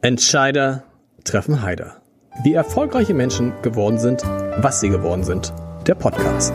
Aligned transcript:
Entscheider 0.00 0.84
treffen 1.24 1.60
Heider. 1.60 2.00
Wie 2.44 2.54
erfolgreiche 2.54 3.14
Menschen 3.14 3.52
geworden 3.62 3.98
sind, 3.98 4.22
was 4.22 4.78
sie 4.78 4.90
geworden 4.90 5.24
sind. 5.24 5.52
Der 5.88 5.96
Podcast. 5.96 6.54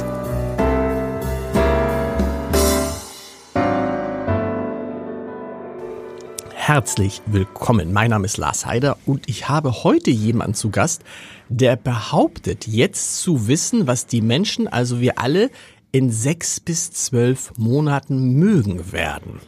Herzlich 6.54 7.21
willkommen. 7.26 7.92
Mein 7.92 8.12
Name 8.12 8.28
ist 8.28 8.38
Lars 8.38 8.66
Heider 8.66 8.96
und 9.06 9.27
ich 9.27 9.50
habe 9.50 9.84
heute 9.84 10.10
jemanden 10.10 10.54
zu 10.54 10.70
Gast, 10.70 11.04
der 11.50 11.75
behauptet, 11.75 12.66
jetzt 12.66 13.20
zu 13.20 13.50
wissen, 13.50 13.88
was 13.88 14.07
die 14.07 14.21
Menschen, 14.21 14.70
also 14.70 15.02
wir 15.02 15.20
alle, 15.20 15.50
in 15.91 16.12
sechs 16.12 16.62
bis 16.62 16.91
zwölf 16.91 17.52
Monaten 17.57 18.36
mögen 18.36 18.94
werden. 18.94 19.41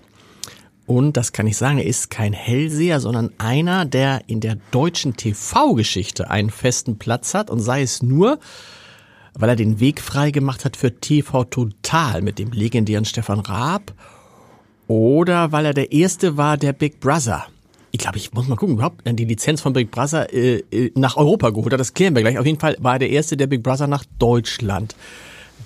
Und 0.87 1.17
das 1.17 1.31
kann 1.31 1.47
ich 1.47 1.57
sagen, 1.57 1.79
er 1.79 1.85
ist 1.85 2.11
kein 2.11 2.33
Hellseher, 2.33 2.99
sondern 2.99 3.31
einer, 3.37 3.85
der 3.85 4.21
in 4.27 4.39
der 4.39 4.57
deutschen 4.71 5.17
TV-Geschichte 5.17 6.29
einen 6.29 6.51
festen 6.51 6.97
Platz 6.97 7.33
hat 7.33 7.49
und 7.49 7.59
sei 7.59 7.81
es 7.81 8.03
nur, 8.03 8.39
weil 9.33 9.49
er 9.49 9.55
den 9.55 9.79
Weg 9.79 9.99
frei 9.99 10.31
gemacht 10.31 10.63
hat 10.63 10.77
für 10.77 10.99
TV 10.99 11.43
Total 11.45 12.21
mit 12.21 12.37
dem 12.37 12.51
legendären 12.51 13.05
Stefan 13.05 13.39
Raab 13.39 13.93
oder 14.87 15.51
weil 15.51 15.65
er 15.65 15.73
der 15.73 15.91
Erste 15.91 16.37
war, 16.37 16.57
der 16.57 16.73
Big 16.73 16.99
Brother 16.99 17.47
ich 17.95 17.99
glaube, 17.99 18.17
ich 18.17 18.33
muss 18.33 18.49
mal 18.49 18.57
gucken, 18.57 18.75
überhaupt 18.75 19.03
die 19.05 19.23
Lizenz 19.23 19.61
von 19.61 19.71
Big 19.71 19.89
Brother 19.89 20.33
äh, 20.33 20.57
äh, 20.69 20.91
nach 20.95 21.15
Europa 21.15 21.51
geholt 21.51 21.71
hat. 21.71 21.79
Das 21.79 21.93
klären 21.93 22.13
wir 22.13 22.23
gleich. 22.23 22.37
Auf 22.37 22.45
jeden 22.45 22.59
Fall 22.59 22.75
war 22.79 22.93
er 22.93 22.99
der 22.99 23.09
Erste, 23.09 23.37
der 23.37 23.47
Big 23.47 23.63
Brother 23.63 23.87
nach 23.87 24.03
Deutschland 24.19 24.97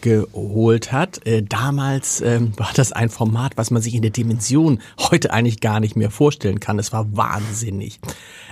geholt 0.01 0.91
hat. 0.91 1.25
Äh, 1.25 1.43
damals 1.43 2.21
ähm, 2.21 2.53
war 2.57 2.71
das 2.75 2.91
ein 2.91 3.09
Format, 3.09 3.57
was 3.57 3.71
man 3.71 3.81
sich 3.81 3.95
in 3.95 4.01
der 4.01 4.11
Dimension 4.11 4.79
heute 4.99 5.31
eigentlich 5.31 5.59
gar 5.59 5.79
nicht 5.79 5.95
mehr 5.95 6.11
vorstellen 6.11 6.59
kann. 6.59 6.79
Es 6.79 6.93
war 6.93 7.15
wahnsinnig 7.15 7.99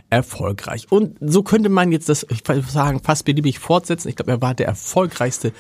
erfolgreich. 0.10 0.88
Und 0.90 1.18
so 1.20 1.44
könnte 1.44 1.70
man 1.70 1.92
jetzt 1.92 2.10
das, 2.10 2.26
ich 2.30 2.48
würde 2.48 2.62
sagen, 2.64 3.02
fast 3.04 3.26
beliebig 3.26 3.60
fortsetzen. 3.60 4.10
Ich 4.10 4.16
glaube, 4.16 4.32
er 4.32 4.42
war 4.42 4.54
der 4.54 4.68
erfolgreichste 4.68 5.52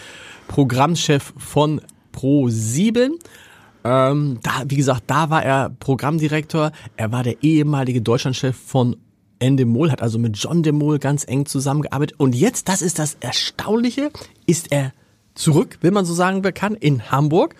Programmchef 0.47 1.33
von 1.37 1.81
Pro7. 2.13 3.11
Ähm, 3.83 4.39
da, 4.43 4.63
wie 4.67 4.75
gesagt, 4.75 5.03
da 5.07 5.29
war 5.29 5.43
er 5.43 5.69
Programmdirektor. 5.69 6.71
Er 6.95 7.11
war 7.11 7.23
der 7.23 7.43
ehemalige 7.43 8.01
Deutschlandchef 8.01 8.55
von 8.55 8.97
Endemol, 9.39 9.91
hat 9.91 10.01
also 10.01 10.17
mit 10.17 10.37
John 10.37 10.63
de 10.63 10.71
Mol 10.71 10.99
ganz 10.99 11.25
eng 11.27 11.45
zusammengearbeitet. 11.45 12.19
Und 12.19 12.33
jetzt, 12.33 12.69
das 12.69 12.81
ist 12.81 12.99
das 12.99 13.17
Erstaunliche, 13.19 14.11
ist 14.45 14.71
er 14.71 14.93
zurück, 15.37 15.77
wenn 15.81 15.93
man 15.93 16.05
so 16.05 16.13
sagen 16.13 16.41
kann, 16.53 16.75
in 16.75 17.11
Hamburg 17.11 17.55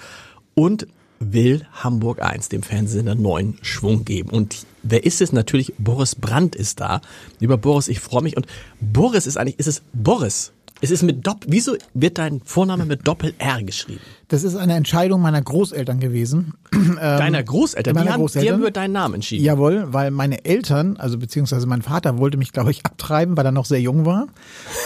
und 0.56 0.88
will 1.20 1.66
Hamburg 1.72 2.22
1, 2.22 2.50
dem 2.50 2.64
Fernsehen, 2.64 3.08
einen 3.08 3.22
neuen 3.22 3.58
Schwung 3.62 4.06
geben. 4.06 4.30
Und 4.30 4.66
wer 4.84 5.04
ist 5.04 5.22
es? 5.22 5.34
Natürlich 5.34 5.74
Boris 5.78 6.16
Brandt 6.16 6.56
ist 6.56 6.80
da. 6.80 7.02
Lieber 7.40 7.58
Boris, 7.58 7.88
ich 7.88 8.00
freue 8.00 8.24
mich. 8.24 8.38
Und 8.38 8.48
Boris 8.80 9.26
ist 9.26 9.38
eigentlich, 9.38 9.60
ist 9.60 9.68
es 9.68 9.82
Boris? 9.94 10.52
Es 10.80 10.92
ist 10.92 11.02
mit 11.02 11.26
Doppel, 11.26 11.52
wieso 11.52 11.76
wird 11.96 12.20
dein 12.20 12.40
Vorname 12.46 12.86
mit 12.86 13.08
Doppel-R 13.08 13.64
geschrieben? 13.64 14.02
Das 14.30 14.44
ist 14.44 14.58
eine 14.58 14.74
Entscheidung 14.74 15.22
meiner 15.22 15.42
Großeltern 15.42 16.02
gewesen. 16.02 16.54
Deiner 17.00 17.42
Großeltern? 17.42 17.94
Meiner 17.94 18.08
die 18.08 18.12
haben, 18.12 18.20
Großeltern? 18.20 18.46
Die 18.46 18.52
haben 18.52 18.60
über 18.60 18.72
deinen 18.72 18.92
Namen 18.92 19.14
entschieden. 19.16 19.46
Jawohl, 19.46 19.86
weil 19.94 20.12
meine 20.12 20.44
Eltern, 20.44 20.98
also 20.98 21.18
beziehungsweise 21.18 21.66
mein 21.66 21.82
Vater 21.82 22.18
wollte 22.18 22.38
mich, 22.38 22.52
glaube 22.52 22.72
ich, 22.72 22.86
abtreiben, 22.86 23.38
weil 23.38 23.46
er 23.46 23.54
noch 23.54 23.64
sehr 23.64 23.80
jung 23.80 24.06
war. 24.06 24.28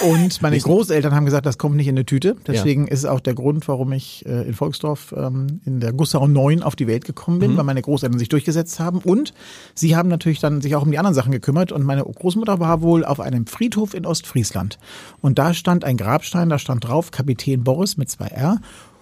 Und 0.07 0.43
meine 0.43 0.59
Großeltern 0.59 1.15
haben 1.15 1.25
gesagt, 1.25 1.47
das 1.47 1.57
kommt 1.57 1.75
nicht 1.75 1.87
in 1.87 1.95
eine 1.95 2.05
Tüte. 2.05 2.35
Deswegen 2.45 2.85
ja. 2.85 2.93
ist 2.93 2.99
es 2.99 3.05
auch 3.05 3.19
der 3.19 3.33
Grund, 3.33 3.67
warum 3.67 3.91
ich 3.93 4.23
äh, 4.27 4.47
in 4.47 4.53
Volksdorf 4.53 5.11
ähm, 5.17 5.59
in 5.65 5.79
der 5.79 5.91
Gussau 5.91 6.27
9 6.27 6.61
auf 6.61 6.75
die 6.75 6.85
Welt 6.85 7.05
gekommen 7.05 7.39
bin, 7.39 7.53
mhm. 7.53 7.57
weil 7.57 7.63
meine 7.63 7.81
Großeltern 7.81 8.19
sich 8.19 8.29
durchgesetzt 8.29 8.79
haben. 8.79 8.99
Und 8.99 9.33
sie 9.73 9.95
haben 9.95 10.09
natürlich 10.09 10.39
dann 10.39 10.61
sich 10.61 10.75
auch 10.75 10.83
um 10.83 10.91
die 10.91 10.99
anderen 10.99 11.15
Sachen 11.15 11.31
gekümmert. 11.31 11.71
Und 11.71 11.83
meine 11.83 12.03
Großmutter 12.03 12.59
war 12.59 12.83
wohl 12.83 13.03
auf 13.03 13.19
einem 13.19 13.47
Friedhof 13.47 13.95
in 13.95 14.05
Ostfriesland. 14.05 14.77
Und 15.19 15.39
da 15.39 15.55
stand 15.55 15.83
ein 15.83 15.97
Grabstein, 15.97 16.49
da 16.49 16.59
stand 16.59 16.87
drauf 16.87 17.09
Kapitän 17.09 17.63
Boris 17.63 17.97
mit 17.97 18.11
zwei 18.11 18.27
R 18.27 18.59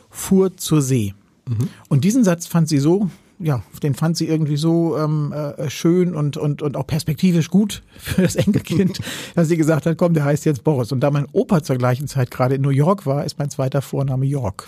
fuhr 0.09 0.57
zur 0.57 0.81
See. 0.81 1.13
Mhm. 1.47 1.69
Und 1.87 2.03
diesen 2.03 2.23
Satz 2.23 2.47
fand 2.47 2.67
sie 2.67 2.79
so, 2.79 3.09
ja, 3.39 3.63
den 3.81 3.95
fand 3.95 4.17
sie 4.17 4.27
irgendwie 4.27 4.57
so 4.57 4.97
ähm, 4.97 5.31
äh, 5.31 5.69
schön 5.69 6.13
und, 6.13 6.35
und, 6.35 6.61
und 6.61 6.75
auch 6.75 6.85
perspektivisch 6.85 7.49
gut 7.49 7.83
für 7.97 8.21
das 8.21 8.35
Enkelkind, 8.35 8.99
dass 9.35 9.47
sie 9.47 9.57
gesagt 9.57 9.85
hat, 9.85 9.97
komm, 9.97 10.13
der 10.13 10.25
heißt 10.25 10.45
jetzt 10.45 10.63
Boris. 10.63 10.91
Und 10.91 10.99
da 10.99 11.09
mein 11.09 11.27
Opa 11.31 11.63
zur 11.63 11.77
gleichen 11.77 12.07
Zeit 12.07 12.31
gerade 12.31 12.55
in 12.55 12.61
New 12.61 12.69
York 12.69 13.05
war, 13.05 13.25
ist 13.25 13.39
mein 13.39 13.49
zweiter 13.49 13.81
Vorname 13.81 14.25
York. 14.25 14.67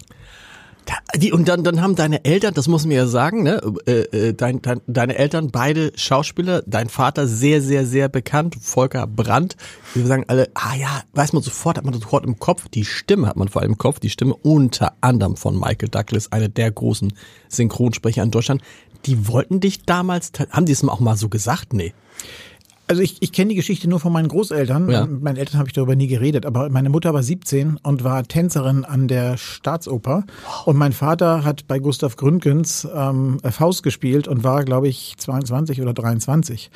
Die, 1.15 1.31
und 1.31 1.47
dann, 1.47 1.63
dann 1.63 1.81
haben 1.81 1.95
deine 1.95 2.25
Eltern, 2.25 2.53
das 2.53 2.67
muss 2.67 2.85
man 2.85 2.95
ja 2.95 3.05
sagen, 3.05 3.43
ne, 3.43 3.61
äh, 3.85 4.29
äh, 4.29 4.33
dein, 4.33 4.61
dein, 4.61 4.81
deine 4.87 5.17
Eltern 5.17 5.51
beide 5.51 5.91
Schauspieler, 5.95 6.63
dein 6.65 6.89
Vater 6.89 7.27
sehr, 7.27 7.61
sehr, 7.61 7.85
sehr 7.85 8.09
bekannt, 8.09 8.55
Volker 8.59 9.07
Brandt. 9.07 9.55
Wir 9.93 10.05
sagen 10.05 10.25
alle, 10.27 10.49
ah 10.53 10.75
ja, 10.75 11.03
weiß 11.13 11.33
man 11.33 11.43
sofort, 11.43 11.77
hat 11.77 11.85
man 11.85 11.93
sofort 11.93 12.25
im 12.25 12.39
Kopf, 12.39 12.67
die 12.69 12.85
Stimme 12.85 13.27
hat 13.27 13.35
man 13.37 13.47
vor 13.47 13.61
allem 13.61 13.71
im 13.71 13.77
Kopf, 13.77 13.99
die 13.99 14.09
Stimme 14.09 14.33
unter 14.35 14.93
anderem 15.01 15.35
von 15.35 15.59
Michael 15.59 15.89
Douglas, 15.89 16.31
einer 16.31 16.49
der 16.49 16.71
großen 16.71 17.13
Synchronsprecher 17.49 18.23
in 18.23 18.31
Deutschland. 18.31 18.61
Die 19.05 19.27
wollten 19.27 19.59
dich 19.59 19.83
damals, 19.83 20.31
haben 20.49 20.65
die 20.65 20.71
es 20.71 20.83
auch 20.83 20.99
mal 20.99 21.17
so 21.17 21.29
gesagt? 21.29 21.73
Nee. 21.73 21.93
Also 22.91 23.03
ich, 23.03 23.21
ich 23.21 23.31
kenne 23.31 23.51
die 23.51 23.55
Geschichte 23.55 23.89
nur 23.89 24.01
von 24.01 24.11
meinen 24.11 24.27
Großeltern. 24.27 24.89
Ja. 24.89 25.05
Mit 25.05 25.21
meinen 25.21 25.37
Eltern 25.37 25.59
habe 25.59 25.69
ich 25.69 25.73
darüber 25.73 25.95
nie 25.95 26.07
geredet, 26.07 26.45
aber 26.45 26.67
meine 26.67 26.89
Mutter 26.89 27.13
war 27.13 27.23
17 27.23 27.77
und 27.81 28.03
war 28.03 28.23
Tänzerin 28.23 28.83
an 28.83 29.07
der 29.07 29.37
Staatsoper. 29.37 30.25
Und 30.65 30.75
mein 30.75 30.91
Vater 30.91 31.45
hat 31.45 31.67
bei 31.67 31.79
Gustav 31.79 32.17
Gründgens 32.17 32.85
ähm, 32.93 33.39
Faust 33.49 33.83
gespielt 33.83 34.27
und 34.27 34.43
war, 34.43 34.65
glaube 34.65 34.89
ich, 34.89 35.13
22 35.17 35.81
oder 35.81 35.93
23. 35.93 36.69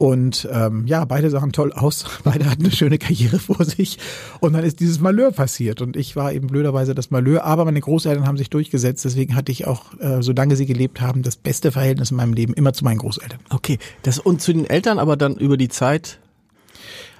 Und 0.00 0.48
ähm, 0.50 0.86
ja, 0.86 1.04
beide 1.04 1.28
sahen 1.28 1.52
toll 1.52 1.74
aus. 1.74 2.06
Beide 2.24 2.50
hatten 2.50 2.62
eine 2.62 2.74
schöne 2.74 2.96
Karriere 2.96 3.38
vor 3.38 3.62
sich. 3.66 3.98
Und 4.40 4.54
dann 4.54 4.64
ist 4.64 4.80
dieses 4.80 4.98
Malheur 4.98 5.30
passiert. 5.30 5.82
Und 5.82 5.94
ich 5.94 6.16
war 6.16 6.32
eben 6.32 6.46
blöderweise 6.46 6.94
das 6.94 7.10
Malheur. 7.10 7.44
Aber 7.44 7.66
meine 7.66 7.82
Großeltern 7.82 8.26
haben 8.26 8.38
sich 8.38 8.48
durchgesetzt. 8.48 9.04
Deswegen 9.04 9.34
hatte 9.34 9.52
ich 9.52 9.66
auch, 9.66 9.92
äh, 10.00 10.22
solange 10.22 10.56
sie 10.56 10.64
gelebt 10.64 11.02
haben, 11.02 11.22
das 11.22 11.36
beste 11.36 11.70
Verhältnis 11.70 12.12
in 12.12 12.16
meinem 12.16 12.32
Leben 12.32 12.54
immer 12.54 12.72
zu 12.72 12.82
meinen 12.82 12.96
Großeltern. 12.96 13.40
Okay. 13.50 13.78
Das, 14.00 14.18
und 14.18 14.40
zu 14.40 14.54
den 14.54 14.64
Eltern 14.64 14.98
aber 14.98 15.18
dann 15.18 15.36
über 15.36 15.58
die 15.58 15.68
Zeit? 15.68 16.18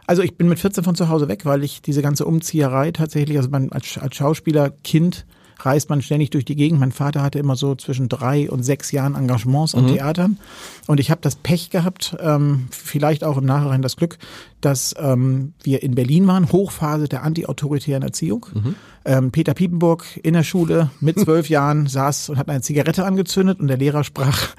Also 0.07 0.23
ich 0.23 0.39
bin 0.39 0.49
mit 0.49 0.59
14 0.59 0.83
von 0.83 0.95
zu 0.95 1.11
Hause 1.11 1.29
weg, 1.29 1.45
weil 1.45 1.63
ich 1.63 1.83
diese 1.83 2.01
ganze 2.01 2.25
Umzieherei 2.25 2.93
tatsächlich, 2.93 3.37
also 3.37 3.51
man 3.51 3.73
als, 3.73 3.99
als 3.99 4.17
Schauspieler, 4.17 4.71
Kind, 4.71 5.27
reist 5.65 5.91
man 5.91 6.03
ständig 6.03 6.31
durch 6.31 6.45
die 6.45 6.57
Gegend. 6.57 6.81
Mein 6.81 6.93
Vater 6.93 7.23
hatte 7.23 7.39
immer 7.39 7.57
so 7.57 7.75
zwischen 7.75 8.09
drei 8.09 8.51
und 8.51 8.63
sechs 8.63 8.93
Jahren 8.93 9.15
Engagements 9.15 9.75
an 9.75 9.85
mhm. 9.85 9.95
Theatern. 9.95 10.39
Und 10.87 11.01
ich 11.01 11.11
habe 11.11 11.21
das 11.23 11.37
Pech 11.37 11.71
gehabt, 11.71 12.17
ähm, 12.21 12.69
vielleicht 12.71 13.25
auch 13.25 13.37
im 13.37 13.45
Nachhinein 13.45 13.83
das 13.83 13.97
Glück, 13.97 14.19
dass 14.61 14.95
ähm, 14.99 15.55
wir 15.63 15.83
in 15.83 15.95
Berlin 15.95 16.27
waren, 16.27 16.51
Hochphase 16.51 17.09
der 17.09 17.23
antiautoritären 17.23 18.03
Erziehung. 18.03 18.47
Mhm. 18.53 18.75
Ähm, 19.05 19.31
Peter 19.31 19.55
Piepenburg 19.55 20.05
in 20.23 20.35
der 20.35 20.43
Schule 20.43 20.91
mit 21.01 21.19
zwölf 21.21 21.49
Jahren 21.49 21.87
saß 21.87 22.29
und 22.29 22.39
hat 22.39 22.49
eine 22.49 22.61
Zigarette 22.61 23.05
angezündet 23.05 23.61
und 23.61 23.69
der 23.69 23.79
Lehrer 23.79 24.05
sprach, 24.05 24.55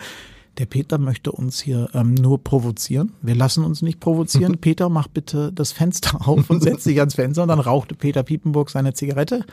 der 0.57 0.65
Peter 0.65 0.97
möchte 0.97 1.31
uns 1.31 1.61
hier 1.61 1.89
ähm, 1.93 2.13
nur 2.13 2.43
provozieren. 2.43 3.13
Wir 3.21 3.35
lassen 3.35 3.63
uns 3.63 3.81
nicht 3.81 3.99
provozieren. 3.99 4.57
Peter, 4.61 4.89
mach 4.89 5.07
bitte 5.07 5.51
das 5.53 5.71
Fenster 5.71 6.27
auf 6.27 6.49
und 6.49 6.61
setz 6.61 6.83
dich 6.83 6.99
ans 6.99 7.15
Fenster. 7.15 7.43
Und 7.43 7.49
dann 7.49 7.59
rauchte 7.59 7.95
Peter 7.95 8.23
Piepenburg 8.23 8.69
seine 8.69 8.93
Zigarette 8.93 9.45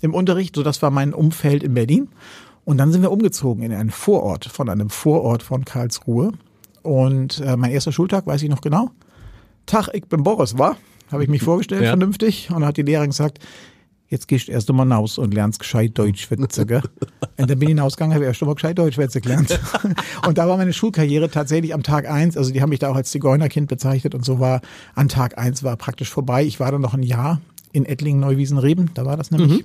im 0.00 0.14
Unterricht. 0.14 0.56
So, 0.56 0.62
das 0.62 0.80
war 0.80 0.90
mein 0.90 1.12
Umfeld 1.12 1.62
in 1.62 1.74
Berlin. 1.74 2.08
Und 2.64 2.78
dann 2.78 2.90
sind 2.90 3.02
wir 3.02 3.12
umgezogen 3.12 3.62
in 3.62 3.72
einen 3.72 3.90
Vorort, 3.90 4.46
von 4.46 4.68
einem 4.68 4.90
Vorort 4.90 5.42
von 5.42 5.64
Karlsruhe. 5.64 6.32
Und 6.82 7.40
äh, 7.40 7.56
mein 7.56 7.70
erster 7.70 7.92
Schultag, 7.92 8.26
weiß 8.26 8.42
ich 8.42 8.48
noch 8.48 8.60
genau. 8.60 8.90
Tag, 9.66 9.88
ich 9.92 10.06
bin 10.06 10.22
Boris, 10.22 10.56
war? 10.58 10.76
Habe 11.12 11.22
ich 11.22 11.28
mich 11.28 11.42
vorgestellt, 11.44 11.82
ja. 11.82 11.90
vernünftig. 11.90 12.48
Und 12.48 12.60
dann 12.60 12.66
hat 12.66 12.76
die 12.76 12.82
Lehrerin 12.82 13.10
gesagt, 13.10 13.38
jetzt 14.08 14.28
gehst 14.28 14.48
du 14.48 14.52
erst 14.52 14.70
einmal 14.70 14.90
raus 14.92 15.18
und 15.18 15.34
lernst 15.34 15.58
gescheit 15.58 15.92
Deutsch 15.98 16.22
schwätzen, 16.22 16.66
gell? 16.66 16.82
Und 17.38 17.50
dann 17.50 17.58
bin 17.58 17.68
ich 17.68 17.74
hinausgegangen, 17.74 18.14
habe 18.14 18.24
erst 18.24 18.42
einmal 18.42 18.54
gescheit 18.54 18.78
Deutsch 18.78 18.94
schwätzen 18.94 19.20
gelernt. 19.20 19.60
Und 20.26 20.38
da 20.38 20.48
war 20.48 20.56
meine 20.56 20.72
Schulkarriere 20.72 21.30
tatsächlich 21.30 21.74
am 21.74 21.82
Tag 21.82 22.08
eins, 22.08 22.36
also 22.36 22.52
die 22.52 22.62
haben 22.62 22.70
mich 22.70 22.78
da 22.78 22.88
auch 22.88 22.96
als 22.96 23.10
Zigeunerkind 23.10 23.68
bezeichnet 23.68 24.14
und 24.14 24.24
so 24.24 24.40
war, 24.40 24.60
an 24.94 25.08
Tag 25.08 25.38
eins 25.38 25.62
war 25.62 25.76
praktisch 25.76 26.10
vorbei. 26.10 26.44
Ich 26.44 26.60
war 26.60 26.72
dann 26.72 26.80
noch 26.80 26.94
ein 26.94 27.02
Jahr 27.02 27.40
in 27.72 27.84
Ettlingen, 27.84 28.20
Neuwiesen, 28.20 28.58
Reben, 28.58 28.90
da 28.94 29.04
war 29.04 29.16
das 29.16 29.30
nämlich. 29.30 29.64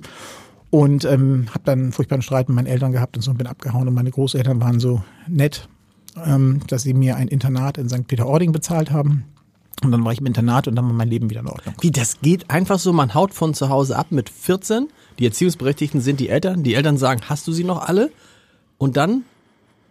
Und 0.70 1.04
ähm, 1.04 1.46
habe 1.50 1.64
dann 1.64 1.80
einen 1.80 1.92
furchtbaren 1.92 2.22
Streit 2.22 2.48
mit 2.48 2.56
meinen 2.56 2.66
Eltern 2.66 2.92
gehabt 2.92 3.16
und 3.16 3.22
so 3.22 3.30
und 3.30 3.36
bin 3.36 3.46
abgehauen. 3.46 3.88
Und 3.88 3.94
meine 3.94 4.10
Großeltern 4.10 4.60
waren 4.60 4.80
so 4.80 5.02
nett, 5.28 5.68
ähm, 6.24 6.60
dass 6.66 6.82
sie 6.82 6.94
mir 6.94 7.16
ein 7.16 7.28
Internat 7.28 7.76
in 7.76 7.90
St. 7.90 8.06
Peter-Ording 8.06 8.52
bezahlt 8.52 8.90
haben. 8.90 9.24
Und 9.82 9.90
dann 9.90 10.04
war 10.04 10.12
ich 10.12 10.20
im 10.20 10.26
Internat 10.26 10.68
und 10.68 10.76
dann 10.76 10.84
war 10.86 10.92
mein 10.92 11.08
Leben 11.08 11.30
wieder 11.30 11.40
in 11.40 11.48
Ordnung. 11.48 11.74
Wie, 11.80 11.90
das 11.90 12.20
geht 12.20 12.50
einfach 12.50 12.78
so, 12.78 12.92
man 12.92 13.14
haut 13.14 13.34
von 13.34 13.54
zu 13.54 13.68
Hause 13.68 13.96
ab 13.96 14.08
mit 14.10 14.28
14, 14.28 14.88
die 15.18 15.26
Erziehungsberechtigten 15.26 16.00
sind 16.00 16.20
die 16.20 16.28
Eltern, 16.28 16.62
die 16.62 16.74
Eltern 16.74 16.98
sagen, 16.98 17.22
hast 17.28 17.46
du 17.48 17.52
sie 17.52 17.64
noch 17.64 17.88
alle? 17.88 18.10
Und 18.78 18.96
dann 18.96 19.24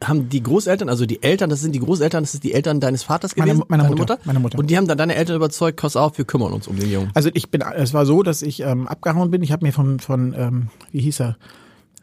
haben 0.03 0.29
die 0.29 0.41
Großeltern, 0.41 0.89
also 0.89 1.05
die 1.05 1.21
Eltern, 1.21 1.49
das 1.49 1.61
sind 1.61 1.73
die 1.73 1.79
Großeltern, 1.79 2.23
das 2.23 2.33
ist 2.33 2.43
die 2.43 2.53
Eltern 2.53 2.79
deines 2.79 3.03
Vaters 3.03 3.35
gewesen, 3.35 3.63
meine, 3.67 3.83
meine 3.83 3.83
Mutter, 3.83 4.15
Mutter, 4.15 4.19
Meine 4.25 4.39
Mutter. 4.39 4.57
Und 4.57 4.69
die 4.69 4.77
haben 4.77 4.87
dann 4.87 4.97
deine 4.97 5.15
Eltern 5.15 5.35
überzeugt, 5.35 5.79
pass 5.79 5.95
auf, 5.95 6.17
wir 6.17 6.25
kümmern 6.25 6.53
uns 6.53 6.67
um 6.67 6.77
den 6.77 6.91
Jungen. 6.91 7.11
Also 7.13 7.29
ich 7.33 7.51
bin, 7.51 7.61
es 7.61 7.93
war 7.93 8.05
so, 8.05 8.23
dass 8.23 8.41
ich 8.41 8.61
ähm, 8.61 8.87
abgehauen 8.87 9.29
bin. 9.29 9.43
Ich 9.43 9.51
habe 9.51 9.65
mir 9.65 9.71
von, 9.71 9.99
von 9.99 10.33
ähm, 10.35 10.67
wie 10.91 11.01
hieß 11.01 11.21
er, 11.21 11.37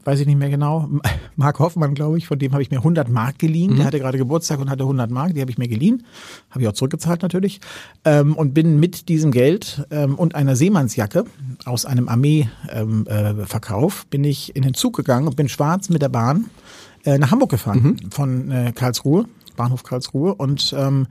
weiß 0.09 0.21
ich 0.21 0.27
nicht 0.27 0.39
mehr 0.39 0.49
genau. 0.49 0.89
Mark 1.37 1.59
Hoffmann, 1.59 1.93
glaube 1.93 2.17
ich, 2.17 2.27
von 2.27 2.39
dem 2.39 2.53
habe 2.53 2.63
ich 2.63 2.71
mir 2.71 2.79
100 2.79 3.11
Mark 3.11 3.39
geliehen. 3.39 3.73
Mhm. 3.73 3.77
Der 3.77 3.85
hatte 3.85 3.99
gerade 3.99 4.17
Geburtstag 4.17 4.59
und 4.59 4.71
hatte 4.71 4.85
100 4.85 5.11
Mark, 5.11 5.35
die 5.35 5.43
habe 5.43 5.51
ich 5.51 5.59
mir 5.59 5.69
geliehen. 5.69 6.03
Habe 6.51 6.63
ich 6.63 6.69
auch 6.69 6.73
zurückgezahlt 6.73 7.21
natürlich. 7.21 7.61
Ähm, 8.07 8.35
und 8.35 8.55
bin 8.55 8.81
mit 8.81 9.11
diesem 9.11 9.33
Geld 9.33 9.87
ähm, 9.91 10.15
und 10.15 10.35
einer 10.35 10.57
Seemannsjacke 10.57 11.25
aus 11.67 11.85
einem 11.85 12.09
Armeeverkauf 12.09 14.01
ähm, 14.01 14.07
äh, 14.07 14.11
bin 14.11 14.25
ich 14.25 14.57
in 14.57 14.63
den 14.63 14.73
Zug 14.73 14.97
gegangen 14.97 15.27
und 15.27 15.37
bin 15.37 15.51
schwarz 15.51 15.91
mit 15.91 16.01
der 16.01 16.09
Bahn 16.09 16.47
äh, 17.05 17.19
nach 17.19 17.31
Hamburg 17.31 17.51
gefahren 17.51 17.99
mhm. 18.03 18.11
von 18.11 18.51
äh, 18.51 18.73
Karlsruhe, 18.75 19.27
Bahnhof 19.57 19.83
Karlsruhe 19.83 20.35
und 20.35 20.75
ähm, 20.77 21.07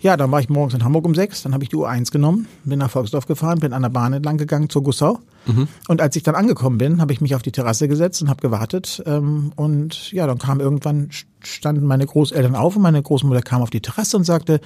ja, 0.00 0.16
dann 0.16 0.30
war 0.30 0.40
ich 0.40 0.48
morgens 0.48 0.74
in 0.74 0.84
Hamburg 0.84 1.04
um 1.04 1.14
sechs, 1.14 1.42
dann 1.42 1.52
habe 1.52 1.64
ich 1.64 1.70
die 1.70 1.76
U1 1.76 2.12
genommen, 2.12 2.46
bin 2.64 2.78
nach 2.78 2.90
Volksdorf 2.90 3.26
gefahren, 3.26 3.58
bin 3.58 3.72
an 3.72 3.82
der 3.82 3.88
Bahn 3.88 4.12
entlang 4.12 4.38
gegangen 4.38 4.70
zur 4.70 4.84
Gussau. 4.84 5.18
Mhm. 5.46 5.68
Und 5.88 6.00
als 6.00 6.16
ich 6.16 6.22
dann 6.22 6.34
angekommen 6.34 6.78
bin, 6.78 7.00
habe 7.00 7.12
ich 7.12 7.20
mich 7.20 7.34
auf 7.34 7.42
die 7.42 7.52
Terrasse 7.52 7.88
gesetzt 7.88 8.22
und 8.22 8.28
habe 8.28 8.40
gewartet. 8.40 9.02
Ähm, 9.06 9.52
und 9.56 10.12
ja, 10.12 10.26
dann 10.26 10.38
kam 10.38 10.60
irgendwann, 10.60 11.10
standen 11.42 11.86
meine 11.86 12.06
Großeltern 12.06 12.54
auf 12.54 12.76
und 12.76 12.82
meine 12.82 13.02
Großmutter 13.02 13.42
kam 13.42 13.62
auf 13.62 13.70
die 13.70 13.80
Terrasse 13.80 14.16
und 14.16 14.24
sagte, 14.24 14.60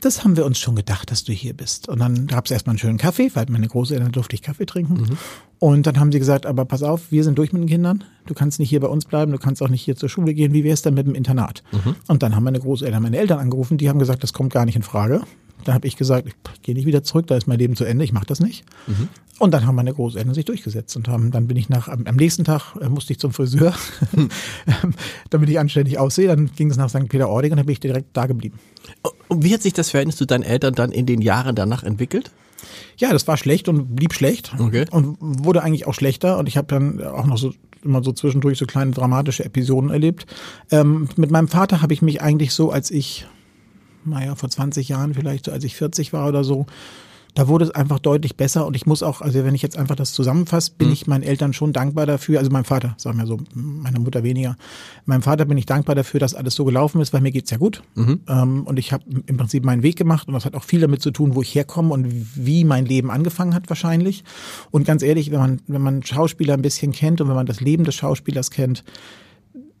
das 0.00 0.24
haben 0.24 0.36
wir 0.36 0.44
uns 0.44 0.58
schon 0.58 0.76
gedacht, 0.76 1.10
dass 1.10 1.24
du 1.24 1.32
hier 1.32 1.54
bist. 1.54 1.88
Und 1.88 1.98
dann 2.00 2.26
gab 2.26 2.46
es 2.46 2.50
erstmal 2.50 2.72
einen 2.72 2.78
schönen 2.78 2.98
Kaffee, 2.98 3.30
weil 3.34 3.46
meine 3.48 3.68
Großeltern 3.68 4.12
durfte 4.12 4.34
ich 4.34 4.42
Kaffee 4.42 4.66
trinken. 4.66 4.94
Mhm. 4.94 5.18
Und 5.58 5.86
dann 5.86 5.98
haben 5.98 6.12
sie 6.12 6.18
gesagt, 6.18 6.46
aber 6.46 6.64
pass 6.64 6.82
auf, 6.82 7.10
wir 7.10 7.24
sind 7.24 7.38
durch 7.38 7.52
mit 7.52 7.62
den 7.62 7.68
Kindern. 7.68 8.04
Du 8.26 8.34
kannst 8.34 8.58
nicht 8.58 8.68
hier 8.68 8.80
bei 8.80 8.88
uns 8.88 9.06
bleiben, 9.06 9.32
du 9.32 9.38
kannst 9.38 9.62
auch 9.62 9.68
nicht 9.68 9.82
hier 9.82 9.96
zur 9.96 10.08
Schule 10.08 10.34
gehen. 10.34 10.52
Wie 10.52 10.64
wär's 10.64 10.82
denn 10.82 10.94
mit 10.94 11.06
dem 11.06 11.14
Internat? 11.14 11.62
Mhm. 11.72 11.96
Und 12.06 12.22
dann 12.22 12.34
haben 12.36 12.44
meine 12.44 12.60
Großeltern 12.60 13.02
meine 13.02 13.16
Eltern 13.16 13.38
angerufen, 13.38 13.78
die 13.78 13.88
haben 13.88 13.98
gesagt, 13.98 14.22
das 14.22 14.32
kommt 14.32 14.52
gar 14.52 14.64
nicht 14.66 14.76
in 14.76 14.82
Frage. 14.82 15.22
Dann 15.64 15.74
habe 15.74 15.86
ich 15.86 15.96
gesagt, 15.96 16.28
ich 16.28 16.62
gehe 16.62 16.74
nicht 16.74 16.86
wieder 16.86 17.02
zurück, 17.02 17.26
da 17.26 17.36
ist 17.36 17.46
mein 17.46 17.58
Leben 17.58 17.76
zu 17.76 17.84
Ende, 17.84 18.04
ich 18.04 18.12
mache 18.12 18.26
das 18.26 18.40
nicht. 18.40 18.64
Mhm. 18.86 19.08
Und 19.38 19.52
dann 19.52 19.66
haben 19.66 19.74
meine 19.74 19.92
Großeltern 19.92 20.34
sich 20.34 20.44
durchgesetzt 20.44 20.96
und 20.96 21.08
haben, 21.08 21.30
dann 21.30 21.46
bin 21.46 21.56
ich 21.56 21.68
nach, 21.68 21.88
am, 21.88 22.06
am 22.06 22.16
nächsten 22.16 22.44
Tag 22.44 22.76
äh, 22.80 22.88
musste 22.88 23.12
ich 23.12 23.18
zum 23.18 23.32
Friseur, 23.32 23.74
damit 25.30 25.48
ich 25.48 25.58
anständig 25.58 25.98
aussehe. 25.98 26.28
Dann 26.28 26.50
ging 26.54 26.70
es 26.70 26.76
nach 26.76 26.88
St. 26.88 27.08
Peter-Ording 27.08 27.52
und 27.52 27.56
dann 27.56 27.66
bin 27.66 27.72
ich 27.72 27.80
direkt 27.80 28.16
da 28.16 28.26
geblieben. 28.26 28.58
Und 29.28 29.42
wie 29.42 29.52
hat 29.52 29.62
sich 29.62 29.72
das 29.72 29.90
Verhältnis 29.90 30.16
zu 30.16 30.26
deinen 30.26 30.44
Eltern 30.44 30.74
dann 30.74 30.92
in 30.92 31.06
den 31.06 31.20
Jahren 31.20 31.56
danach 31.56 31.82
entwickelt? 31.82 32.30
Ja, 32.96 33.12
das 33.12 33.26
war 33.26 33.36
schlecht 33.36 33.68
und 33.68 33.96
blieb 33.96 34.14
schlecht 34.14 34.54
okay. 34.58 34.84
und 34.90 35.16
wurde 35.20 35.62
eigentlich 35.62 35.86
auch 35.86 35.94
schlechter. 35.94 36.38
Und 36.38 36.48
ich 36.48 36.56
habe 36.56 36.68
dann 36.68 37.02
auch 37.02 37.26
noch 37.26 37.38
so 37.38 37.52
immer 37.84 38.02
so 38.02 38.12
zwischendurch 38.12 38.58
so 38.58 38.66
kleine 38.66 38.92
dramatische 38.92 39.44
Episoden 39.44 39.90
erlebt. 39.90 40.26
Ähm, 40.70 41.08
mit 41.16 41.30
meinem 41.30 41.48
Vater 41.48 41.82
habe 41.82 41.92
ich 41.92 42.02
mich 42.02 42.22
eigentlich 42.22 42.52
so, 42.52 42.70
als 42.70 42.90
ich, 42.90 43.26
naja, 44.04 44.34
vor 44.34 44.50
20 44.50 44.88
Jahren 44.88 45.14
vielleicht, 45.14 45.46
so 45.46 45.52
als 45.52 45.64
ich 45.64 45.76
40 45.76 46.12
war 46.12 46.28
oder 46.28 46.44
so, 46.44 46.66
da 47.34 47.48
wurde 47.48 47.64
es 47.64 47.70
einfach 47.72 47.98
deutlich 47.98 48.36
besser 48.36 48.64
und 48.66 48.76
ich 48.76 48.86
muss 48.86 49.02
auch, 49.02 49.20
also 49.20 49.44
wenn 49.44 49.56
ich 49.56 49.62
jetzt 49.62 49.76
einfach 49.76 49.96
das 49.96 50.12
zusammenfasse, 50.12 50.72
bin 50.78 50.88
mhm. 50.88 50.92
ich 50.92 51.06
meinen 51.08 51.24
Eltern 51.24 51.52
schon 51.52 51.72
dankbar 51.72 52.06
dafür, 52.06 52.38
also 52.38 52.50
meinem 52.50 52.64
Vater, 52.64 52.94
sagen 52.96 53.18
wir 53.18 53.26
so, 53.26 53.38
meiner 53.54 53.98
Mutter 53.98 54.22
weniger. 54.22 54.56
Meinem 55.04 55.22
Vater 55.22 55.44
bin 55.44 55.58
ich 55.58 55.66
dankbar 55.66 55.96
dafür, 55.96 56.20
dass 56.20 56.34
alles 56.34 56.54
so 56.54 56.64
gelaufen 56.64 57.00
ist, 57.00 57.12
weil 57.12 57.20
mir 57.20 57.32
geht's 57.32 57.50
ja 57.50 57.56
gut. 57.56 57.82
Mhm. 57.96 58.20
Ähm, 58.28 58.62
und 58.62 58.78
ich 58.78 58.92
habe 58.92 59.04
im 59.26 59.36
Prinzip 59.36 59.64
meinen 59.64 59.82
Weg 59.82 59.96
gemacht 59.96 60.28
und 60.28 60.34
das 60.34 60.44
hat 60.44 60.54
auch 60.54 60.62
viel 60.62 60.80
damit 60.80 61.02
zu 61.02 61.10
tun, 61.10 61.34
wo 61.34 61.42
ich 61.42 61.54
herkomme 61.54 61.92
und 61.92 62.06
wie 62.36 62.64
mein 62.64 62.86
Leben 62.86 63.10
angefangen 63.10 63.54
hat 63.54 63.68
wahrscheinlich. 63.68 64.22
Und 64.70 64.86
ganz 64.86 65.02
ehrlich, 65.02 65.32
wenn 65.32 65.40
man, 65.40 65.60
wenn 65.66 65.82
man 65.82 66.04
Schauspieler 66.04 66.54
ein 66.54 66.62
bisschen 66.62 66.92
kennt 66.92 67.20
und 67.20 67.28
wenn 67.28 67.36
man 67.36 67.46
das 67.46 67.60
Leben 67.60 67.82
des 67.82 67.96
Schauspielers 67.96 68.52
kennt, 68.52 68.84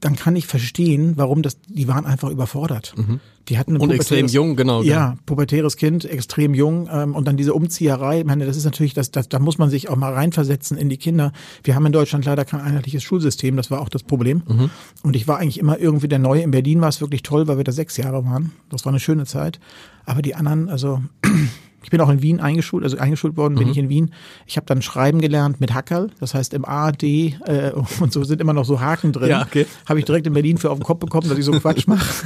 dann 0.00 0.16
kann 0.16 0.34
ich 0.34 0.46
verstehen, 0.46 1.12
warum 1.16 1.42
das, 1.42 1.58
die 1.68 1.86
waren 1.88 2.04
einfach 2.04 2.30
überfordert. 2.30 2.94
Mhm. 2.96 3.20
Die 3.48 3.58
hatten 3.58 3.76
und 3.76 3.90
extrem 3.90 4.26
jung, 4.26 4.56
genau. 4.56 4.82
Ja, 4.82 5.10
genau. 5.10 5.20
pubertäres 5.26 5.76
Kind, 5.76 6.04
extrem 6.04 6.54
jung 6.54 6.88
ähm, 6.90 7.14
und 7.14 7.28
dann 7.28 7.36
diese 7.36 7.52
Umzieherei. 7.52 8.20
Ich 8.20 8.24
meine, 8.24 8.46
das 8.46 8.56
ist 8.56 8.64
natürlich, 8.64 8.94
das, 8.94 9.10
das, 9.10 9.28
da 9.28 9.38
muss 9.38 9.58
man 9.58 9.68
sich 9.68 9.90
auch 9.90 9.96
mal 9.96 10.14
reinversetzen 10.14 10.78
in 10.78 10.88
die 10.88 10.96
Kinder. 10.96 11.32
Wir 11.62 11.74
haben 11.74 11.84
in 11.84 11.92
Deutschland 11.92 12.24
leider 12.24 12.44
kein 12.44 12.60
einheitliches 12.60 13.02
Schulsystem, 13.02 13.56
das 13.56 13.70
war 13.70 13.80
auch 13.80 13.90
das 13.90 14.02
Problem. 14.02 14.42
Mhm. 14.48 14.70
Und 15.02 15.14
ich 15.14 15.28
war 15.28 15.38
eigentlich 15.38 15.58
immer 15.58 15.78
irgendwie 15.78 16.08
der 16.08 16.18
Neue. 16.18 16.42
In 16.42 16.52
Berlin 16.52 16.80
war 16.80 16.88
es 16.88 17.00
wirklich 17.00 17.22
toll, 17.22 17.46
weil 17.46 17.58
wir 17.58 17.64
da 17.64 17.72
sechs 17.72 17.96
Jahre 17.96 18.24
waren. 18.24 18.52
Das 18.70 18.84
war 18.86 18.92
eine 18.92 19.00
schöne 19.00 19.26
Zeit. 19.26 19.60
Aber 20.06 20.22
die 20.22 20.34
anderen, 20.34 20.68
also 20.68 21.02
ich 21.84 21.90
bin 21.90 22.00
auch 22.00 22.08
in 22.08 22.22
Wien 22.22 22.40
eingeschult, 22.40 22.82
also 22.82 22.96
eingeschult 22.96 23.36
worden 23.36 23.54
bin 23.54 23.66
mhm. 23.66 23.70
ich 23.70 23.78
in 23.78 23.88
Wien. 23.88 24.10
Ich 24.46 24.56
habe 24.56 24.66
dann 24.66 24.82
Schreiben 24.82 25.20
gelernt 25.20 25.60
mit 25.60 25.74
Hackerl, 25.74 26.10
das 26.18 26.34
heißt 26.34 26.54
im 26.54 26.64
A, 26.64 26.90
D 26.90 27.36
äh, 27.46 27.72
und 28.00 28.12
so 28.12 28.24
sind 28.24 28.40
immer 28.40 28.54
noch 28.54 28.64
so 28.64 28.80
Haken 28.80 29.12
drin. 29.12 29.30
Ja, 29.30 29.42
okay. 29.42 29.66
Habe 29.86 29.98
ich 29.98 30.04
direkt 30.04 30.26
in 30.26 30.32
Berlin 30.32 30.58
für 30.58 30.70
auf 30.70 30.78
den 30.78 30.84
Kopf 30.84 31.00
bekommen, 31.00 31.28
dass 31.28 31.38
ich 31.38 31.44
so 31.44 31.52
Quatsch 31.52 31.86
mache. 31.86 32.06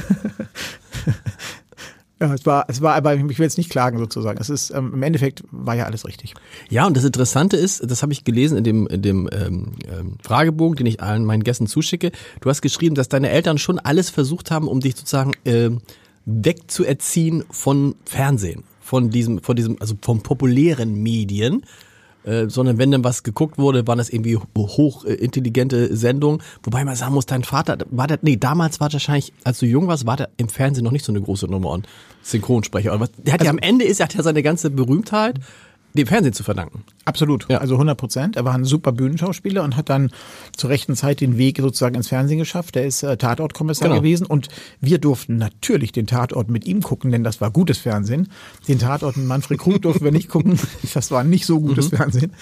Ja, 2.21 2.33
es 2.33 2.45
war, 2.45 2.65
es 2.67 2.81
war, 2.81 2.95
aber 2.95 3.15
ich 3.15 3.21
will 3.21 3.45
jetzt 3.45 3.57
nicht 3.57 3.69
klagen 3.69 3.97
sozusagen. 3.97 4.39
Es 4.41 4.49
ist 4.49 4.71
ähm, 4.71 4.91
im 4.93 5.03
Endeffekt 5.03 5.41
war 5.51 5.75
ja 5.75 5.85
alles 5.85 6.05
richtig. 6.05 6.33
Ja, 6.69 6.85
und 6.85 6.97
das 6.97 7.05
Interessante 7.05 7.55
ist, 7.55 7.89
das 7.89 8.01
habe 8.01 8.11
ich 8.11 8.25
gelesen 8.25 8.57
in 8.57 8.65
dem, 8.65 8.87
in 8.87 9.01
dem 9.01 9.29
ähm, 9.31 9.71
ähm, 9.87 10.17
Fragebogen, 10.21 10.75
den 10.75 10.85
ich 10.85 11.01
allen 11.01 11.23
meinen 11.23 11.43
Gästen 11.43 11.65
zuschicke. 11.65 12.11
Du 12.41 12.49
hast 12.49 12.61
geschrieben, 12.61 12.95
dass 12.95 13.07
deine 13.07 13.29
Eltern 13.29 13.57
schon 13.57 13.79
alles 13.79 14.09
versucht 14.09 14.51
haben, 14.51 14.67
um 14.67 14.81
dich 14.81 14.97
sozusagen 14.97 15.31
äh, 15.45 15.69
wegzuerziehen 16.25 17.45
von 17.49 17.95
Fernsehen 18.03 18.65
von 18.89 19.11
diesem, 19.11 19.43
von 19.43 19.55
diesem, 19.55 19.77
also 19.79 19.93
vom 20.01 20.23
populären 20.23 20.95
Medien, 20.95 21.61
äh, 22.23 22.49
sondern 22.49 22.79
wenn 22.79 22.89
dann 22.89 23.03
was 23.03 23.21
geguckt 23.21 23.59
wurde, 23.59 23.85
waren 23.85 23.99
das 23.99 24.09
irgendwie 24.09 24.35
hochintelligente 24.57 25.95
Sendungen. 25.95 26.41
Wobei 26.63 26.83
man 26.83 26.95
sagen 26.95 27.13
muss, 27.13 27.27
dein 27.27 27.43
Vater, 27.43 27.77
war 27.91 28.07
der, 28.07 28.17
nee, 28.23 28.35
damals 28.35 28.79
war 28.79 28.91
wahrscheinlich, 28.91 29.31
als 29.43 29.59
du 29.59 29.67
jung 29.67 29.87
warst, 29.87 30.07
war 30.07 30.17
der 30.17 30.29
im 30.37 30.49
Fernsehen 30.49 30.85
noch 30.85 30.91
nicht 30.91 31.05
so 31.05 31.11
eine 31.11 31.21
große 31.21 31.45
Nummer 31.45 31.69
und 31.69 31.87
Synchronsprecher. 32.23 32.89
der 32.97 33.33
hat 33.33 33.41
also, 33.41 33.45
ja 33.45 33.51
am 33.51 33.59
Ende 33.59 33.85
ist, 33.85 33.99
er 33.99 34.05
hat 34.05 34.15
ja 34.15 34.23
seine 34.23 34.41
ganze 34.41 34.71
Berühmtheit 34.71 35.39
dem 35.93 36.07
Fernsehen 36.07 36.33
zu 36.33 36.43
verdanken. 36.43 36.83
Absolut, 37.05 37.47
ja. 37.49 37.57
also 37.57 37.75
100 37.75 37.97
Prozent. 37.97 38.35
Er 38.35 38.45
war 38.45 38.53
ein 38.53 38.65
super 38.65 38.91
Bühnenschauspieler 38.91 39.63
und 39.63 39.75
hat 39.75 39.89
dann 39.89 40.11
zur 40.55 40.69
rechten 40.69 40.95
Zeit 40.95 41.21
den 41.21 41.37
Weg 41.37 41.57
sozusagen 41.59 41.95
ins 41.95 42.09
Fernsehen 42.09 42.37
geschafft. 42.37 42.75
Er 42.75 42.85
ist 42.85 43.03
äh, 43.03 43.17
Tatortkommissar 43.17 43.89
genau. 43.89 44.01
gewesen 44.01 44.25
und 44.25 44.49
wir 44.81 44.99
durften 44.99 45.37
natürlich 45.37 45.91
den 45.91 46.07
Tatort 46.07 46.49
mit 46.49 46.65
ihm 46.65 46.81
gucken, 46.81 47.11
denn 47.11 47.23
das 47.23 47.41
war 47.41 47.51
gutes 47.51 47.79
Fernsehen. 47.79 48.29
Den 48.67 48.79
Tatort 48.79 49.17
mit 49.17 49.25
Manfred 49.25 49.59
Krug 49.59 49.81
durften 49.81 50.03
wir 50.03 50.11
nicht 50.11 50.29
gucken. 50.29 50.59
Das 50.93 51.11
war 51.11 51.23
nicht 51.23 51.45
so 51.45 51.59
gutes 51.59 51.91
mhm. 51.91 51.97
Fernsehen. 51.97 52.33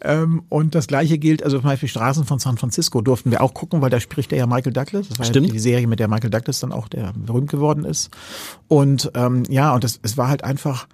Ähm, 0.00 0.42
und 0.48 0.74
das 0.74 0.86
gleiche 0.86 1.18
gilt, 1.18 1.42
also 1.42 1.58
zum 1.58 1.64
Beispiel 1.64 1.88
Straßen 1.88 2.24
von 2.24 2.38
San 2.38 2.56
Francisco 2.56 3.00
durften 3.00 3.30
wir 3.30 3.42
auch 3.42 3.54
gucken, 3.54 3.80
weil 3.82 3.90
da 3.90 3.98
spricht 3.98 4.32
er 4.32 4.38
ja 4.38 4.46
Michael 4.46 4.72
Douglas. 4.72 5.08
Das 5.08 5.18
war 5.18 5.26
Stimmt. 5.26 5.48
Ja 5.48 5.52
die 5.52 5.58
Serie, 5.58 5.86
mit 5.86 5.98
der 5.98 6.08
Michael 6.08 6.30
Douglas 6.30 6.60
dann 6.60 6.72
auch 6.72 6.88
der 6.88 7.12
berühmt 7.16 7.50
geworden 7.50 7.84
ist. 7.84 8.10
Und 8.68 9.10
ähm, 9.14 9.42
ja, 9.48 9.74
und 9.74 9.82
das, 9.82 9.98
es 10.02 10.16
war 10.16 10.28
halt 10.28 10.44
einfach 10.44 10.86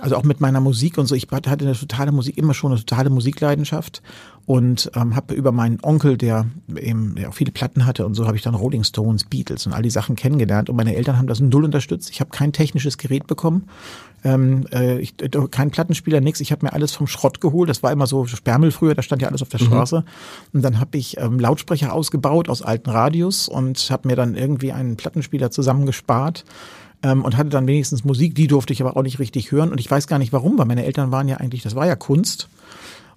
also 0.00 0.16
auch 0.16 0.22
mit 0.22 0.40
meiner 0.40 0.60
Musik 0.60 0.98
und 0.98 1.06
so, 1.06 1.14
ich 1.14 1.28
hatte 1.30 1.50
eine 1.50 1.72
totale 1.72 2.12
Musik, 2.12 2.36
immer 2.36 2.52
schon 2.52 2.72
eine 2.72 2.80
totale 2.80 3.08
Musikleidenschaft 3.08 4.02
und 4.44 4.90
ähm, 4.94 5.16
habe 5.16 5.34
über 5.34 5.50
meinen 5.50 5.78
Onkel, 5.82 6.18
der 6.18 6.46
eben 6.76 7.14
der 7.14 7.30
auch 7.30 7.34
viele 7.34 7.52
Platten 7.52 7.86
hatte 7.86 8.04
und 8.04 8.14
so, 8.14 8.26
habe 8.26 8.36
ich 8.36 8.42
dann 8.42 8.54
Rolling 8.54 8.84
Stones, 8.84 9.24
Beatles 9.24 9.66
und 9.66 9.72
all 9.72 9.82
die 9.82 9.90
Sachen 9.90 10.14
kennengelernt 10.14 10.68
und 10.68 10.76
meine 10.76 10.94
Eltern 10.94 11.16
haben 11.16 11.26
das 11.26 11.40
null 11.40 11.64
unterstützt. 11.64 12.10
Ich 12.10 12.20
habe 12.20 12.30
kein 12.30 12.52
technisches 12.52 12.98
Gerät 12.98 13.26
bekommen, 13.26 13.68
ähm, 14.24 14.66
äh, 14.72 14.98
ich, 14.98 15.14
äh, 15.22 15.28
kein 15.50 15.70
Plattenspieler, 15.70 16.20
nix. 16.20 16.40
Ich 16.40 16.52
habe 16.52 16.66
mir 16.66 16.72
alles 16.72 16.92
vom 16.92 17.06
Schrott 17.06 17.40
geholt. 17.40 17.70
Das 17.70 17.82
war 17.82 17.92
immer 17.92 18.06
so 18.06 18.26
Sperrmüll 18.26 18.72
früher, 18.72 18.94
da 18.94 19.02
stand 19.02 19.22
ja 19.22 19.28
alles 19.28 19.42
auf 19.42 19.48
der 19.48 19.60
mhm. 19.60 19.66
Straße. 19.66 20.04
Und 20.52 20.62
dann 20.62 20.80
habe 20.80 20.98
ich 20.98 21.16
ähm, 21.18 21.38
Lautsprecher 21.38 21.92
ausgebaut 21.92 22.48
aus 22.48 22.60
alten 22.60 22.90
Radios 22.90 23.48
und 23.48 23.78
habe 23.90 24.08
mir 24.08 24.16
dann 24.16 24.34
irgendwie 24.34 24.72
einen 24.72 24.96
Plattenspieler 24.96 25.50
zusammengespart 25.50 26.44
ähm, 27.06 27.24
und 27.24 27.36
hatte 27.36 27.50
dann 27.50 27.66
wenigstens 27.66 28.04
Musik, 28.04 28.34
die 28.34 28.48
durfte 28.48 28.72
ich 28.72 28.82
aber 28.82 28.96
auch 28.96 29.02
nicht 29.02 29.18
richtig 29.18 29.52
hören 29.52 29.70
und 29.70 29.78
ich 29.78 29.90
weiß 29.90 30.06
gar 30.08 30.18
nicht 30.18 30.32
warum, 30.32 30.58
weil 30.58 30.66
meine 30.66 30.84
Eltern 30.84 31.12
waren 31.12 31.28
ja 31.28 31.36
eigentlich, 31.36 31.62
das 31.62 31.74
war 31.74 31.86
ja 31.86 31.96
Kunst. 31.96 32.48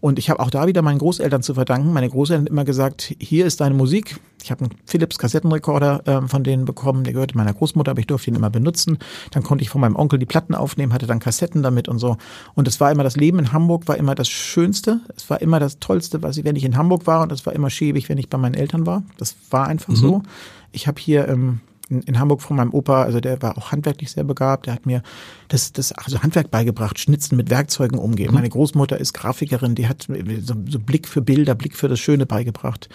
Und 0.01 0.17
ich 0.17 0.29
habe 0.29 0.39
auch 0.39 0.49
da 0.49 0.65
wieder 0.65 0.81
meinen 0.81 0.99
Großeltern 0.99 1.43
zu 1.43 1.55
verdanken. 1.55 1.91
Meine 1.91 2.09
Großeltern 2.09 2.45
haben 2.45 2.53
immer 2.53 2.63
gesagt, 2.63 3.13
hier 3.19 3.45
ist 3.45 3.59
deine 3.59 3.75
Musik. 3.75 4.17
Ich 4.41 4.49
habe 4.49 4.63
einen 4.63 4.75
Philips 4.85 5.17
Kassettenrekorder 5.17 6.07
äh, 6.07 6.27
von 6.29 6.45
denen 6.45 6.63
bekommen, 6.63 7.03
der 7.03 7.11
gehörte 7.11 7.35
meiner 7.35 7.53
Großmutter, 7.53 7.91
aber 7.91 7.99
ich 7.99 8.07
durfte 8.07 8.31
ihn 8.31 8.35
immer 8.35 8.49
benutzen. 8.49 8.99
Dann 9.31 9.43
konnte 9.43 9.61
ich 9.61 9.69
von 9.69 9.81
meinem 9.81 9.97
Onkel 9.97 10.17
die 10.17 10.25
Platten 10.25 10.55
aufnehmen, 10.55 10.93
hatte 10.93 11.05
dann 11.05 11.19
Kassetten 11.19 11.63
damit 11.63 11.89
und 11.89 11.99
so. 11.99 12.15
Und 12.55 12.65
es 12.69 12.79
war 12.79 12.93
immer 12.93 13.03
das 13.03 13.17
Leben 13.17 13.39
in 13.39 13.51
Hamburg 13.51 13.89
war 13.89 13.97
immer 13.97 14.15
das 14.15 14.29
Schönste. 14.29 15.01
Es 15.17 15.29
war 15.29 15.41
immer 15.41 15.59
das 15.59 15.79
Tollste, 15.79 16.23
was 16.23 16.37
ich, 16.37 16.45
wenn 16.45 16.55
ich 16.55 16.63
in 16.63 16.77
Hamburg 16.77 17.05
war 17.05 17.21
und 17.21 17.33
es 17.33 17.45
war 17.45 17.51
immer 17.51 17.69
schäbig, 17.69 18.07
wenn 18.07 18.17
ich 18.17 18.29
bei 18.29 18.37
meinen 18.37 18.55
Eltern 18.55 18.85
war. 18.85 19.03
Das 19.17 19.35
war 19.49 19.67
einfach 19.67 19.89
mhm. 19.89 19.97
so. 19.97 20.23
Ich 20.71 20.87
habe 20.87 21.01
hier 21.01 21.27
ähm, 21.27 21.59
in, 21.89 22.01
in 22.01 22.19
Hamburg 22.19 22.41
von 22.41 22.57
meinem 22.57 22.73
Opa, 22.73 23.03
also 23.03 23.19
der 23.19 23.41
war 23.41 23.57
auch 23.57 23.71
handwerklich 23.71 24.11
sehr 24.11 24.23
begabt, 24.23 24.67
der 24.67 24.73
hat 24.73 24.85
mir 24.85 25.01
das, 25.47 25.73
das 25.73 25.91
also 25.91 26.21
Handwerk 26.21 26.51
beigebracht, 26.51 26.99
Schnitzen 26.99 27.35
mit 27.35 27.49
Werkzeugen 27.49 27.99
umgehen. 27.99 28.29
Mhm. 28.29 28.35
Meine 28.35 28.49
Großmutter 28.49 28.99
ist 28.99 29.13
Grafikerin, 29.13 29.75
die 29.75 29.87
hat 29.87 30.07
so, 30.41 30.55
so 30.67 30.79
Blick 30.79 31.07
für 31.07 31.21
Bilder, 31.21 31.55
Blick 31.55 31.75
für 31.75 31.87
das 31.87 31.99
Schöne 31.99 32.25
beigebracht. 32.25 32.89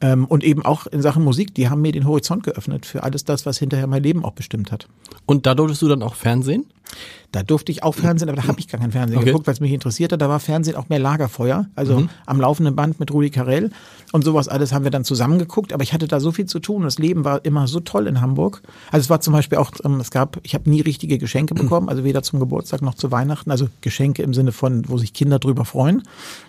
Ähm, 0.00 0.26
und 0.26 0.44
eben 0.44 0.64
auch 0.64 0.86
in 0.86 1.00
Sachen 1.02 1.24
Musik, 1.24 1.54
die 1.54 1.68
haben 1.68 1.80
mir 1.80 1.92
den 1.92 2.06
Horizont 2.06 2.42
geöffnet 2.42 2.84
für 2.86 3.02
alles 3.02 3.24
das, 3.24 3.46
was 3.46 3.58
hinterher 3.58 3.86
mein 3.86 4.02
Leben 4.02 4.24
auch 4.24 4.32
bestimmt 4.32 4.70
hat. 4.70 4.88
Und 5.24 5.46
da 5.46 5.54
durftest 5.54 5.82
du 5.82 5.88
dann 5.88 6.02
auch 6.02 6.14
Fernsehen? 6.14 6.66
Da 7.32 7.42
durfte 7.42 7.70
ich 7.72 7.82
auch 7.82 7.94
Fernsehen, 7.94 8.28
aber 8.28 8.40
da 8.40 8.46
habe 8.48 8.58
ich 8.60 8.68
gar 8.68 8.80
kein 8.80 8.92
Fernsehen 8.92 9.18
Okay. 9.18 9.26
geguckt, 9.26 9.46
weil 9.46 9.54
es 9.54 9.60
mich 9.60 9.72
interessierte. 9.72 10.16
Da 10.16 10.28
war 10.28 10.40
Fernsehen 10.40 10.76
auch 10.76 10.88
mehr 10.88 10.98
Lagerfeuer, 10.98 11.66
also 11.74 12.06
am 12.24 12.40
laufenden 12.40 12.74
Band 12.76 12.98
mit 13.00 13.12
Rudi 13.12 13.30
Carell 13.30 13.70
und 14.12 14.22
sowas 14.24 14.48
alles 14.48 14.72
haben 14.72 14.84
wir 14.84 14.90
dann 14.90 15.04
zusammen 15.04 15.38
geguckt. 15.38 15.72
Aber 15.72 15.82
ich 15.82 15.92
hatte 15.92 16.08
da 16.08 16.20
so 16.20 16.32
viel 16.32 16.46
zu 16.46 16.60
tun. 16.60 16.84
Das 16.84 16.98
Leben 16.98 17.24
war 17.24 17.44
immer 17.44 17.66
so 17.66 17.80
toll 17.80 18.06
in 18.06 18.20
Hamburg. 18.20 18.62
Also 18.90 19.04
es 19.04 19.10
war 19.10 19.20
zum 19.20 19.32
Beispiel 19.32 19.58
auch, 19.58 19.72
ähm, 19.84 20.00
es 20.00 20.10
gab, 20.10 20.38
ich 20.44 20.54
habe 20.54 20.70
nie 20.70 20.80
richtige 20.80 21.18
Geschenke 21.18 21.54
bekommen, 21.54 21.88
also 21.88 22.04
weder 22.04 22.22
zum 22.22 22.38
Geburtstag 22.40 22.80
noch 22.80 22.94
zu 22.94 23.10
Weihnachten. 23.10 23.50
Also 23.50 23.68
Geschenke 23.80 24.22
im 24.22 24.32
Sinne 24.32 24.52
von, 24.52 24.88
wo 24.88 24.96
sich 24.96 25.12
Kinder 25.12 25.38
drüber 25.38 25.64
freuen. 25.64 26.02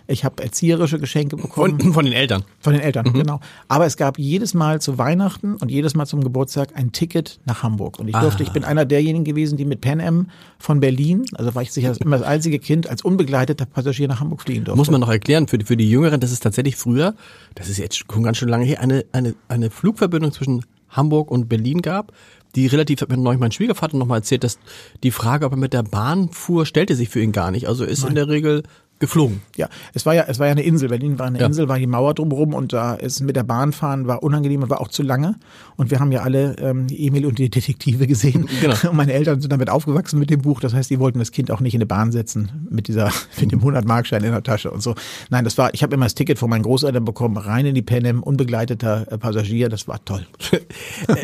Ich 0.07 0.23
habe 0.23 0.41
erzieherische 0.41 0.99
Geschenke 0.99 1.35
bekommen. 1.35 1.79
Von, 1.79 1.93
von 1.93 2.05
den 2.05 2.13
Eltern. 2.13 2.43
Von 2.59 2.73
den 2.73 2.81
Eltern, 2.81 3.11
genau. 3.13 3.39
Aber 3.67 3.85
es 3.85 3.97
gab 3.97 4.17
jedes 4.17 4.53
Mal 4.53 4.81
zu 4.81 4.97
Weihnachten 4.97 5.55
und 5.55 5.69
jedes 5.69 5.95
Mal 5.95 6.05
zum 6.05 6.23
Geburtstag 6.23 6.69
ein 6.75 6.93
Ticket 6.93 7.39
nach 7.45 7.63
Hamburg. 7.63 7.99
Und 7.99 8.07
ich 8.07 8.15
durfte, 8.15 8.43
ich 8.43 8.51
bin 8.51 8.63
einer 8.63 8.85
derjenigen 8.85 9.25
gewesen, 9.25 9.57
die 9.57 9.65
mit 9.65 9.81
Pan 9.81 9.99
Am 9.99 10.29
von 10.59 10.79
Berlin, 10.79 11.25
also 11.35 11.53
war 11.55 11.61
ich 11.61 11.73
sicher 11.73 11.93
immer 11.99 12.17
das 12.17 12.25
einzige 12.25 12.59
Kind, 12.59 12.89
als 12.89 13.01
unbegleiteter 13.01 13.65
Passagier 13.65 14.07
nach 14.07 14.21
Hamburg 14.21 14.41
fliegen 14.41 14.63
durfte. 14.63 14.77
Muss 14.77 14.89
man 14.89 15.01
noch 15.01 15.09
erklären, 15.09 15.47
für 15.47 15.57
die, 15.57 15.65
für 15.65 15.77
die 15.77 15.89
Jüngeren, 15.89 16.19
das 16.21 16.31
ist 16.31 16.41
tatsächlich 16.41 16.77
früher, 16.77 17.13
das 17.55 17.67
ist 17.67 17.77
jetzt 17.77 17.97
schon 17.97 18.23
ganz 18.23 18.37
schön 18.37 18.49
lange 18.49 18.65
her, 18.65 18.79
eine, 18.79 19.05
eine, 19.11 19.35
eine 19.49 19.69
Flugverbindung 19.69 20.31
zwischen 20.31 20.63
Hamburg 20.89 21.31
und 21.31 21.49
Berlin 21.49 21.81
gab, 21.81 22.13
die 22.55 22.67
relativ, 22.67 23.01
hat 23.01 23.09
mir 23.09 23.17
neulich 23.17 23.39
mein 23.39 23.51
Schwiegervater 23.51 23.97
nochmal 23.97 24.19
erzählt, 24.19 24.43
dass 24.43 24.57
die 25.03 25.11
Frage, 25.11 25.45
ob 25.45 25.51
er 25.53 25.57
mit 25.57 25.73
der 25.73 25.83
Bahn 25.83 26.29
fuhr, 26.29 26.65
stellte 26.65 26.95
sich 26.95 27.09
für 27.09 27.21
ihn 27.21 27.31
gar 27.31 27.51
nicht. 27.51 27.67
Also 27.67 27.83
ist 27.83 28.03
in 28.03 28.15
der 28.15 28.29
Regel 28.29 28.63
geflogen. 28.99 29.41
Ja, 29.55 29.69
es 29.93 30.05
war 30.05 30.13
ja, 30.15 30.25
es 30.27 30.39
war 30.39 30.47
ja 30.47 30.51
eine 30.51 30.63
Insel. 30.63 30.89
Berlin 30.89 31.19
war 31.19 31.27
eine 31.27 31.39
Ja. 31.39 31.45
Insel, 31.45 31.67
war 31.67 31.77
die 31.77 31.87
Mauer 31.87 32.13
drumherum 32.13 32.53
und 32.53 32.73
da 32.73 32.95
ist 32.95 33.21
mit 33.21 33.35
der 33.35 33.43
Bahn 33.43 33.73
fahren 33.73 34.07
war 34.07 34.23
unangenehm 34.23 34.63
und 34.63 34.69
war 34.69 34.81
auch 34.81 34.87
zu 34.87 35.03
lange. 35.03 35.35
Und 35.75 35.91
wir 35.91 35.99
haben 35.99 36.11
ja 36.11 36.21
alle 36.21 36.55
ähm, 36.57 36.87
Emil 36.89 37.25
und 37.25 37.37
die 37.37 37.49
Detektive 37.49 38.07
gesehen. 38.07 38.47
Genau. 38.61 38.75
Und 38.89 38.93
meine 38.97 39.13
Eltern 39.13 39.41
sind 39.41 39.51
damit 39.51 39.69
aufgewachsen 39.69 40.19
mit 40.19 40.29
dem 40.29 40.41
Buch. 40.41 40.59
Das 40.59 40.73
heißt, 40.73 40.89
die 40.89 40.99
wollten 40.99 41.19
das 41.19 41.31
Kind 41.31 41.51
auch 41.51 41.59
nicht 41.59 41.73
in 41.73 41.79
eine 41.79 41.85
Bahn 41.85 42.11
setzen 42.11 42.67
mit 42.69 42.87
dieser, 42.87 43.11
mit 43.39 43.51
dem 43.51 43.61
100-Markschein 43.61 44.23
in 44.23 44.31
der 44.31 44.43
Tasche 44.43 44.71
und 44.71 44.81
so. 44.81 44.95
Nein, 45.29 45.43
das 45.43 45.57
war, 45.57 45.73
ich 45.73 45.83
habe 45.83 45.93
immer 45.93 46.05
das 46.05 46.15
Ticket 46.15 46.39
von 46.39 46.49
meinen 46.49 46.63
Großeltern 46.63 47.05
bekommen, 47.05 47.37
rein 47.37 47.65
in 47.65 47.75
die 47.75 47.81
Panem, 47.81 48.23
unbegleiteter 48.23 49.11
äh, 49.11 49.17
Passagier. 49.17 49.69
Das 49.69 49.87
war 49.87 50.03
toll. 50.03 50.25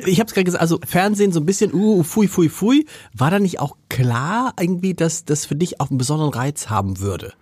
Ich 0.05 0.19
habe 0.19 0.27
es 0.27 0.33
gerade 0.33 0.45
gesagt, 0.45 0.61
also 0.61 0.79
Fernsehen 0.85 1.31
so 1.31 1.39
ein 1.39 1.45
bisschen, 1.45 1.73
uh, 1.73 2.03
fui, 2.03 2.27
fui, 2.27 2.49
fui. 2.49 2.85
War 3.13 3.31
da 3.31 3.39
nicht 3.39 3.59
auch 3.59 3.75
klar 3.89 4.53
irgendwie, 4.59 4.93
dass 4.93 5.25
das 5.25 5.45
für 5.45 5.55
dich 5.55 5.79
auch 5.79 5.89
einen 5.89 5.97
besonderen 5.97 6.31
Reiz 6.31 6.69
haben 6.69 6.99
würde? 6.99 7.33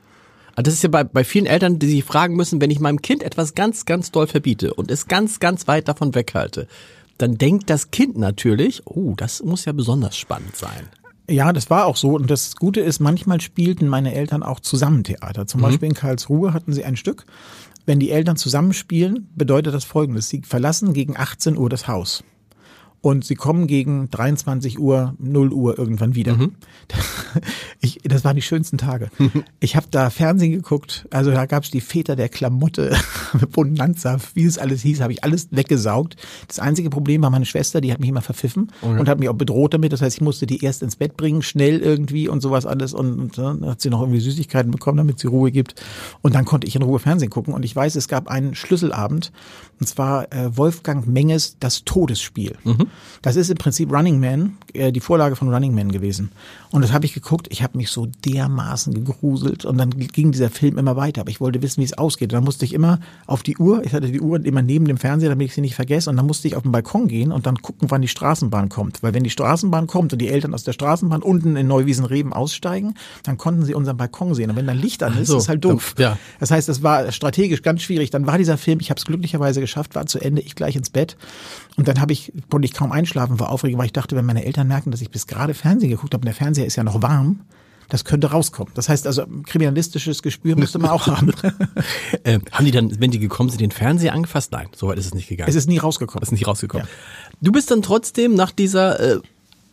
Also 0.55 0.63
Das 0.63 0.73
ist 0.73 0.83
ja 0.83 0.89
bei, 0.89 1.03
bei 1.03 1.23
vielen 1.23 1.45
Eltern, 1.45 1.79
die 1.79 1.87
sich 1.87 2.03
fragen 2.03 2.35
müssen, 2.35 2.61
wenn 2.61 2.71
ich 2.71 2.79
meinem 2.79 3.01
Kind 3.01 3.23
etwas 3.23 3.55
ganz, 3.55 3.85
ganz 3.85 4.11
doll 4.11 4.27
verbiete 4.27 4.73
und 4.73 4.91
es 4.91 5.07
ganz, 5.07 5.39
ganz 5.39 5.67
weit 5.67 5.87
davon 5.87 6.15
weghalte, 6.15 6.67
dann 7.17 7.37
denkt 7.37 7.69
das 7.69 7.91
Kind 7.91 8.17
natürlich, 8.17 8.81
oh, 8.85 9.13
das 9.15 9.43
muss 9.43 9.65
ja 9.65 9.73
besonders 9.73 10.17
spannend 10.17 10.55
sein. 10.55 10.87
Ja, 11.29 11.53
das 11.53 11.69
war 11.69 11.85
auch 11.85 11.95
so. 11.95 12.15
Und 12.15 12.29
das 12.29 12.55
Gute 12.55 12.81
ist, 12.81 12.99
manchmal 12.99 13.39
spielten 13.39 13.87
meine 13.87 14.13
Eltern 14.13 14.43
auch 14.43 14.59
zusammen 14.59 15.03
Theater. 15.03 15.47
Zum 15.47 15.61
Beispiel 15.61 15.87
in 15.87 15.93
Karlsruhe 15.93 16.53
hatten 16.53 16.73
sie 16.73 16.83
ein 16.83 16.97
Stück. 16.97 17.25
Wenn 17.85 17.99
die 17.99 18.11
Eltern 18.11 18.35
zusammenspielen, 18.35 19.29
bedeutet 19.35 19.73
das 19.73 19.85
Folgendes. 19.85 20.29
Sie 20.29 20.41
verlassen 20.41 20.93
gegen 20.93 21.15
18 21.15 21.57
Uhr 21.57 21.69
das 21.69 21.87
Haus. 21.87 22.23
Und 23.01 23.25
sie 23.25 23.33
kommen 23.33 23.65
gegen 23.65 24.11
23 24.11 24.77
Uhr, 24.77 25.15
0 25.17 25.51
Uhr 25.51 25.77
irgendwann 25.77 26.15
wieder. 26.15 26.37
Ich, 27.83 27.99
das 28.03 28.23
waren 28.23 28.35
die 28.35 28.43
schönsten 28.43 28.77
Tage. 28.77 29.09
Ich 29.59 29.75
habe 29.75 29.87
da 29.89 30.09
Fernsehen 30.09 30.51
geguckt. 30.51 31.07
Also 31.09 31.31
da 31.31 31.45
gab's 31.45 31.71
die 31.71 31.81
Väter 31.81 32.15
der 32.15 32.29
Klamotte, 32.29 32.95
Bonanza, 33.51 34.17
wie 34.35 34.43
es 34.43 34.57
alles 34.57 34.81
hieß, 34.81 35.01
habe 35.01 35.13
ich 35.13 35.23
alles 35.23 35.47
weggesaugt. 35.51 36.15
Das 36.47 36.59
einzige 36.59 36.89
Problem 36.89 37.21
war 37.23 37.29
meine 37.29 37.45
Schwester, 37.45 37.81
die 37.81 37.91
hat 37.91 37.99
mich 37.99 38.09
immer 38.09 38.21
verpfiffen 38.21 38.71
und 38.81 39.09
hat 39.09 39.19
mich 39.19 39.29
auch 39.29 39.35
bedroht 39.35 39.73
damit. 39.73 39.93
Das 39.93 40.01
heißt, 40.01 40.17
ich 40.17 40.21
musste 40.21 40.45
die 40.45 40.63
erst 40.63 40.83
ins 40.83 40.95
Bett 40.95 41.17
bringen, 41.17 41.41
schnell 41.41 41.79
irgendwie 41.79 42.27
und 42.27 42.41
sowas 42.41 42.65
alles. 42.65 42.93
Und, 42.93 43.19
und 43.19 43.37
dann 43.37 43.65
hat 43.65 43.81
sie 43.81 43.89
noch 43.89 44.01
irgendwie 44.01 44.19
Süßigkeiten 44.19 44.71
bekommen, 44.71 44.97
damit 44.97 45.19
sie 45.19 45.27
Ruhe 45.27 45.51
gibt. 45.51 45.81
Und 46.21 46.35
dann 46.35 46.45
konnte 46.45 46.67
ich 46.67 46.75
in 46.75 46.83
Ruhe 46.83 46.99
Fernsehen 46.99 47.29
gucken. 47.29 47.53
Und 47.53 47.63
ich 47.63 47.75
weiß, 47.75 47.95
es 47.95 48.07
gab 48.07 48.27
einen 48.27 48.53
Schlüsselabend. 48.53 49.31
Und 49.81 49.87
zwar 49.87 50.31
äh, 50.31 50.55
Wolfgang 50.55 51.07
Menges 51.07 51.57
Das 51.59 51.83
Todesspiel. 51.83 52.55
Das 53.23 53.35
ist 53.35 53.49
im 53.49 53.57
Prinzip 53.57 53.91
Running 53.91 54.19
Man, 54.19 54.57
äh, 54.73 54.91
die 54.91 54.99
Vorlage 54.99 55.35
von 55.35 55.51
Running 55.51 55.73
Man 55.73 55.91
gewesen. 55.91 56.31
Und 56.71 56.81
das 56.81 56.93
habe 56.93 57.05
ich 57.05 57.13
geguckt. 57.13 57.47
Ich 57.49 57.63
habe 57.63 57.77
mich 57.77 57.89
so 57.89 58.05
dermaßen 58.25 58.93
gegruselt. 58.93 59.65
Und 59.65 59.77
dann 59.77 59.89
ging 59.89 60.31
dieser 60.31 60.49
Film 60.49 60.77
immer 60.77 60.95
weiter. 60.95 61.21
Aber 61.21 61.29
ich 61.29 61.41
wollte 61.41 61.61
wissen, 61.61 61.81
wie 61.81 61.85
es 61.85 61.97
ausgeht. 61.97 62.31
Und 62.31 62.37
dann 62.37 62.43
musste 62.45 62.63
ich 62.63 62.73
immer 62.73 62.99
auf 63.27 63.43
die 63.43 63.57
Uhr. 63.57 63.83
Ich 63.83 63.93
hatte 63.93 64.09
die 64.09 64.21
Uhr 64.21 64.43
immer 64.45 64.61
neben 64.61 64.85
dem 64.85 64.97
Fernseher, 64.97 65.29
damit 65.29 65.47
ich 65.47 65.53
sie 65.53 65.61
nicht 65.61 65.75
vergesse. 65.75 66.09
Und 66.09 66.15
dann 66.15 66.25
musste 66.25 66.47
ich 66.47 66.55
auf 66.55 66.63
den 66.63 66.71
Balkon 66.71 67.09
gehen 67.09 67.33
und 67.33 67.45
dann 67.45 67.57
gucken, 67.61 67.91
wann 67.91 68.01
die 68.01 68.07
Straßenbahn 68.07 68.69
kommt. 68.69 69.03
Weil 69.03 69.13
wenn 69.13 69.23
die 69.23 69.29
Straßenbahn 69.29 69.87
kommt 69.87 70.13
und 70.13 70.19
die 70.19 70.29
Eltern 70.29 70.53
aus 70.53 70.63
der 70.63 70.71
Straßenbahn 70.71 71.21
unten 71.21 71.57
in 71.57 71.67
Neuwiesen-Reben 71.67 72.31
aussteigen, 72.31 72.93
dann 73.23 73.37
konnten 73.37 73.65
sie 73.65 73.73
unseren 73.73 73.97
Balkon 73.97 74.33
sehen. 74.33 74.49
Und 74.49 74.55
wenn 74.55 74.67
dann 74.67 74.79
Licht 74.79 75.03
an 75.03 75.17
ist, 75.17 75.27
so, 75.27 75.37
ist 75.37 75.49
halt 75.49 75.65
doof. 75.65 75.95
ja. 75.97 76.17
Das 76.39 76.51
heißt, 76.51 76.69
es 76.69 76.81
war 76.81 77.11
strategisch 77.11 77.63
ganz 77.63 77.81
schwierig. 77.81 78.11
Dann 78.11 78.25
war 78.27 78.37
dieser 78.37 78.57
Film, 78.57 78.79
ich 78.79 78.89
habe 78.89 78.97
es 78.97 79.05
glücklicherweise 79.05 79.59
geschafft, 79.59 79.95
war 79.95 80.05
zu 80.05 80.19
Ende, 80.19 80.41
ich 80.41 80.55
gleich 80.55 80.77
ins 80.77 80.89
Bett. 80.89 81.17
Und 81.75 81.87
dann 81.87 81.99
habe 81.99 82.13
ich, 82.13 82.31
konnte 82.49 82.65
ich 82.65 82.73
kaum 82.73 82.91
einschlafen 82.91 83.37
vor 83.37 83.49
Aufregung, 83.49 83.79
weil 83.79 83.87
ich 83.87 83.93
dachte, 83.93 84.15
wenn 84.15 84.25
meine 84.25 84.45
Eltern 84.45 84.67
merken, 84.67 84.91
dass 84.91 85.01
ich 85.01 85.09
bis 85.09 85.27
gerade 85.27 85.53
Fernsehen 85.53 85.89
geguckt 85.89 86.13
habe 86.13 86.21
und 86.21 86.25
der 86.25 86.35
Fernseher 86.35 86.60
ist 86.65 86.75
ja 86.75 86.83
noch 86.83 87.01
warm, 87.01 87.41
das 87.89 88.05
könnte 88.05 88.31
rauskommen. 88.31 88.71
Das 88.73 88.87
heißt 88.87 89.05
also, 89.05 89.25
kriminalistisches 89.45 90.21
Gespür 90.21 90.55
müsste 90.55 90.79
man 90.79 90.91
auch 90.91 91.07
haben. 91.07 91.33
Äh, 92.23 92.39
haben 92.51 92.65
die 92.65 92.71
dann, 92.71 92.99
wenn 92.99 93.09
die 93.09 93.19
gekommen 93.19 93.49
sind, 93.49 93.61
den 93.61 93.71
Fernseher 93.71 94.13
angefasst? 94.13 94.51
Nein, 94.51 94.67
soweit 94.75 94.99
ist 94.99 95.07
es 95.07 95.13
nicht 95.15 95.27
gegangen. 95.27 95.49
es 95.49 95.55
ist 95.55 95.67
nie 95.67 95.79
rausgekommen. 95.79 96.21
ist 96.21 96.31
nicht 96.31 96.45
rausgekommen. 96.45 96.87
Du 97.41 97.51
bist 97.51 97.71
dann 97.71 97.81
trotzdem 97.81 98.35
nach 98.35 98.51
dieser 98.51 98.99
äh, 98.99 99.19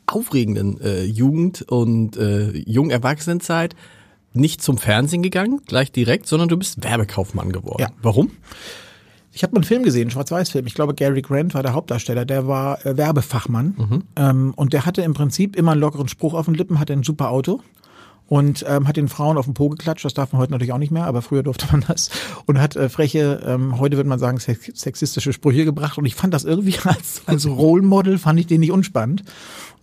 aufregenden 0.07 0.81
äh, 0.81 1.05
Jugend- 1.05 1.63
und 1.63 2.17
äh, 2.17 2.51
jungen 2.53 2.91
Erwachsenenzeit 2.91 3.77
nicht 4.33 4.63
zum 4.63 4.79
Fernsehen 4.79 5.23
gegangen, 5.23 5.61
gleich 5.67 5.93
direkt, 5.93 6.27
sondern 6.27 6.49
du 6.49 6.57
bist 6.57 6.83
Werbekaufmann 6.83 7.53
geworden. 7.53 7.83
Ja. 7.83 7.89
Warum? 8.03 8.31
Ich 9.39 9.45
habe 9.45 9.53
mal 9.53 9.59
einen 9.59 9.67
Film 9.67 9.85
gesehen, 9.85 10.03
einen 10.03 10.11
Schwarz-Weiß-Film. 10.11 10.67
Ich 10.67 10.75
glaube, 10.75 10.95
Gary 10.95 11.23
Grant 11.23 11.55
war 11.55 11.63
der 11.63 11.73
Hauptdarsteller. 11.73 12.25
Der 12.25 12.49
war 12.49 12.85
äh, 12.85 12.97
Werbefachmann. 12.97 13.77
Ähm, 14.17 14.53
und 14.57 14.73
der 14.73 14.85
hatte 14.85 15.03
im 15.03 15.15
Prinzip 15.15 15.55
immer 15.55 15.71
einen 15.71 15.81
lockeren 15.81 16.09
Spruch 16.09 16.35
auf 16.35 16.47
den 16.47 16.55
Lippen, 16.55 16.81
hatte 16.81 16.93
ein 16.93 17.05
super 17.05 17.31
Auto. 17.31 17.61
Und 18.27 18.65
ähm, 18.69 18.89
hat 18.89 18.97
den 18.97 19.07
Frauen 19.07 19.39
auf 19.39 19.45
den 19.45 19.55
Po 19.55 19.69
geklatscht, 19.69 20.05
das 20.05 20.13
darf 20.13 20.33
man 20.33 20.43
heute 20.43 20.51
natürlich 20.51 20.73
auch 20.73 20.79
nicht 20.79 20.91
mehr, 20.91 21.05
aber 21.05 21.23
früher 21.23 21.45
durfte 21.45 21.67
man 21.71 21.85
das. 21.87 22.11
Und 22.47 22.61
hat 22.61 22.75
äh, 22.75 22.89
freche, 22.89 23.41
ähm, 23.47 23.79
heute 23.79 23.97
würde 23.97 24.09
man 24.09 24.19
sagen, 24.19 24.41
sex 24.41 24.73
sexistische 24.75 25.33
Sprüche 25.33 25.65
gebracht. 25.65 25.99
Und 25.99 26.05
ich 26.05 26.17
fand 26.17 26.35
das 26.35 26.43
irgendwie 26.43 26.75
als, 26.85 27.23
als 27.27 27.47
Role 27.47 27.83
Model, 27.83 28.19
fand 28.19 28.41
ich 28.41 28.49
den 28.49 28.59
nicht 28.59 28.73
unspannend. 28.73 29.23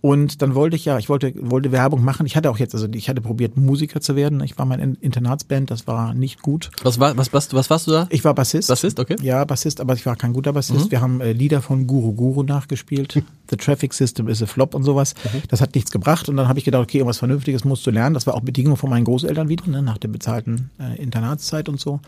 Und 0.06 0.40
dann 0.40 0.54
wollte 0.54 0.76
ich 0.76 0.84
ja, 0.84 0.98
ich 0.98 1.08
wollte, 1.08 1.32
wollte 1.40 1.72
Werbung 1.72 2.04
machen. 2.04 2.26
Ich 2.26 2.36
hatte 2.36 2.48
auch 2.48 2.58
jetzt, 2.58 2.76
also 2.76 2.86
ich 2.92 3.08
hatte 3.08 3.20
probiert, 3.20 3.56
Musiker 3.56 4.00
zu 4.00 4.14
werden. 4.14 4.40
Ich 4.40 4.56
war 4.56 4.70
In- 4.78 4.94
Internatsband, 5.00 5.68
das 5.68 5.88
war 5.88 6.14
nicht 6.14 6.42
gut. 6.42 6.70
Was 6.84 7.00
war, 7.00 7.16
was, 7.16 7.32
was, 7.32 7.52
was 7.52 7.70
warst 7.70 7.88
du 7.88 7.90
da? 7.90 8.06
Ich 8.10 8.22
war 8.24 8.32
Bassist. 8.32 8.68
Bassist, 8.68 9.00
okay. 9.00 9.16
Ja, 9.20 9.44
Bassist, 9.44 9.80
aber 9.80 9.94
ich 9.94 10.06
war 10.06 10.14
kein 10.14 10.32
guter 10.32 10.52
Bassist. 10.52 10.92
Wir 10.92 11.00
haben 11.00 11.20
äh, 11.20 11.32
Lieder 11.32 11.60
von 11.60 11.88
Guru 11.88 12.12
Guru 12.12 12.44
nachgespielt. 12.44 13.20
The 13.50 13.56
Traffic 13.56 13.92
System 13.94 14.28
is 14.28 14.40
a 14.44 14.46
Flop 14.46 14.76
und 14.76 14.84
sowas. 14.84 15.14
Das 15.48 15.60
hat 15.60 15.74
nichts 15.74 15.90
gebracht. 15.90 16.28
Und 16.28 16.36
dann 16.36 16.46
habe 16.46 16.60
ich 16.60 16.64
gedacht, 16.64 16.84
okay, 16.84 16.98
irgendwas 16.98 17.18
Vernünftiges 17.18 17.64
musst 17.64 17.84
du 17.84 17.90
lernen. 17.90 18.14
Das 18.14 18.28
war 18.28 18.34
auch 18.34 18.42
Bedingung 18.42 18.76
von 18.76 18.88
meinen 18.90 19.04
Großeltern 19.06 19.48
wieder, 19.48 19.66
ne, 19.66 19.82
nach 19.82 19.98
der 19.98 20.06
bezahlten 20.06 20.70
äh, 20.78 21.02
Internatszeit 21.02 21.68
und 21.68 21.80
so. 21.80 21.98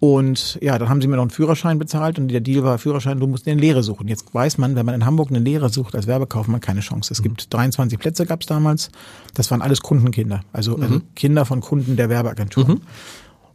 Und 0.00 0.58
ja, 0.60 0.78
dann 0.78 0.88
haben 0.88 1.00
sie 1.00 1.08
mir 1.08 1.16
noch 1.16 1.22
einen 1.22 1.30
Führerschein 1.30 1.78
bezahlt 1.78 2.18
und 2.18 2.28
der 2.28 2.40
Deal 2.40 2.62
war 2.62 2.76
Führerschein, 2.78 3.18
du 3.20 3.26
musst 3.26 3.48
eine 3.48 3.58
Lehre 3.58 3.82
suchen. 3.82 4.06
Jetzt 4.06 4.34
weiß 4.34 4.58
man, 4.58 4.76
wenn 4.76 4.84
man 4.84 4.94
in 4.94 5.06
Hamburg 5.06 5.30
eine 5.30 5.38
Lehre 5.38 5.70
sucht 5.70 5.94
als 5.94 6.06
Werbekaufmann, 6.06 6.60
keine 6.60 6.80
Chance. 6.80 7.12
Es 7.12 7.22
gibt 7.22 7.52
23 7.54 7.98
Plätze 7.98 8.26
gab 8.26 8.42
es 8.42 8.46
damals. 8.46 8.90
Das 9.32 9.50
waren 9.50 9.62
alles 9.62 9.80
Kundenkinder, 9.80 10.42
also, 10.52 10.76
also 10.76 11.00
Kinder 11.16 11.46
von 11.46 11.60
Kunden 11.60 11.96
der 11.96 12.10
Werbeagentur. 12.10 12.64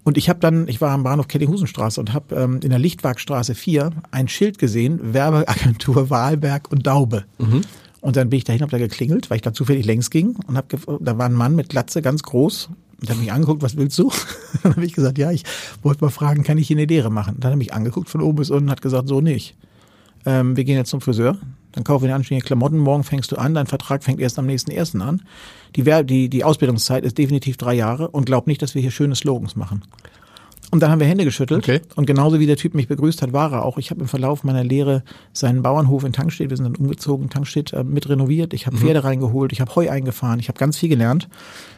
Und 0.03 0.17
ich 0.17 0.29
habe 0.29 0.39
dann, 0.39 0.67
ich 0.67 0.81
war 0.81 0.91
am 0.91 1.03
Bahnhof 1.03 1.27
Kellinghusenstraße 1.27 2.00
und 2.00 2.13
habe 2.13 2.34
ähm, 2.36 2.62
in 2.63 2.69
der 2.69 2.79
Lichtwagstraße 2.79 3.53
4 3.53 3.91
ein 4.10 4.27
Schild 4.27 4.58
gesehen, 4.58 5.13
Werbeagentur 5.13 6.10
Wahlberg 6.10 6.72
und 6.72 6.88
Daube. 6.88 7.25
Und 8.01 8.15
dann 8.15 8.29
bin 8.29 8.38
ich 8.38 8.43
dahin, 8.46 8.62
habe 8.62 8.72
da 8.72 8.77
geklingelt, 8.77 9.29
weil 9.29 9.36
ich 9.36 9.41
da 9.41 9.53
zufällig 9.53 9.86
längs 9.86 10.10
ging 10.10 10.38
und 10.48 10.58
hab 10.58 10.69
da 10.69 11.17
war 11.17 11.25
ein 11.25 11.34
Mann 11.34 11.55
mit 11.55 11.69
Glatze, 11.69 12.01
ganz 12.01 12.24
groß. 12.24 12.69
Und 13.01 13.10
hat 13.10 13.18
mich 13.18 13.32
angeguckt, 13.32 13.62
was 13.62 13.77
willst 13.77 13.98
du? 13.98 14.12
dann 14.63 14.75
habe 14.75 14.86
ich 14.86 14.94
gesagt, 14.94 15.18
ja, 15.18 15.32
ich 15.32 15.44
wollte 15.84 16.03
mal 16.03 16.12
fragen, 16.12 16.44
kann 16.44 16.58
ich 16.58 16.68
hier 16.68 16.77
eine 16.77 16.86
Lehre 16.86 17.10
machen? 17.10 17.36
Dann 17.39 17.50
hat 17.50 17.53
er 17.53 17.58
mich 17.58 17.74
angeguckt 17.74 18.10
von 18.10 18.22
oben 18.22 18.38
bis 18.38 18.50
unten 18.50 18.65
und 18.65 18.72
hat 18.72 18.82
gesagt, 18.82 19.08
so 19.08 19.22
nicht. 19.22 19.56
Ähm, 20.25 20.58
wir 20.58 20.65
gehen 20.65 20.75
jetzt 20.75 20.89
zum 20.89 21.01
Friseur, 21.01 21.38
dann 21.72 21.84
kaufen 21.84 22.08
wir 22.08 22.15
anständige 22.15 22.46
Klamotten, 22.46 22.77
morgen 22.77 23.03
fängst 23.03 23.32
du 23.32 23.38
an, 23.38 23.53
dein 23.53 23.68
Vertrag 23.68 24.03
fängt 24.03 24.20
erst 24.20 24.38
am 24.38 24.46
nächsten 24.46 24.72
ersten 24.72 25.01
an. 25.01 25.22
Die, 25.75 25.84
die, 26.03 26.29
die 26.29 26.44
Ausbildungszeit 26.44 27.06
ist 27.06 27.18
definitiv 27.18 27.58
drei 27.58 27.74
Jahre 27.74 28.10
und 28.10 28.25
glaub 28.25 28.48
nicht, 28.48 28.62
dass 28.62 28.75
wir 28.75 28.82
hier 28.82 28.91
schöne 28.91 29.15
Slogans 29.15 29.56
machen. 29.56 29.84
Und 30.71 30.81
dann 30.81 30.91
haben 30.91 30.99
wir 30.99 31.07
Hände 31.07 31.25
geschüttelt. 31.25 31.63
Okay. 31.63 31.81
Und 31.95 32.05
genauso 32.05 32.39
wie 32.39 32.45
der 32.45 32.57
Typ 32.57 32.75
mich 32.75 32.88
begrüßt 32.88 33.21
hat, 33.21 33.33
war 33.33 33.51
er 33.51 33.65
auch. 33.65 33.77
Ich 33.77 33.89
habe 33.89 34.01
im 34.01 34.07
Verlauf 34.07 34.43
meiner 34.43 34.63
Lehre 34.63 35.03
seinen 35.33 35.63
Bauernhof 35.63 36.03
in 36.03 36.13
Tankstedt, 36.13 36.49
wir 36.49 36.57
sind 36.57 36.65
dann 36.65 36.75
umgezogen, 36.75 37.29
Tankstedt 37.29 37.73
äh, 37.73 37.83
mit 37.83 38.07
renoviert. 38.07 38.53
Ich 38.53 38.67
habe 38.67 38.77
Pferde 38.77 39.03
reingeholt, 39.03 39.51
ich 39.51 39.61
habe 39.61 39.73
Heu 39.75 39.89
eingefahren, 39.89 40.39
ich 40.39 40.47
habe 40.47 40.59
ganz 40.59 40.77
viel 40.77 40.89
gelernt. 40.89 41.27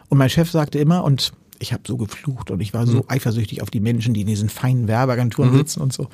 Und 0.10 0.18
mein 0.18 0.30
Chef 0.30 0.52
sagte 0.52 0.78
immer, 0.78 1.04
und 1.04 1.32
ich 1.62 1.74
habe 1.74 1.84
so 1.86 1.96
geflucht 1.96 2.52
und 2.52 2.60
ich 2.60 2.74
war 2.74 2.88
so 2.88 2.98
mhm. 2.98 3.04
eifersüchtig 3.08 3.62
auf 3.62 3.70
die 3.70 3.80
Menschen, 3.80 4.14
die 4.14 4.22
in 4.22 4.28
diesen 4.28 4.50
feinen 4.50 4.88
Werbeagenturen 4.88 5.52
mhm. 5.52 5.58
sitzen 5.58 5.82
und 5.82 5.94
so. 5.94 6.08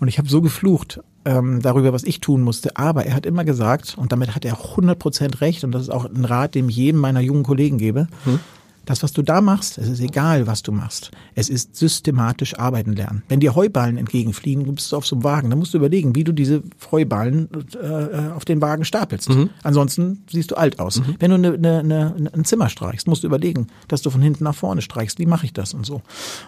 Und 0.00 0.08
ich 0.08 0.18
habe 0.18 0.28
so 0.28 0.40
geflucht 0.40 1.00
ähm, 1.24 1.60
darüber, 1.62 1.92
was 1.92 2.04
ich 2.04 2.20
tun 2.20 2.42
musste. 2.42 2.76
Aber 2.76 3.04
er 3.04 3.14
hat 3.14 3.26
immer 3.26 3.44
gesagt, 3.44 3.96
und 3.96 4.12
damit 4.12 4.34
hat 4.34 4.44
er 4.44 4.56
100% 4.56 5.40
recht, 5.40 5.62
und 5.62 5.72
das 5.72 5.82
ist 5.82 5.90
auch 5.90 6.06
ein 6.06 6.24
Rat, 6.24 6.54
den 6.54 6.68
ich 6.68 6.76
jedem 6.76 7.00
meiner 7.00 7.20
jungen 7.20 7.42
Kollegen 7.42 7.78
gebe, 7.78 8.08
mhm. 8.24 8.40
Das, 8.84 9.02
was 9.02 9.12
du 9.12 9.22
da 9.22 9.40
machst, 9.40 9.78
es 9.78 9.88
ist 9.88 10.00
egal, 10.00 10.46
was 10.46 10.62
du 10.62 10.72
machst. 10.72 11.10
Es 11.34 11.48
ist 11.48 11.76
systematisch 11.76 12.58
arbeiten 12.58 12.92
lernen. 12.92 13.22
Wenn 13.28 13.40
dir 13.40 13.54
Heuballen 13.54 13.96
entgegenfliegen, 13.96 14.64
du 14.64 14.72
bist 14.72 14.92
auf 14.94 15.06
so 15.06 15.16
einem 15.16 15.24
Wagen, 15.24 15.50
dann 15.50 15.58
musst 15.58 15.74
du 15.74 15.78
überlegen, 15.78 16.14
wie 16.14 16.24
du 16.24 16.32
diese 16.32 16.62
Heuballen 16.90 17.48
äh, 17.80 18.32
auf 18.34 18.44
den 18.44 18.60
Wagen 18.60 18.84
stapelst. 18.84 19.30
Mhm. 19.30 19.50
Ansonsten 19.62 20.24
siehst 20.30 20.50
du 20.50 20.56
alt 20.56 20.78
aus. 20.78 21.00
Mhm. 21.00 21.14
Wenn 21.18 21.30
du 21.30 21.38
ne, 21.38 21.58
ne, 21.58 21.82
ne, 21.82 22.30
ein 22.34 22.44
Zimmer 22.44 22.68
streichst, 22.68 23.08
musst 23.08 23.22
du 23.22 23.26
überlegen, 23.26 23.68
dass 23.88 24.02
du 24.02 24.10
von 24.10 24.22
hinten 24.22 24.44
nach 24.44 24.54
vorne 24.54 24.82
streichst. 24.82 25.18
Wie 25.18 25.26
mache 25.26 25.46
ich 25.46 25.52
das 25.52 25.74
und 25.74 25.86
so? 25.86 26.02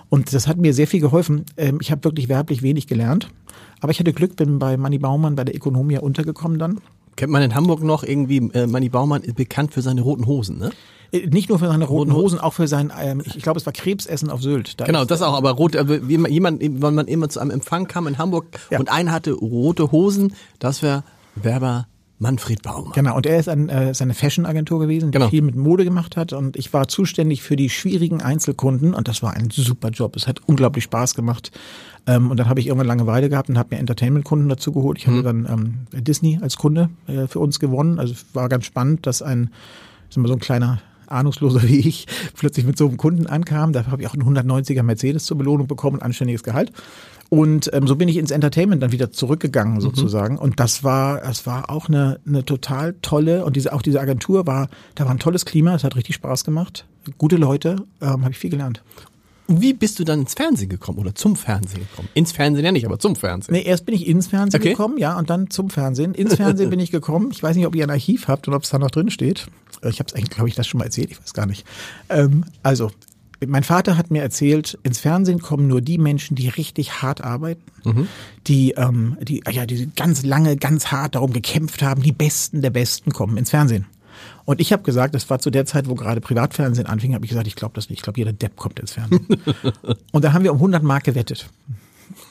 Und 0.08 0.32
das 0.32 0.46
hat 0.46 0.58
mir 0.58 0.74
sehr 0.74 0.86
viel 0.86 1.00
geholfen. 1.00 1.44
Ähm, 1.56 1.78
ich 1.80 1.90
habe 1.90 2.04
wirklich 2.04 2.28
werblich 2.28 2.62
wenig 2.62 2.86
gelernt. 2.86 3.30
Aber 3.80 3.92
ich 3.92 4.00
hatte 4.00 4.12
Glück, 4.12 4.36
bin 4.36 4.58
bei 4.58 4.76
Manny 4.76 4.98
Baumann 4.98 5.36
bei 5.36 5.44
der 5.44 5.54
Ökonomia 5.54 6.00
untergekommen 6.00 6.58
dann. 6.58 6.80
Kennt 7.16 7.32
man 7.32 7.42
in 7.42 7.54
Hamburg 7.54 7.82
noch 7.82 8.02
irgendwie, 8.02 8.38
äh, 8.52 8.66
Manny 8.66 8.90
Baumann 8.90 9.22
ist 9.22 9.36
bekannt 9.36 9.72
für 9.72 9.80
seine 9.80 10.02
roten 10.02 10.26
Hosen, 10.26 10.58
ne? 10.58 10.70
Äh, 11.12 11.26
nicht 11.26 11.48
nur 11.48 11.58
für 11.58 11.68
seine 11.68 11.84
roten 11.84 12.12
Hosen, 12.12 12.38
auch 12.38 12.52
für 12.52 12.68
sein, 12.68 12.92
ähm, 12.98 13.22
ich 13.24 13.42
glaube, 13.42 13.58
es 13.58 13.66
war 13.66 13.72
Krebsessen 13.72 14.30
auf 14.30 14.42
Sylt. 14.42 14.80
Da 14.80 14.84
genau, 14.84 15.04
das 15.04 15.22
auch, 15.22 15.34
aber 15.34 15.52
rot, 15.52 15.74
äh, 15.74 16.00
jemand, 16.06 16.60
wenn 16.60 16.94
man 16.94 17.06
immer 17.06 17.28
zu 17.28 17.40
einem 17.40 17.50
Empfang 17.50 17.86
kam 17.86 18.06
in 18.06 18.18
Hamburg 18.18 18.46
ja. 18.70 18.78
und 18.78 18.90
einer 18.90 19.12
hatte 19.12 19.32
rote 19.32 19.92
Hosen, 19.92 20.34
das 20.58 20.82
wäre 20.82 21.04
Werber 21.34 21.86
Manfred 22.18 22.62
Baumann. 22.62 22.92
Genau, 22.92 23.16
und 23.16 23.26
er 23.26 23.38
ist 23.38 23.48
ein, 23.48 23.68
äh, 23.68 23.92
seine 23.92 24.14
Fashion-Agentur 24.14 24.80
gewesen, 24.80 25.10
die 25.10 25.18
genau. 25.18 25.28
viel 25.28 25.42
mit 25.42 25.54
Mode 25.54 25.84
gemacht 25.84 26.16
hat. 26.16 26.32
Und 26.32 26.56
ich 26.56 26.72
war 26.72 26.88
zuständig 26.88 27.42
für 27.42 27.56
die 27.56 27.68
schwierigen 27.68 28.22
Einzelkunden 28.22 28.94
und 28.94 29.06
das 29.06 29.22
war 29.22 29.34
ein 29.34 29.50
super 29.50 29.90
Job. 29.90 30.16
Es 30.16 30.26
hat 30.26 30.40
unglaublich 30.46 30.84
Spaß 30.84 31.14
gemacht. 31.14 31.50
Ähm, 32.06 32.30
und 32.30 32.38
dann 32.38 32.48
habe 32.48 32.60
ich 32.60 32.68
irgendwann 32.68 32.86
Langeweile 32.86 33.28
gehabt 33.28 33.50
und 33.50 33.58
habe 33.58 33.74
mir 33.74 33.80
Entertainment-Kunden 33.80 34.48
dazu 34.48 34.72
geholt. 34.72 34.98
Ich 34.98 35.06
hatte 35.06 35.18
mhm. 35.18 35.44
dann 35.44 35.46
ähm, 35.92 36.02
Disney 36.02 36.38
als 36.40 36.56
Kunde 36.56 36.88
äh, 37.06 37.26
für 37.26 37.40
uns 37.40 37.60
gewonnen. 37.60 37.98
Also 37.98 38.14
war 38.32 38.48
ganz 38.48 38.64
spannend, 38.64 39.06
dass 39.06 39.20
ein, 39.20 39.50
so 40.08 40.20
ein 40.20 40.38
kleiner 40.38 40.80
Ahnungsloser 41.08 41.62
wie 41.62 41.80
ich 41.80 42.06
plötzlich 42.34 42.66
mit 42.66 42.76
so 42.78 42.88
einem 42.88 42.96
Kunden 42.96 43.26
ankam. 43.26 43.72
Da 43.72 43.86
habe 43.86 44.02
ich 44.02 44.08
auch 44.08 44.14
einen 44.14 44.22
190er 44.22 44.82
Mercedes 44.82 45.24
zur 45.24 45.38
Belohnung 45.38 45.66
bekommen, 45.66 46.02
anständiges 46.02 46.42
Gehalt. 46.42 46.72
Und 47.28 47.70
ähm, 47.72 47.86
so 47.86 47.96
bin 47.96 48.08
ich 48.08 48.16
ins 48.16 48.30
Entertainment 48.30 48.82
dann 48.82 48.92
wieder 48.92 49.10
zurückgegangen 49.10 49.74
mhm. 49.74 49.80
sozusagen. 49.80 50.34
Mhm. 50.34 50.40
Und 50.40 50.60
das 50.60 50.84
war, 50.84 51.22
es 51.28 51.46
war 51.46 51.70
auch 51.70 51.88
eine, 51.88 52.20
eine 52.26 52.44
total 52.44 52.94
tolle 53.02 53.44
und 53.44 53.56
diese 53.56 53.72
auch 53.72 53.82
diese 53.82 54.00
Agentur 54.00 54.46
war, 54.46 54.68
da 54.94 55.04
war 55.04 55.10
ein 55.10 55.18
tolles 55.18 55.44
Klima, 55.44 55.74
es 55.74 55.84
hat 55.84 55.96
richtig 55.96 56.14
Spaß 56.16 56.44
gemacht, 56.44 56.86
gute 57.18 57.36
Leute, 57.36 57.76
ähm, 58.00 58.22
habe 58.22 58.30
ich 58.30 58.38
viel 58.38 58.50
gelernt. 58.50 58.82
Wie 59.48 59.74
bist 59.74 59.98
du 59.98 60.04
dann 60.04 60.20
ins 60.20 60.34
Fernsehen 60.34 60.68
gekommen 60.68 60.98
oder 60.98 61.14
zum 61.14 61.36
Fernsehen 61.36 61.86
gekommen? 61.88 62.08
Ins 62.14 62.32
Fernsehen 62.32 62.64
ja 62.64 62.72
nicht, 62.72 62.86
aber 62.86 62.98
zum 62.98 63.14
Fernsehen. 63.14 63.54
Nee, 63.54 63.62
erst 63.62 63.86
bin 63.86 63.94
ich 63.94 64.06
ins 64.06 64.26
Fernsehen 64.26 64.60
okay. 64.60 64.70
gekommen, 64.70 64.98
ja, 64.98 65.16
und 65.18 65.30
dann 65.30 65.50
zum 65.50 65.70
Fernsehen. 65.70 66.14
Ins 66.14 66.34
Fernsehen 66.34 66.70
bin 66.70 66.80
ich 66.80 66.90
gekommen. 66.90 67.30
Ich 67.32 67.42
weiß 67.42 67.56
nicht, 67.56 67.66
ob 67.66 67.74
ihr 67.76 67.84
ein 67.84 67.90
Archiv 67.90 68.28
habt 68.28 68.48
und 68.48 68.54
ob 68.54 68.64
es 68.64 68.70
da 68.70 68.78
noch 68.78 68.90
drin 68.90 69.10
steht. 69.10 69.46
Äh, 69.82 69.90
ich 69.90 70.00
habe 70.00 70.08
es 70.08 70.14
eigentlich, 70.14 70.30
glaube 70.30 70.48
ich, 70.48 70.54
das 70.54 70.66
schon 70.66 70.78
mal 70.78 70.84
erzählt, 70.84 71.10
ich 71.12 71.20
weiß 71.20 71.32
gar 71.32 71.46
nicht. 71.46 71.64
Ähm, 72.08 72.44
also, 72.62 72.90
mein 73.46 73.62
Vater 73.62 73.96
hat 73.96 74.10
mir 74.10 74.22
erzählt, 74.22 74.78
ins 74.82 74.98
Fernsehen 74.98 75.40
kommen 75.40 75.68
nur 75.68 75.80
die 75.80 75.98
Menschen, 75.98 76.34
die 76.36 76.48
richtig 76.48 77.02
hart 77.02 77.22
arbeiten, 77.22 77.62
mhm. 77.84 78.08
die, 78.46 78.72
ähm, 78.72 79.16
die, 79.20 79.42
ja, 79.50 79.66
die 79.66 79.90
ganz 79.94 80.24
lange, 80.24 80.56
ganz 80.56 80.86
hart 80.86 81.14
darum 81.14 81.32
gekämpft 81.32 81.82
haben, 81.82 82.02
die 82.02 82.12
Besten 82.12 82.62
der 82.62 82.70
Besten 82.70 83.12
kommen 83.12 83.36
ins 83.36 83.50
Fernsehen. 83.50 83.86
Und 84.46 84.60
ich 84.60 84.72
habe 84.72 84.84
gesagt, 84.84 85.14
das 85.14 85.28
war 85.28 85.40
zu 85.40 85.50
der 85.50 85.66
Zeit, 85.66 85.88
wo 85.88 85.94
gerade 85.96 86.20
Privatfernsehen 86.20 86.86
anfing, 86.86 87.14
habe 87.14 87.24
ich 87.24 87.30
gesagt, 87.30 87.48
ich 87.48 87.56
glaube 87.56 87.74
das 87.74 87.90
nicht. 87.90 87.98
Ich 87.98 88.02
glaube, 88.02 88.18
jeder 88.18 88.32
Depp 88.32 88.56
kommt 88.56 88.78
ins 88.78 88.92
Fernsehen. 88.92 89.26
und 90.12 90.24
da 90.24 90.32
haben 90.32 90.44
wir 90.44 90.52
um 90.52 90.58
100 90.58 90.82
Mark 90.82 91.04
gewettet. 91.04 91.50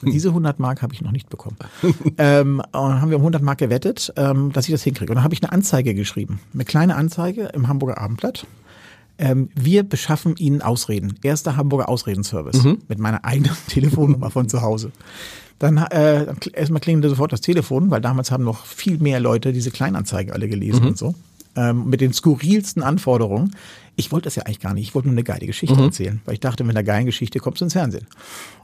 Diese 0.00 0.28
100 0.28 0.58
Mark 0.58 0.80
habe 0.80 0.94
ich 0.94 1.02
noch 1.02 1.12
nicht 1.12 1.28
bekommen. 1.28 1.58
ähm, 2.16 2.60
und 2.60 2.72
dann 2.72 3.02
haben 3.02 3.10
wir 3.10 3.18
um 3.18 3.22
100 3.22 3.42
Mark 3.42 3.58
gewettet, 3.58 4.12
ähm, 4.16 4.50
dass 4.52 4.66
ich 4.66 4.72
das 4.72 4.82
hinkriege. 4.82 5.12
Und 5.12 5.16
dann 5.16 5.24
habe 5.24 5.34
ich 5.34 5.42
eine 5.42 5.52
Anzeige 5.52 5.94
geschrieben. 5.94 6.40
Eine 6.54 6.64
kleine 6.64 6.96
Anzeige 6.96 7.50
im 7.52 7.68
Hamburger 7.68 7.98
Abendblatt. 7.98 8.46
Ähm, 9.18 9.50
wir 9.54 9.82
beschaffen 9.82 10.36
Ihnen 10.36 10.62
Ausreden. 10.62 11.18
Erster 11.22 11.56
Hamburger 11.56 11.90
Ausredenservice. 11.90 12.64
Mhm. 12.64 12.78
Mit 12.88 12.98
meiner 12.98 13.26
eigenen 13.26 13.54
Telefonnummer 13.68 14.30
von 14.30 14.48
zu 14.48 14.62
Hause. 14.62 14.90
Dann 15.58 15.76
äh, 15.76 16.34
erstmal 16.54 16.80
klingelte 16.80 17.10
sofort 17.10 17.32
das 17.32 17.42
Telefon, 17.42 17.90
weil 17.90 18.00
damals 18.00 18.30
haben 18.30 18.44
noch 18.44 18.64
viel 18.64 18.96
mehr 18.98 19.20
Leute 19.20 19.52
diese 19.52 19.70
Kleinanzeigen 19.70 20.32
alle 20.32 20.48
gelesen 20.48 20.82
mhm. 20.82 20.88
und 20.88 20.98
so 20.98 21.14
ähm, 21.56 21.88
mit 21.88 22.00
den 22.00 22.12
skurrilsten 22.12 22.82
Anforderungen. 22.82 23.54
Ich 23.96 24.12
wollte 24.12 24.24
das 24.24 24.36
ja 24.36 24.42
eigentlich 24.42 24.60
gar 24.60 24.74
nicht. 24.74 24.88
Ich 24.88 24.94
wollte 24.94 25.08
nur 25.08 25.14
eine 25.14 25.24
geile 25.24 25.46
Geschichte 25.46 25.74
mhm. 25.74 25.84
erzählen, 25.84 26.20
weil 26.24 26.34
ich 26.34 26.40
dachte, 26.40 26.64
mit 26.64 26.76
einer 26.76 26.84
geilen 26.84 27.06
Geschichte 27.06 27.38
kommst 27.38 27.60
du 27.60 27.64
ins 27.64 27.72
Fernsehen. 27.72 28.06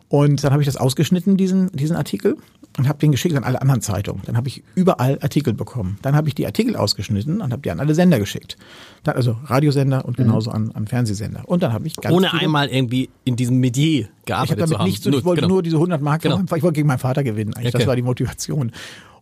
Und 0.09 0.45
dann 0.45 0.53
habe 0.53 0.63
ich 0.63 0.67
das 0.67 0.77
ausgeschnitten, 0.77 1.39
diesen, 1.39 1.73
diesen 1.73 1.97
Artikel, 1.97 2.37
und 2.77 2.87
habe 2.87 2.99
den 2.99 3.13
geschickt 3.13 3.35
an 3.35 3.45
alle 3.45 3.63
anderen 3.63 3.81
Zeitungen. 3.81 4.23
Dann 4.27 4.37
habe 4.37 4.49
ich 4.49 4.63
überall 4.75 5.19
Artikel 5.23 5.55
bekommen. 5.55 5.99
Dann 6.03 6.15
habe 6.15 6.29
ich 6.29 6.35
die 6.35 6.45
Artikel 6.45 6.77
ausgeschnitten 6.77 7.41
und 7.41 7.51
habe 7.51 7.63
die 7.63 7.71
an 7.71 7.81
alle 7.81 7.95
Sender 7.95 8.19
geschickt. 8.19 8.59
Dann, 9.05 9.17
also 9.17 9.39
Radiosender 9.45 10.05
und 10.05 10.19
mhm. 10.19 10.25
genauso 10.25 10.51
mhm. 10.51 10.57
an, 10.57 10.71
an 10.73 10.87
Fernsehsender. 10.87 11.43
Und 11.47 11.63
dann 11.63 11.73
habe 11.73 11.87
ich 11.87 11.97
ganz 11.97 12.15
Ohne 12.15 12.33
einmal 12.35 12.69
irgendwie 12.69 13.09
in 13.25 13.37
diesem 13.37 13.59
Medier 13.59 14.09
gearbeitet 14.27 14.61
ich 14.61 14.67
zu 14.67 14.79
haben. 14.79 14.85
Nichts, 14.85 15.07
ich 15.07 15.25
wollte 15.25 15.43
genau. 15.43 15.55
nur 15.55 15.63
diese 15.63 15.77
100 15.77 16.03
Mark, 16.03 16.21
genau. 16.21 16.41
ich 16.45 16.51
wollte 16.63 16.73
gegen 16.73 16.89
meinen 16.89 16.99
Vater 16.99 17.25
gewinnen. 17.25 17.55
Eigentlich, 17.55 17.75
okay. 17.75 17.79
das 17.79 17.87
war 17.87 17.97
die 17.97 18.03
Motivation. 18.03 18.73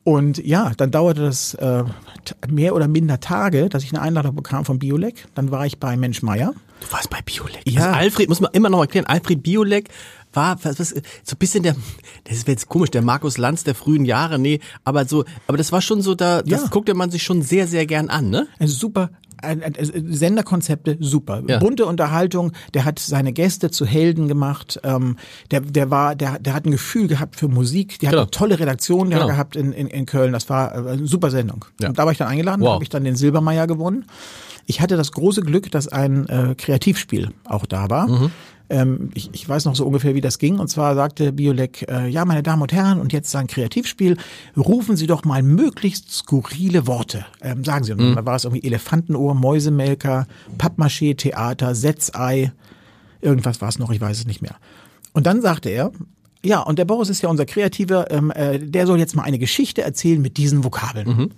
Und 0.03 0.39
ja, 0.45 0.73
dann 0.77 0.91
dauerte 0.91 1.23
das 1.23 1.55
äh, 1.55 1.85
mehr 2.49 2.75
oder 2.75 2.89
minder 2.89 3.21
Tage, 3.21 3.69
dass 3.69 3.83
ich 3.85 3.93
eine 3.93 4.01
Einladung 4.01 4.35
bekam 4.35 4.65
von 4.65 4.79
Biolek. 4.79 5.27
Dann 5.35 5.51
war 5.51 5.67
ich 5.67 5.79
bei 5.79 5.97
Mensch 5.97 6.23
Meier. 6.23 6.55
Du 6.81 6.93
warst 6.93 7.11
bei 7.11 7.21
Biolek. 7.23 7.63
Ja. 7.67 7.87
Also 7.87 7.99
Alfred, 7.99 8.29
muss 8.29 8.41
man 8.41 8.51
immer 8.53 8.71
noch 8.71 8.81
erklären, 8.81 9.07
Alfred 9.07 9.43
Biolek 9.43 9.91
war 10.33 10.57
was, 10.65 10.79
was, 10.79 10.91
so 10.91 11.35
ein 11.35 11.39
bisschen 11.39 11.63
der, 11.63 11.77
das 12.25 12.39
ist 12.39 12.49
jetzt 12.49 12.69
komisch, 12.69 12.91
der 12.91 13.03
Markus 13.03 13.37
Lanz 13.37 13.65
der 13.65 13.75
frühen 13.75 14.05
Jahre, 14.05 14.39
nee, 14.39 14.61
aber 14.85 15.05
so, 15.05 15.25
aber 15.47 15.59
das 15.59 15.73
war 15.73 15.83
schon 15.83 16.03
so, 16.03 16.15
da, 16.15 16.43
das 16.43 16.63
ja. 16.63 16.69
guckte 16.69 16.95
man 16.95 17.11
sich 17.11 17.23
schon 17.23 17.43
sehr, 17.43 17.67
sehr 17.67 17.85
gern 17.85 18.09
an, 18.09 18.31
ne? 18.31 18.47
Also 18.59 18.75
super, 18.75 19.11
Senderkonzepte 20.09 20.96
super. 21.00 21.42
Ja. 21.46 21.59
Bunte 21.59 21.87
Unterhaltung, 21.87 22.53
der 22.74 22.85
hat 22.85 22.98
seine 22.98 23.33
Gäste 23.33 23.70
zu 23.70 23.87
Helden 23.87 24.29
gemacht, 24.29 24.81
ähm, 24.85 25.16
der, 25.50 25.61
der 25.61 25.90
war, 25.90 26.14
der, 26.14 26.38
der 26.38 26.55
hat 26.55 26.66
ein 26.66 26.72
Gefühl 26.72 27.09
gehabt 27.09 27.37
für 27.37 27.48
Musik, 27.48 27.94
hat 27.94 28.00
genau. 28.00 28.22
eine 28.22 28.31
tolle 28.31 28.59
Redaktion 28.59 29.11
genau. 29.11 29.26
gehabt 29.26 29.57
in, 29.57 29.72
in, 29.72 29.88
in 29.88 30.07
Köln, 30.07 30.33
das 30.33 30.48
war 30.48 30.74
äh, 30.74 30.90
eine 30.92 31.07
super 31.07 31.31
Sendung. 31.31 31.64
Ja. 31.81 31.88
Und 31.88 31.98
da 31.98 32.05
war 32.05 32.12
ich 32.12 32.18
dann 32.18 32.29
eingeladen, 32.29 32.61
wow. 32.61 32.68
da 32.68 32.74
habe 32.74 32.85
ich 32.85 32.90
dann 32.90 33.05
den 33.05 33.16
Silbermeier 33.16 33.66
gewonnen. 33.66 34.05
Ich 34.66 34.81
hatte 34.81 34.96
das 34.96 35.12
große 35.12 35.42
Glück, 35.42 35.70
dass 35.70 35.88
ein 35.88 36.29
äh, 36.29 36.55
Kreativspiel 36.57 37.31
auch 37.44 37.66
da 37.66 37.90
war. 37.90 38.09
Mhm. 38.09 38.31
Ähm, 38.71 39.11
ich, 39.15 39.31
ich 39.33 39.49
weiß 39.49 39.65
noch 39.65 39.77
so 39.77 39.85
ungefähr, 39.85 40.15
wie 40.15 40.21
das 40.21 40.39
ging. 40.39 40.59
Und 40.59 40.69
zwar 40.69 40.95
sagte 40.95 41.33
Biolek, 41.33 41.87
äh, 41.91 42.09
ja, 42.09 42.25
meine 42.25 42.43
Damen 42.43 42.63
und 42.63 42.73
Herren, 42.73 43.01
und 43.01 43.13
jetzt 43.13 43.35
ein 43.37 43.49
Kreativspiel, 43.49 44.17
rufen 44.57 44.97
Sie 44.97 45.07
doch 45.07 45.25
mal 45.25 45.43
möglichst 45.43 46.13
skurrile 46.13 46.87
Worte. 46.87 47.27
Ähm, 47.43 47.65
sagen 47.65 47.85
Sie. 47.85 47.95
Mhm. 47.95 48.15
da 48.15 48.25
war 48.25 48.37
es 48.37 48.45
irgendwie 48.45 48.67
Elefantenohr, 48.67 49.35
Mäusemelker, 49.35 50.27
Pappmaché, 50.57 51.17
Theater, 51.17 51.75
Setzei, 51.75 52.53
irgendwas 53.21 53.61
war 53.61 53.69
es 53.69 53.79
noch, 53.79 53.91
ich 53.91 54.01
weiß 54.01 54.19
es 54.19 54.27
nicht 54.27 54.41
mehr. 54.41 54.57
Und 55.13 55.27
dann 55.27 55.43
sagte 55.43 55.69
er, 55.69 55.91
ja, 56.43 56.61
und 56.61 56.79
der 56.79 56.85
Boris 56.85 57.11
ist 57.11 57.23
ja 57.23 57.29
unser 57.29 57.45
Kreativer, 57.45 58.11
ähm, 58.11 58.31
äh, 58.31 58.59
der 58.59 58.87
soll 58.87 58.99
jetzt 58.99 59.15
mal 59.15 59.25
eine 59.25 59.39
Geschichte 59.39 59.83
erzählen 59.83 60.23
mit 60.23 60.37
diesen 60.37 60.65
Vokabeln. 60.65 61.09
Mhm. 61.09 61.31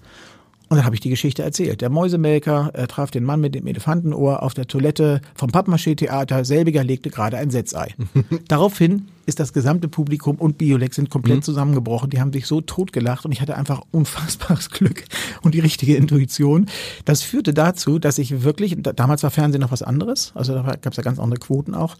Und 0.72 0.78
dann 0.78 0.86
habe 0.86 0.96
ich 0.96 1.02
die 1.02 1.10
Geschichte 1.10 1.42
erzählt. 1.42 1.82
Der 1.82 1.90
Mäusemelker 1.90 2.70
äh, 2.72 2.86
traf 2.86 3.10
den 3.10 3.24
Mann 3.24 3.42
mit 3.42 3.54
dem 3.54 3.66
Elefantenohr 3.66 4.42
auf 4.42 4.54
der 4.54 4.66
Toilette 4.66 5.20
vom 5.34 5.50
Pappmaché-Theater. 5.50 6.46
Selbiger 6.46 6.82
legte 6.82 7.10
gerade 7.10 7.36
ein 7.36 7.50
Setzei. 7.50 7.94
Daraufhin 8.48 9.08
ist 9.26 9.40
das 9.40 9.52
gesamte 9.52 9.88
Publikum 9.88 10.36
und 10.36 10.58
Biolex 10.58 10.96
sind 10.96 11.10
komplett 11.10 11.38
mhm. 11.38 11.42
zusammengebrochen. 11.42 12.10
Die 12.10 12.20
haben 12.20 12.32
sich 12.32 12.46
so 12.46 12.60
totgelacht 12.60 13.24
und 13.24 13.32
ich 13.32 13.40
hatte 13.40 13.56
einfach 13.56 13.82
unfassbares 13.90 14.70
Glück 14.70 15.04
und 15.42 15.54
die 15.54 15.60
richtige 15.60 15.96
Intuition. 15.96 16.66
Das 17.04 17.22
führte 17.22 17.54
dazu, 17.54 17.98
dass 17.98 18.18
ich 18.18 18.42
wirklich, 18.42 18.76
damals 18.80 19.22
war 19.22 19.30
Fernsehen 19.30 19.60
noch 19.60 19.72
was 19.72 19.82
anderes, 19.82 20.32
also 20.34 20.54
da 20.54 20.62
gab 20.62 20.92
es 20.92 20.96
ja 20.96 21.02
ganz 21.02 21.18
andere 21.18 21.38
Quoten 21.40 21.74
auch. 21.74 21.96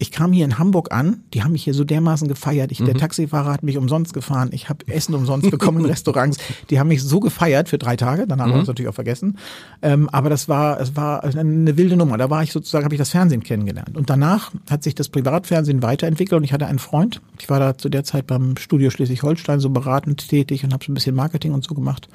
Ich 0.00 0.10
kam 0.10 0.32
hier 0.32 0.44
in 0.44 0.58
Hamburg 0.58 0.92
an, 0.92 1.22
die 1.32 1.44
haben 1.44 1.52
mich 1.52 1.62
hier 1.62 1.74
so 1.74 1.84
dermaßen 1.84 2.26
gefeiert. 2.26 2.72
Ich, 2.72 2.80
mhm. 2.80 2.86
Der 2.86 2.94
Taxifahrer 2.96 3.52
hat 3.52 3.62
mich 3.62 3.76
umsonst 3.76 4.12
gefahren, 4.12 4.48
ich 4.52 4.68
habe 4.68 4.86
Essen 4.88 5.14
umsonst 5.14 5.50
bekommen 5.50 5.78
in 5.78 5.84
Restaurants. 5.90 6.38
Die 6.70 6.80
haben 6.80 6.88
mich 6.88 7.02
so 7.02 7.20
gefeiert 7.20 7.68
für 7.68 7.78
drei 7.78 7.94
Tage, 7.94 8.26
danach 8.26 8.46
mhm. 8.46 8.48
haben 8.48 8.56
wir 8.56 8.60
uns 8.60 8.68
natürlich 8.68 8.88
auch 8.88 8.94
vergessen. 8.94 9.38
Ähm, 9.82 10.08
aber 10.10 10.30
das 10.30 10.48
war, 10.48 10.80
es 10.80 10.96
war 10.96 11.22
eine 11.22 11.76
wilde 11.76 11.96
Nummer. 11.96 12.18
Da 12.18 12.28
war 12.28 12.42
ich 12.42 12.50
sozusagen, 12.50 12.84
habe 12.84 12.94
ich 12.94 12.98
das 12.98 13.10
Fernsehen 13.10 13.44
kennengelernt. 13.44 13.96
Und 13.96 14.10
danach 14.10 14.50
hat 14.68 14.82
sich 14.82 14.96
das 14.96 15.08
Privatfernsehen 15.08 15.82
weiterentwickelt 15.82 16.38
und 16.38 16.44
ich 16.44 16.52
hatte 16.52 16.63
hatte 16.64 16.70
einen 16.70 16.78
Freund. 16.78 17.20
Ich 17.38 17.48
war 17.50 17.60
da 17.60 17.76
zu 17.76 17.88
der 17.88 18.04
Zeit 18.04 18.26
beim 18.26 18.56
Studio 18.56 18.90
Schleswig-Holstein 18.90 19.60
so 19.60 19.70
beratend 19.70 20.28
tätig 20.28 20.64
und 20.64 20.72
habe 20.72 20.84
so 20.84 20.90
ein 20.90 20.94
bisschen 20.94 21.14
Marketing 21.14 21.52
und 21.52 21.64
so 21.64 21.74
gemacht. 21.74 22.08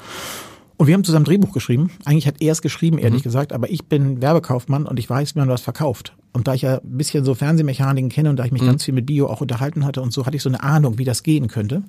Und 0.78 0.88
wir 0.88 0.94
haben 0.94 1.04
zusammen 1.04 1.26
Drehbuch 1.26 1.52
geschrieben. 1.52 1.92
Eigentlich 2.06 2.26
hat 2.26 2.42
er 2.42 2.54
es 2.54 2.62
geschrieben, 2.62 2.98
ehrlich 2.98 3.22
mhm. 3.22 3.24
gesagt, 3.24 3.54
aber 3.54 3.70
ich 3.70 3.86
bin 3.86 4.22
Werbekaufmann 4.22 4.86
und 4.86 4.98
ich 4.98 5.10
weiß, 5.10 5.36
wie 5.36 5.40
man 5.40 5.50
was 5.50 5.62
verkauft. 5.62 6.16
Und 6.32 6.48
da 6.48 6.54
ich 6.54 6.62
ja 6.62 6.78
ein 6.78 6.98
bisschen 6.98 7.26
so 7.26 7.36
Fernsehmechaniken 7.36 8.10
kenne 8.10 8.30
und 8.30 8.38
da 8.38 8.46
ich 8.46 8.52
mich 8.52 8.62
mhm. 8.62 8.68
ganz 8.68 8.86
viel 8.86 8.94
mit 8.94 9.06
Bio 9.06 9.28
auch 9.28 9.42
unterhalten 9.42 9.86
hatte 9.86 10.02
und 10.02 10.14
so, 10.14 10.26
hatte 10.26 10.38
ich 10.38 10.44
so 10.44 10.50
eine 10.50 10.64
Ahnung, 10.64 10.98
wie 10.98 11.06
das 11.06 11.24
gehen 11.24 11.48
könnte. 11.48 11.84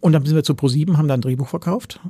Und 0.00 0.12
dann 0.12 0.24
sind 0.24 0.34
wir 0.34 0.44
zu 0.44 0.54
Pro7, 0.54 0.96
haben 0.96 1.08
dann 1.08 1.20
ein 1.20 1.22
Drehbuch 1.22 1.48
verkauft. 1.48 2.00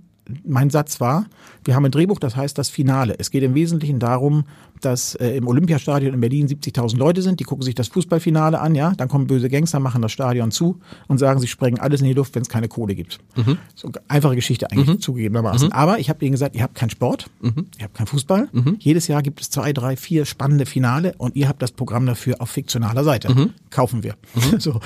Mein 0.44 0.70
Satz 0.70 1.00
war, 1.00 1.26
wir 1.64 1.74
haben 1.74 1.84
ein 1.84 1.90
Drehbuch, 1.90 2.18
das 2.18 2.34
heißt 2.34 2.56
das 2.56 2.70
Finale. 2.70 3.16
Es 3.18 3.30
geht 3.30 3.42
im 3.42 3.54
Wesentlichen 3.54 3.98
darum, 3.98 4.44
dass 4.84 5.14
äh, 5.16 5.36
im 5.36 5.46
Olympiastadion 5.48 6.14
in 6.14 6.20
Berlin 6.20 6.46
70.000 6.48 6.96
Leute 6.96 7.22
sind, 7.22 7.40
die 7.40 7.44
gucken 7.44 7.62
sich 7.62 7.74
das 7.74 7.88
Fußballfinale 7.88 8.60
an, 8.60 8.74
ja, 8.74 8.92
dann 8.96 9.08
kommen 9.08 9.26
böse 9.26 9.48
Gangster, 9.48 9.80
machen 9.80 10.02
das 10.02 10.12
Stadion 10.12 10.50
zu 10.50 10.80
und 11.08 11.18
sagen, 11.18 11.40
sie 11.40 11.46
sprengen 11.46 11.80
alles 11.80 12.00
in 12.00 12.06
die 12.06 12.12
Luft, 12.12 12.34
wenn 12.34 12.42
es 12.42 12.48
keine 12.48 12.68
Kohle 12.68 12.94
gibt. 12.94 13.18
Mhm. 13.36 13.58
So 13.74 13.90
einfache 14.08 14.34
Geschichte 14.34 14.70
eigentlich 14.70 15.00
zugegebenermaßen. 15.00 15.72
Aber 15.72 15.98
ich 15.98 16.08
habe 16.10 16.24
ihnen 16.24 16.32
gesagt, 16.32 16.54
ihr 16.56 16.62
habt 16.62 16.74
keinen 16.74 16.90
Sport, 16.90 17.26
Mhm. 17.40 17.66
ihr 17.78 17.84
habt 17.84 17.94
keinen 17.94 18.06
Fußball. 18.06 18.48
Jedes 18.78 19.08
Jahr 19.08 19.22
gibt 19.22 19.40
es 19.40 19.50
zwei, 19.50 19.72
drei, 19.72 19.96
vier 19.96 20.24
spannende 20.24 20.66
Finale 20.66 21.14
und 21.18 21.36
ihr 21.36 21.48
habt 21.48 21.62
das 21.62 21.72
Programm 21.72 22.06
dafür 22.06 22.40
auf 22.40 22.50
fiktionaler 22.50 23.04
Seite. 23.04 23.32
Mhm. 23.34 23.50
Kaufen 23.70 24.02
wir. 24.02 24.14
so. 24.58 24.80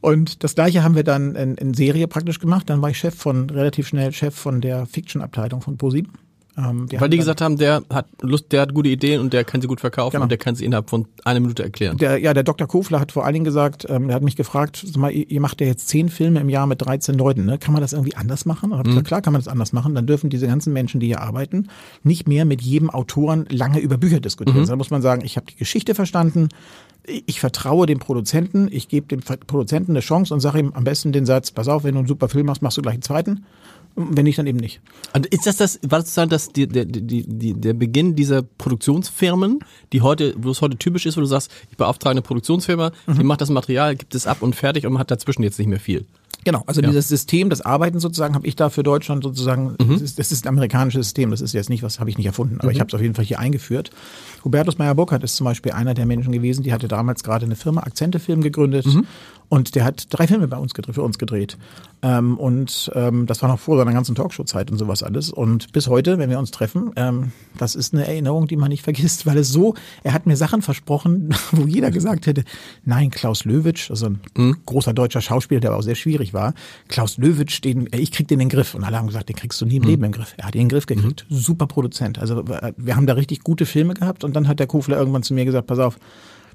Und 0.00 0.42
das 0.44 0.54
gleiche 0.54 0.82
haben 0.82 0.94
wir 0.94 1.04
dann 1.04 1.34
in, 1.34 1.54
in 1.56 1.74
Serie 1.74 2.08
praktisch 2.08 2.38
gemacht. 2.40 2.68
Dann 2.70 2.82
war 2.82 2.90
ich 2.90 2.98
Chef 2.98 3.14
von, 3.14 3.50
relativ 3.50 3.88
schnell 3.88 4.12
Chef 4.12 4.34
von 4.34 4.60
der 4.60 4.86
Fiction-Abteilung 4.86 5.60
von 5.60 5.76
ProSieben. 5.76 6.12
Ähm, 6.56 6.80
Weil 6.80 7.08
die 7.08 7.16
dann- 7.16 7.18
gesagt 7.18 7.40
haben, 7.40 7.56
der 7.56 7.82
hat 7.90 8.06
Lust, 8.20 8.52
der 8.52 8.60
hat 8.62 8.74
gute 8.74 8.90
Ideen 8.90 9.20
und 9.20 9.32
der 9.32 9.42
kann 9.44 9.62
sie 9.62 9.68
gut 9.68 9.80
verkaufen 9.80 10.12
Genau. 10.12 10.24
und 10.24 10.28
der 10.28 10.36
kann 10.36 10.54
sie 10.54 10.64
innerhalb 10.66 10.90
von 10.90 11.06
einer 11.24 11.40
Minute 11.40 11.62
erklären. 11.62 11.96
Der, 11.96 12.18
ja, 12.18 12.34
der 12.34 12.42
Dr. 12.42 12.66
Kofler 12.68 13.00
hat 13.00 13.10
vor 13.12 13.24
allen 13.24 13.32
Dingen 13.32 13.44
gesagt, 13.46 13.86
ähm, 13.88 14.08
der 14.08 14.16
hat 14.16 14.22
mich 14.22 14.36
gefragt, 14.36 14.84
sag 14.86 14.96
mal, 14.98 15.10
ihr 15.10 15.40
macht 15.40 15.60
ja 15.62 15.66
jetzt 15.66 15.88
zehn 15.88 16.10
Filme 16.10 16.40
im 16.40 16.50
Jahr 16.50 16.66
mit 16.66 16.82
13 16.84 17.16
Leuten, 17.16 17.46
ne? 17.46 17.56
Kann 17.56 17.72
man 17.72 17.80
das 17.80 17.94
irgendwie 17.94 18.16
anders 18.16 18.44
machen? 18.44 18.72
Ich 18.76 18.82
gesagt, 18.84 19.06
klar 19.06 19.22
kann 19.22 19.32
man 19.32 19.40
das 19.40 19.48
anders 19.48 19.72
machen. 19.72 19.94
Dann 19.94 20.06
dürfen 20.06 20.28
diese 20.28 20.46
ganzen 20.46 20.72
Menschen, 20.74 21.00
die 21.00 21.06
hier 21.06 21.22
arbeiten, 21.22 21.68
nicht 22.02 22.28
mehr 22.28 22.44
mit 22.44 22.60
jedem 22.60 22.90
Autoren 22.90 23.46
lange 23.48 23.78
über 23.80 23.96
Bücher 23.96 24.20
diskutieren. 24.20 24.58
Sondern 24.66 24.78
muss 24.78 24.90
man 24.90 25.00
sagen, 25.00 25.24
ich 25.24 25.36
habe 25.36 25.46
die 25.46 25.56
Geschichte 25.56 25.94
verstanden, 25.94 26.48
ich 27.26 27.40
vertraue 27.40 27.86
dem 27.86 27.98
Produzenten, 27.98 28.68
ich 28.70 28.88
gebe 28.88 29.06
dem 29.08 29.20
Produzenten 29.20 29.92
eine 29.92 30.00
Chance 30.00 30.32
und 30.34 30.40
sage 30.40 30.58
ihm 30.60 30.72
am 30.74 30.84
besten 30.84 31.12
den 31.12 31.26
Satz, 31.26 31.50
pass 31.50 31.66
auf, 31.68 31.82
wenn 31.84 31.94
du 31.94 32.00
einen 32.00 32.08
super 32.08 32.28
Film 32.28 32.46
machst, 32.46 32.62
machst 32.62 32.76
du 32.76 32.82
gleich 32.82 32.94
einen 32.94 33.02
zweiten. 33.02 33.44
Wenn 33.94 34.24
nicht, 34.24 34.38
dann 34.38 34.46
eben 34.46 34.58
nicht. 34.58 34.80
Und 35.14 35.26
ist 35.26 35.46
das 35.46 35.56
das, 35.58 35.78
war 35.82 35.98
das 35.98 36.06
sozusagen 36.06 36.30
das, 36.30 36.48
die, 36.48 36.66
der, 36.66 36.84
die, 36.86 37.24
die, 37.26 37.54
der 37.54 37.74
Beginn 37.74 38.14
dieser 38.16 38.42
Produktionsfirmen, 38.42 39.60
die 39.92 40.00
heute, 40.00 40.34
wo 40.38 40.50
es 40.50 40.60
heute 40.60 40.76
typisch 40.78 41.06
ist, 41.06 41.16
wo 41.16 41.20
du 41.20 41.26
sagst, 41.26 41.50
ich 41.70 41.76
beauftrage 41.76 42.12
eine 42.12 42.22
Produktionsfirma, 42.22 42.92
die 43.06 43.24
macht 43.24 43.40
das 43.40 43.50
Material, 43.50 43.94
gibt 43.96 44.14
es 44.14 44.26
ab 44.26 44.42
und 44.42 44.56
fertig 44.56 44.86
und 44.86 44.92
man 44.94 45.00
hat 45.00 45.10
dazwischen 45.10 45.42
jetzt 45.42 45.58
nicht 45.58 45.68
mehr 45.68 45.80
viel. 45.80 46.06
Genau, 46.44 46.64
also 46.66 46.80
Ja. 46.80 46.88
dieses 46.88 47.06
System, 47.06 47.50
das 47.50 47.60
Arbeiten 47.60 48.00
sozusagen, 48.00 48.34
habe 48.34 48.48
ich 48.48 48.56
da 48.56 48.68
für 48.68 48.82
Deutschland 48.82 49.22
sozusagen, 49.22 49.76
das, 49.78 50.00
ist, 50.00 50.18
das 50.18 50.32
ist 50.32 50.44
ein 50.44 50.48
amerikanisches 50.48 51.06
System, 51.06 51.30
das 51.30 51.40
ist 51.40 51.52
jetzt 51.52 51.70
nicht, 51.70 51.84
was 51.84 52.00
habe 52.00 52.10
ich 52.10 52.18
nicht 52.18 52.26
erfunden, 52.26 52.58
aber 52.60 52.72
ich 52.72 52.80
habe 52.80 52.88
es 52.88 52.94
auf 52.94 53.00
jeden 53.00 53.14
Fall 53.14 53.24
hier 53.24 53.38
eingeführt. 53.38 53.90
Hubertus 54.44 54.76
Meyer-Burkhardt 54.76 55.22
ist 55.22 55.36
zum 55.36 55.44
Beispiel 55.44 55.70
einer 55.70 55.94
der 55.94 56.04
Menschen 56.04 56.32
gewesen, 56.32 56.64
die 56.64 56.72
hatte 56.72 56.88
damals 56.88 57.22
gerade 57.22 57.44
eine 57.46 57.54
Firma, 57.54 57.82
Akzente 57.82 58.18
Film 58.18 58.40
gegründet 58.40 58.86
und 59.52 59.74
der 59.74 59.84
hat 59.84 60.06
drei 60.08 60.26
Filme 60.26 60.48
bei 60.48 60.56
uns 60.56 60.72
gedreht, 60.72 60.94
für 60.94 61.02
uns 61.02 61.18
gedreht. 61.18 61.58
Ähm, 62.00 62.38
und 62.38 62.90
ähm, 62.94 63.26
das 63.26 63.42
war 63.42 63.50
noch 63.50 63.58
vor 63.58 63.76
seiner 63.76 63.92
ganzen 63.92 64.14
Talkshow-Zeit 64.14 64.70
und 64.70 64.78
sowas 64.78 65.02
alles. 65.02 65.30
Und 65.30 65.72
bis 65.72 65.88
heute, 65.88 66.16
wenn 66.16 66.30
wir 66.30 66.38
uns 66.38 66.52
treffen, 66.52 66.92
ähm, 66.96 67.32
das 67.58 67.74
ist 67.74 67.92
eine 67.92 68.06
Erinnerung, 68.06 68.46
die 68.46 68.56
man 68.56 68.70
nicht 68.70 68.82
vergisst, 68.82 69.26
weil 69.26 69.36
es 69.36 69.50
so, 69.50 69.74
er 70.04 70.14
hat 70.14 70.24
mir 70.24 70.38
Sachen 70.38 70.62
versprochen, 70.62 71.34
wo 71.52 71.66
jeder 71.66 71.90
gesagt 71.90 72.26
hätte, 72.26 72.44
nein, 72.86 73.10
Klaus 73.10 73.44
Löwitsch, 73.44 73.90
also 73.90 74.06
ein 74.38 74.56
großer 74.64 74.94
deutscher 74.94 75.20
Schauspieler, 75.20 75.60
der 75.60 75.68
aber 75.72 75.80
auch 75.80 75.84
sehr 75.84 75.96
schwierig 75.96 76.32
war, 76.32 76.54
Klaus 76.88 77.18
Löwitsch, 77.18 77.62
den, 77.62 77.92
äh, 77.92 77.98
ich 77.98 78.10
krieg 78.10 78.28
den 78.28 78.40
in 78.40 78.48
den 78.48 78.56
Griff. 78.56 78.74
Und 78.74 78.84
alle 78.84 78.96
haben 78.96 79.08
gesagt, 79.08 79.28
den 79.28 79.36
kriegst 79.36 79.60
du 79.60 79.66
nie 79.66 79.76
im 79.76 79.82
Leben 79.82 80.02
im 80.02 80.12
Griff. 80.12 80.32
Er 80.38 80.46
hat 80.46 80.54
ihn 80.54 80.62
in 80.62 80.68
den 80.68 80.72
Griff 80.72 80.86
gekriegt. 80.86 81.26
Super 81.28 81.66
Produzent. 81.66 82.18
Also 82.18 82.40
äh, 82.40 82.72
wir 82.78 82.96
haben 82.96 83.06
da 83.06 83.12
richtig 83.12 83.44
gute 83.44 83.66
Filme 83.66 83.92
gehabt 83.92 84.24
und 84.24 84.34
dann 84.34 84.48
hat 84.48 84.60
der 84.60 84.66
Kofler 84.66 84.96
irgendwann 84.96 85.24
zu 85.24 85.34
mir 85.34 85.44
gesagt, 85.44 85.66
pass 85.66 85.78
auf, 85.78 85.98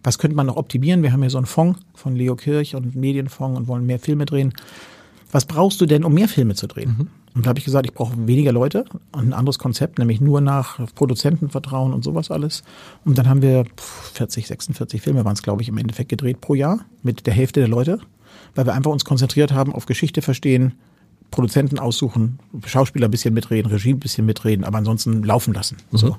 was 0.04 0.18
könnte 0.18 0.36
man 0.36 0.48
noch 0.48 0.58
optimieren? 0.58 1.04
Wir 1.04 1.12
haben 1.12 1.22
hier 1.22 1.30
so 1.30 1.38
einen 1.38 1.46
Fonds 1.48 1.80
von 1.96 2.16
Leo 2.16 2.36
Kirch 2.36 2.76
und 2.76 2.84
einen 2.84 3.00
Medienfonds 3.00 3.58
und 3.58 3.68
wollen 3.68 3.86
mehr 3.86 4.00
Filme 4.00 4.26
drehen. 4.26 4.54
Was 5.32 5.46
brauchst 5.46 5.82
du 5.82 5.86
denn, 5.86 6.04
um 6.04 6.14
mehr 6.14 6.30
Filme 6.30 6.56
zu 6.56 6.68
drehen? 6.68 7.10
Und 7.36 7.46
da 7.46 7.50
habe 7.50 7.60
ich 7.60 7.66
gesagt, 7.66 7.86
ich 7.86 7.94
brauche 7.94 8.16
weniger 8.28 8.52
Leute 8.52 8.86
und 9.12 9.28
ein 9.28 9.34
anderes 9.34 9.60
Konzept, 9.60 10.00
nämlich 10.00 10.22
nur 10.22 10.42
nach 10.42 10.80
Produzentenvertrauen 10.96 11.94
und 11.94 12.04
sowas 12.04 12.32
alles. 12.32 12.64
Und 13.06 13.18
dann 13.18 13.30
haben 13.30 13.44
wir 13.44 13.66
pff, 13.66 14.12
40, 14.14 14.48
46 14.48 15.02
Filme 15.02 15.24
waren 15.24 15.34
es, 15.34 15.44
glaube 15.44 15.62
ich, 15.62 15.70
im 15.70 15.78
Endeffekt 15.78 16.10
gedreht 16.10 16.42
pro 16.42 16.56
Jahr 16.56 16.86
mit 17.04 17.28
der 17.28 17.34
Hälfte 17.34 17.60
der 17.60 17.70
Leute, 17.70 18.00
weil 18.56 18.66
wir 18.66 18.74
einfach 18.74 18.92
uns 18.92 19.06
konzentriert 19.06 19.52
haben 19.52 19.74
auf 19.74 19.86
Geschichte 19.86 20.24
verstehen, 20.24 20.74
Produzenten 21.32 21.80
aussuchen, 21.80 22.40
Schauspieler 22.66 23.08
ein 23.08 23.12
bisschen 23.12 23.34
mitreden, 23.34 23.70
Regie 23.72 23.92
ein 23.94 24.00
bisschen 24.00 24.26
mitreden, 24.26 24.64
aber 24.66 24.78
ansonsten 24.78 25.24
laufen 25.24 25.54
lassen. 25.54 25.78
So. 25.92 26.18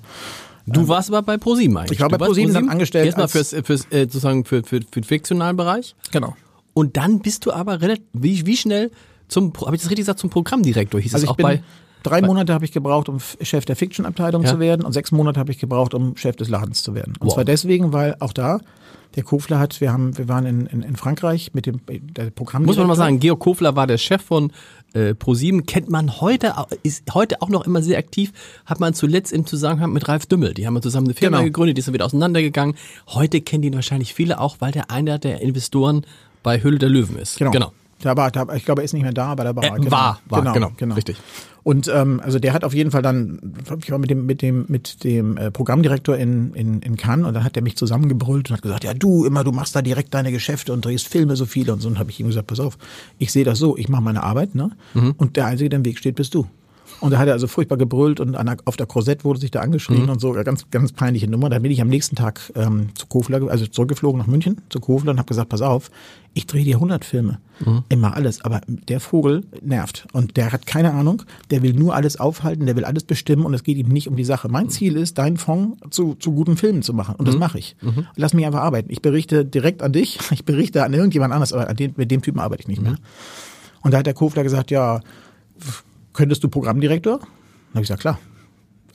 Du 0.66 0.86
warst 0.86 1.08
aber 1.08 1.22
bei 1.22 1.38
ProSieben 1.38 1.76
eigentlich. 1.78 1.92
Ich 1.92 2.00
war 2.00 2.10
bei 2.10 2.18
ProSieben 2.18 2.52
dann 2.52 2.68
angestellt 2.68 3.06
Erstmal 3.06 3.28
fürs, 3.28 3.56
fürs 3.64 3.86
äh, 3.90 4.00
sozusagen 4.02 4.44
für, 4.44 4.62
für, 4.62 4.80
für 4.80 5.00
den 5.00 5.04
fiktionalen 5.04 5.56
Bereich. 5.56 5.94
Genau. 6.10 6.36
Und 6.74 6.96
dann 6.98 7.20
bist 7.20 7.46
du 7.46 7.52
aber 7.52 7.80
relativ, 7.80 8.04
wie, 8.12 8.44
wie 8.46 8.56
schnell 8.56 8.90
zum, 9.28 9.52
habe 9.64 9.74
ich 9.76 9.80
das 9.82 9.90
richtig 9.90 10.04
gesagt, 10.04 10.18
zum 10.18 10.28
Programmdirektor 10.30 11.00
hieß 11.00 11.14
Also 11.14 11.24
es 11.24 11.24
ich 11.24 11.30
auch 11.30 11.36
bin 11.36 11.44
bei. 11.46 11.62
drei 12.02 12.20
Monate 12.20 12.52
habe 12.52 12.66
ich 12.66 12.72
gebraucht, 12.72 13.08
um 13.08 13.18
Chef 13.40 13.64
der 13.64 13.76
Fiction-Abteilung 13.76 14.42
Ja. 14.42 14.50
zu 14.52 14.60
werden 14.60 14.84
und 14.84 14.92
sechs 14.92 15.10
Monate 15.10 15.40
habe 15.40 15.50
ich 15.52 15.58
gebraucht, 15.58 15.94
um 15.94 16.16
Chef 16.16 16.36
des 16.36 16.48
Ladens 16.50 16.82
zu 16.82 16.94
werden. 16.94 17.14
Und 17.18 17.28
Wow. 17.28 17.34
zwar 17.34 17.44
deswegen, 17.46 17.92
weil 17.94 18.16
auch 18.20 18.34
da 18.34 18.60
der 19.16 19.22
Kofler 19.22 19.58
hat, 19.58 19.80
wir 19.80 19.90
haben, 19.90 20.16
wir 20.18 20.28
waren 20.28 20.44
in, 20.44 20.66
in, 20.66 20.82
in 20.82 20.94
Frankreich 20.96 21.52
mit 21.54 21.64
dem 21.64 21.80
der 21.88 22.28
Programm. 22.30 22.64
Muss 22.66 22.76
man 22.76 22.86
mal 22.86 22.94
sagen, 22.94 23.18
Georg 23.18 23.40
Kofler 23.40 23.74
war 23.74 23.86
der 23.86 23.96
Chef 23.96 24.22
von 24.22 24.52
äh, 24.94 25.14
ProSieben, 25.14 25.66
kennt 25.66 25.88
man 25.90 26.20
heute, 26.20 26.54
ist 26.82 27.14
heute 27.14 27.42
auch 27.42 27.48
noch 27.48 27.66
immer 27.66 27.82
sehr 27.82 27.98
aktiv, 27.98 28.32
hat 28.66 28.80
man 28.80 28.94
zuletzt 28.94 29.32
im 29.32 29.46
Zusammenhang 29.46 29.92
mit 29.92 30.08
Ralf 30.08 30.26
Dümmel, 30.26 30.54
die 30.54 30.66
haben 30.66 30.80
zusammen 30.82 31.06
eine 31.08 31.14
Firma 31.14 31.38
Genau. 31.38 31.46
gegründet, 31.46 31.76
die 31.76 31.80
ist 31.80 31.86
dann 31.88 31.94
wieder 31.94 32.06
auseinandergegangen. 32.06 32.74
Heute 33.08 33.40
kennen 33.40 33.64
ihn 33.64 33.74
wahrscheinlich 33.74 34.14
viele 34.14 34.40
auch, 34.40 34.56
weil 34.60 34.72
der 34.72 34.90
einer 34.90 35.18
der 35.18 35.40
Investoren 35.40 36.04
bei 36.42 36.62
Höhle 36.62 36.78
der 36.78 36.88
Löwen 36.88 37.16
ist. 37.18 37.38
Genau. 37.38 37.50
genau. 37.50 37.72
Da 38.02 38.16
war, 38.16 38.30
da, 38.30 38.46
ich 38.54 38.64
glaube, 38.64 38.82
er 38.82 38.84
ist 38.84 38.92
nicht 38.92 39.02
mehr 39.02 39.12
da, 39.12 39.26
aber 39.26 39.44
da 39.44 39.56
war 39.56 39.64
Äh, 39.64 39.68
er. 39.68 39.76
Genau. 39.76 39.90
war, 39.90 40.20
war, 40.28 40.40
genau, 40.42 40.52
genau, 40.52 40.72
genau. 40.76 40.94
richtig. 40.94 41.16
Und 41.64 41.88
ähm, 41.94 42.20
also 42.24 42.38
der 42.38 42.52
hat 42.54 42.64
auf 42.64 42.72
jeden 42.72 42.90
Fall 42.90 43.02
dann, 43.02 43.40
ich 43.82 43.90
war 43.90 43.98
mit 43.98 44.08
dem 44.08 44.24
mit 44.24 44.40
dem 44.40 44.64
mit 44.68 45.04
dem 45.04 45.36
äh, 45.36 45.50
Programmdirektor 45.50 46.16
in, 46.16 46.54
in 46.54 46.80
in 46.80 46.96
Cannes 46.96 47.26
und 47.26 47.34
dann 47.34 47.44
hat 47.44 47.56
er 47.56 47.62
mich 47.62 47.76
zusammengebrüllt 47.76 48.48
und 48.48 48.56
hat 48.56 48.62
gesagt, 48.62 48.84
ja 48.84 48.94
du 48.94 49.24
immer, 49.26 49.44
du 49.44 49.52
machst 49.52 49.76
da 49.76 49.82
direkt 49.82 50.14
deine 50.14 50.32
Geschäfte 50.32 50.72
und 50.72 50.84
drehst 50.84 51.08
Filme 51.08 51.36
so 51.36 51.44
viele 51.44 51.72
und 51.72 51.80
so. 51.80 51.88
Und 51.88 51.98
habe 51.98 52.10
ich 52.10 52.20
ihm 52.20 52.28
gesagt, 52.28 52.46
pass 52.46 52.60
auf, 52.60 52.78
ich 53.18 53.32
sehe 53.32 53.44
das 53.44 53.58
so, 53.58 53.76
ich 53.76 53.88
mache 53.88 54.02
meine 54.02 54.22
Arbeit, 54.22 54.54
ne? 54.54 54.70
Mhm. 54.94 55.14
Und 55.18 55.36
der 55.36 55.46
einzige, 55.46 55.68
der 55.68 55.80
im 55.80 55.84
Weg 55.84 55.98
steht, 55.98 56.14
bist 56.14 56.34
du. 56.34 56.46
Und 57.00 57.12
da 57.12 57.18
hat 57.18 57.28
er 57.28 57.34
also 57.34 57.46
furchtbar 57.46 57.76
gebrüllt 57.78 58.18
und 58.18 58.34
an 58.34 58.56
auf 58.64 58.76
der 58.76 58.86
Korsett 58.86 59.24
wurde 59.24 59.38
sich 59.38 59.50
da 59.52 59.60
angeschrien 59.60 60.04
Mhm. 60.04 60.08
und 60.10 60.20
so, 60.20 60.32
ganz, 60.32 60.68
ganz 60.70 60.92
peinliche 60.92 61.28
Nummer. 61.30 61.48
Dann 61.48 61.62
bin 61.62 61.70
ich 61.70 61.80
am 61.80 61.88
nächsten 61.88 62.16
Tag 62.16 62.40
ähm, 62.56 62.88
zu 62.94 63.06
Kofler, 63.06 63.48
also 63.50 63.66
zurückgeflogen 63.66 64.18
nach 64.18 64.26
München 64.26 64.60
zu 64.68 64.80
Kofler 64.80 65.12
und 65.12 65.18
habe 65.18 65.28
gesagt, 65.28 65.48
pass 65.48 65.62
auf, 65.62 65.90
ich 66.34 66.46
drehe 66.46 66.64
dir 66.64 66.76
100 66.76 67.04
Filme, 67.04 67.38
Mhm. 67.64 67.82
immer 67.88 68.14
alles, 68.14 68.44
aber 68.44 68.60
der 68.66 69.00
Vogel 69.00 69.44
nervt 69.62 70.06
und 70.12 70.36
der 70.36 70.52
hat 70.52 70.66
keine 70.66 70.92
Ahnung, 70.92 71.22
der 71.50 71.62
will 71.62 71.72
nur 71.72 71.94
alles 71.94 72.18
aufhalten, 72.18 72.66
der 72.66 72.76
will 72.76 72.84
alles 72.84 73.04
bestimmen 73.04 73.44
und 73.44 73.54
es 73.54 73.62
geht 73.64 73.76
ihm 73.76 73.88
nicht 73.88 74.08
um 74.08 74.16
die 74.16 74.24
Sache. 74.24 74.48
Mein 74.48 74.68
Ziel 74.68 74.96
ist, 74.96 75.18
deinen 75.18 75.36
Fonds 75.36 75.78
zu, 75.90 76.14
zu 76.14 76.32
guten 76.32 76.56
Filmen 76.56 76.82
zu 76.82 76.94
machen 76.94 77.14
und 77.16 77.22
Mhm. 77.26 77.30
das 77.30 77.38
mache 77.38 77.58
ich. 77.58 77.76
Lass 78.16 78.34
mich 78.34 78.44
einfach 78.46 78.60
arbeiten. 78.60 78.90
Ich 78.90 79.02
berichte 79.02 79.44
direkt 79.44 79.82
an 79.82 79.92
dich, 79.92 80.18
ich 80.32 80.44
berichte 80.44 80.84
an 80.84 80.94
irgendjemand 80.94 81.32
anders, 81.32 81.52
aber 81.52 81.68
an 81.68 81.76
den, 81.76 81.94
mit 81.96 82.10
dem 82.10 82.22
Typen 82.22 82.40
arbeite 82.40 82.62
ich 82.62 82.68
nicht 82.68 82.82
mehr. 82.82 82.92
Mhm. 82.92 82.98
Und 83.82 83.94
da 83.94 83.98
hat 83.98 84.06
der 84.06 84.14
Kofler 84.14 84.42
gesagt, 84.42 84.70
ja, 84.70 85.00
könntest 86.18 86.42
du 86.42 86.48
Programmdirektor? 86.48 87.20
Dann 87.20 87.28
habe 87.74 87.82
ich 87.82 87.82
gesagt, 87.82 88.00
klar. 88.00 88.18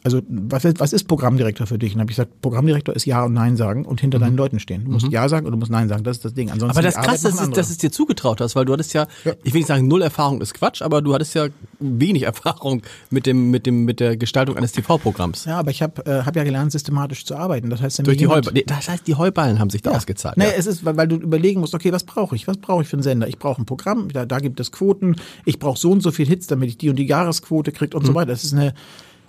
Also 0.06 0.22
was, 0.28 0.66
ist- 0.66 0.80
was 0.82 0.92
ist 0.92 1.08
Programmdirektor 1.08 1.66
für 1.66 1.78
dich? 1.80 1.92
Und 1.94 1.96
dann 1.98 2.02
habe 2.02 2.12
ich 2.12 2.18
gesagt, 2.18 2.42
Programmdirektor 2.42 2.94
ist 2.96 3.06
Ja 3.06 3.24
und 3.24 3.34
Nein 3.34 3.56
sagen 3.56 3.86
und 3.86 4.02
hinter 4.02 4.20
deinen 4.20 4.36
Leuten 4.36 4.60
stehen. 4.60 4.84
Du 4.84 4.92
musst 4.92 5.08
Ja 5.10 5.30
sagen 5.30 5.46
und 5.46 5.54
du 5.54 5.58
musst 5.58 5.72
Nein 5.72 5.88
sagen. 5.88 6.04
Das 6.04 6.18
ist 6.18 6.26
das 6.26 6.34
Ding. 6.34 6.52
Ansonsten 6.52 6.78
Mhm. 6.78 6.86
Aber 6.88 6.94
das 6.94 6.96
krasse 6.96 7.30
ist, 7.30 7.58
dass 7.58 7.70
es 7.70 7.78
dir 7.78 7.92
zugetraut 7.92 8.42
hast, 8.42 8.56
weil 8.56 8.66
du 8.66 8.74
hattest 8.74 8.94
ja, 8.94 9.08
Ja. 9.24 9.32
ich 9.44 9.54
will 9.54 9.60
nicht 9.60 9.68
sagen, 9.68 9.88
null 9.88 10.02
Erfahrung 10.02 10.42
ist 10.42 10.54
Quatsch, 10.54 10.82
aber 10.82 11.02
du 11.02 11.13
hattest 11.13 11.36
ja 11.36 11.48
wenig 11.80 12.24
Erfahrung 12.34 12.82
mit 13.10 13.26
dem, 13.26 13.50
mit 13.50 13.66
dem, 13.66 13.86
mit 13.86 14.00
der 14.02 14.18
Gestaltung 14.18 14.58
eines 14.58 14.74
TV-Programms. 14.74 15.46
ja, 15.46 15.58
aber 15.58 15.72
ich 15.72 15.82
habe 15.82 16.06
äh, 16.06 16.24
hab 16.26 16.36
ja 16.36 16.44
gelernt, 16.44 16.72
systematisch 16.74 17.26
zu 17.26 17.36
arbeiten. 17.38 17.70
Das 17.70 17.82
heißt, 17.82 18.06
Durch 18.06 18.18
die 18.18 18.28
Heuballen. 18.28 18.62
Das 18.68 18.89
heißt, 18.89 19.08
die 19.08 19.16
Heuballen 19.16 19.60
haben 19.60 19.70
sich 19.70 19.82
da 19.82 19.92
ausgezahlt. 19.92 20.36
Nee, 20.38 20.46
ja. 20.46 20.52
es 20.58 20.66
ist, 20.68 20.84
weil, 20.84 20.98
weil 20.98 21.08
du 21.08 21.16
überlegen 21.16 21.62
musst, 21.62 21.74
okay, 21.74 21.94
was 21.94 22.04
brauche 22.04 22.36
ich? 22.36 22.46
Was 22.48 22.58
brauche 22.58 22.82
ich 22.82 22.89
für 22.89 22.98
einen 22.98 23.04
Sender? 23.04 23.28
Ich 23.30 23.39
brauche 23.39 23.62
ein 23.62 23.66
Programm, 23.66 24.10
da, 24.12 24.26
da 24.26 24.39
gibt 24.39 24.60
es 24.60 24.72
Quoten, 24.74 25.16
ich 25.46 25.60
brauche 25.60 25.80
so 25.80 25.92
und 25.92 26.02
so 26.04 26.12
viel 26.12 26.28
Hits, 26.28 26.48
damit 26.48 26.68
ich 26.70 26.78
die 26.78 26.89
und 26.89 26.98
die 26.98 27.06
Jahresquote 27.08 27.72
kriege 27.72 27.96
und 27.96 28.04
Mhm. 28.04 28.08
so 28.08 28.16
weiter. 28.16 28.32
Das 28.32 28.44
ist 28.44 28.54
eine, 28.54 28.74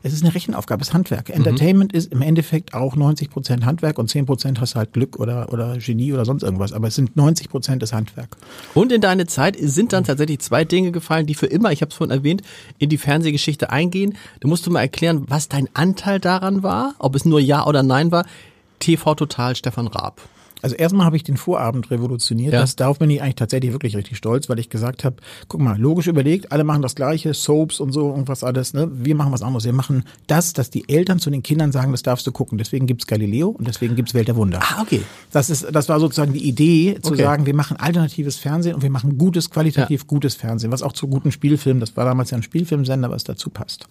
es 0.05 0.13
ist 0.13 0.23
eine 0.23 0.35
Rechenaufgabe, 0.35 0.83
es 0.83 0.89
ist 0.89 0.95
Handwerk. 0.95 1.31
Entertainment 1.31 1.95
ist 1.95 2.13
im 2.13 2.21
Endeffekt 2.21 2.75
auch 2.75 2.95
90 2.95 3.31
Prozent 3.31 3.65
Handwerk 3.65 3.99
und 3.99 4.11
10 4.11 4.27
Prozent 4.27 4.61
hast 4.61 4.75
du 4.75 4.79
halt 4.79 4.93
Glück 4.93 5.19
oder, 5.19 5.51
oder 5.51 5.79
Genie 5.79 6.13
oder 6.13 6.27
sonst 6.27 6.43
irgendwas. 6.43 6.75
Aber 6.75 6.89
es 6.89 6.95
sind 6.95 7.17
90 7.17 7.49
Prozent 7.49 7.81
des 7.81 7.95
Handwerk. 7.95 8.37
Und 8.75 8.93
in 8.93 9.01
deine 9.01 9.27
Zeit 9.27 9.57
sind 9.59 9.95
dann 9.95 10.05
tatsächlich 10.05 10.41
zwei 10.41 10.67
Dinge 10.67 10.93
gefallen, 10.93 11.27
die 11.27 11.35
für 11.35 11.47
immer, 11.47 11.73
ich 11.73 11.81
habe 11.81 11.89
es 11.89 11.97
vorhin 11.97 12.15
erwähnt, 12.15 12.43
in 12.79 12.91
die 12.91 12.99
Fernsehgeschichte 12.99 13.71
eingehen. 13.71 14.15
Da 14.41 14.49
musst 14.49 14.67
du 14.67 14.71
mal 14.71 14.83
erklären, 14.83 15.25
was 15.29 15.49
dein 15.49 15.71
Anteil 15.73 16.21
daran 16.21 16.63
war, 16.63 16.95
ob 16.99 17.15
es 17.15 17.25
nur 17.25 17.41
Ja 17.41 17.67
oder 17.67 17.83
Nein 17.83 18.13
war. 18.13 18.27
TV 18.81 19.15
Total 19.15 19.57
Stefan 19.57 19.87
Raab. 19.87 20.21
Also 20.65 20.77
erstmal 20.77 21.05
habe 21.05 21.17
ich 21.17 21.23
den 21.25 21.37
Vorabend 21.37 21.91
revolutioniert. 21.91 22.55
Ja. 22.55 22.61
Das, 22.61 22.75
darauf 22.75 22.99
bin 22.99 23.11
ich 23.11 23.21
eigentlich 23.21 23.35
tatsächlich 23.35 23.73
wirklich 23.73 23.95
richtig 23.97 24.17
stolz, 24.17 24.49
weil 24.49 24.59
ich 24.59 24.71
gesagt 24.71 25.05
habe, 25.05 25.17
guck 25.47 25.61
mal, 25.61 25.79
logisch 25.79 26.07
überlegt, 26.07 26.53
alle 26.53 26.65
machen 26.65 26.81
das 26.81 26.95
Gleiche, 26.95 27.35
Soaps 27.35 27.81
und 27.81 27.93
so 27.93 28.07
und 28.07 28.29
was 28.29 28.43
alles. 28.43 28.73
Ne? 28.73 28.89
Wir 28.91 29.15
machen 29.15 29.31
was 29.31 29.43
anderes. 29.43 29.67
Wir 29.67 29.75
machen 29.75 30.05
das, 30.27 30.55
dass 30.55 30.71
die 30.71 30.89
Eltern 30.89 31.19
zu 31.19 31.29
den 31.29 31.43
Kindern 31.43 31.71
sagen, 31.71 31.93
das 31.93 32.03
darfst 32.03 32.27
du 32.27 32.33
gucken. 32.33 32.57
Deswegen 32.57 32.87
gibt's 32.87 33.07
Galileo 33.07 33.51
und 33.51 33.69
deswegen 33.69 33.95
gibt's 33.95 34.15
Welt 34.15 34.27
der 34.27 34.37
Wunder. 34.37 34.61
Ah, 34.63 34.81
okay. 34.81 35.03
Das, 35.33 35.51
ist, 35.51 35.67
das 35.71 35.91
war 35.91 36.01
sozusagen 36.01 36.33
die 36.33 36.49
Idee, 36.49 36.99
zu 37.03 37.13
Okay. 37.13 37.25
sagen, 37.25 37.45
wir 37.45 37.55
machen 37.55 37.77
alternatives 37.77 38.39
Fernsehen 38.39 38.75
und 38.75 38.83
wir 38.83 38.91
machen 38.91 39.19
gutes, 39.19 39.51
qualitativ 39.51 40.07
gutes 40.07 40.35
Fernsehen, 40.35 40.73
was 40.73 40.81
auch 40.81 40.93
zu 40.95 41.09
guten 41.09 41.31
Spielfilmen, 41.31 41.81
das 41.81 41.95
war 41.95 42.07
damals 42.07 42.31
ja 42.31 42.39
ein 42.39 42.43
Spielfilmsender, 42.43 43.11
was 43.11 43.25
dazu 43.25 43.51
passt. 43.51 43.87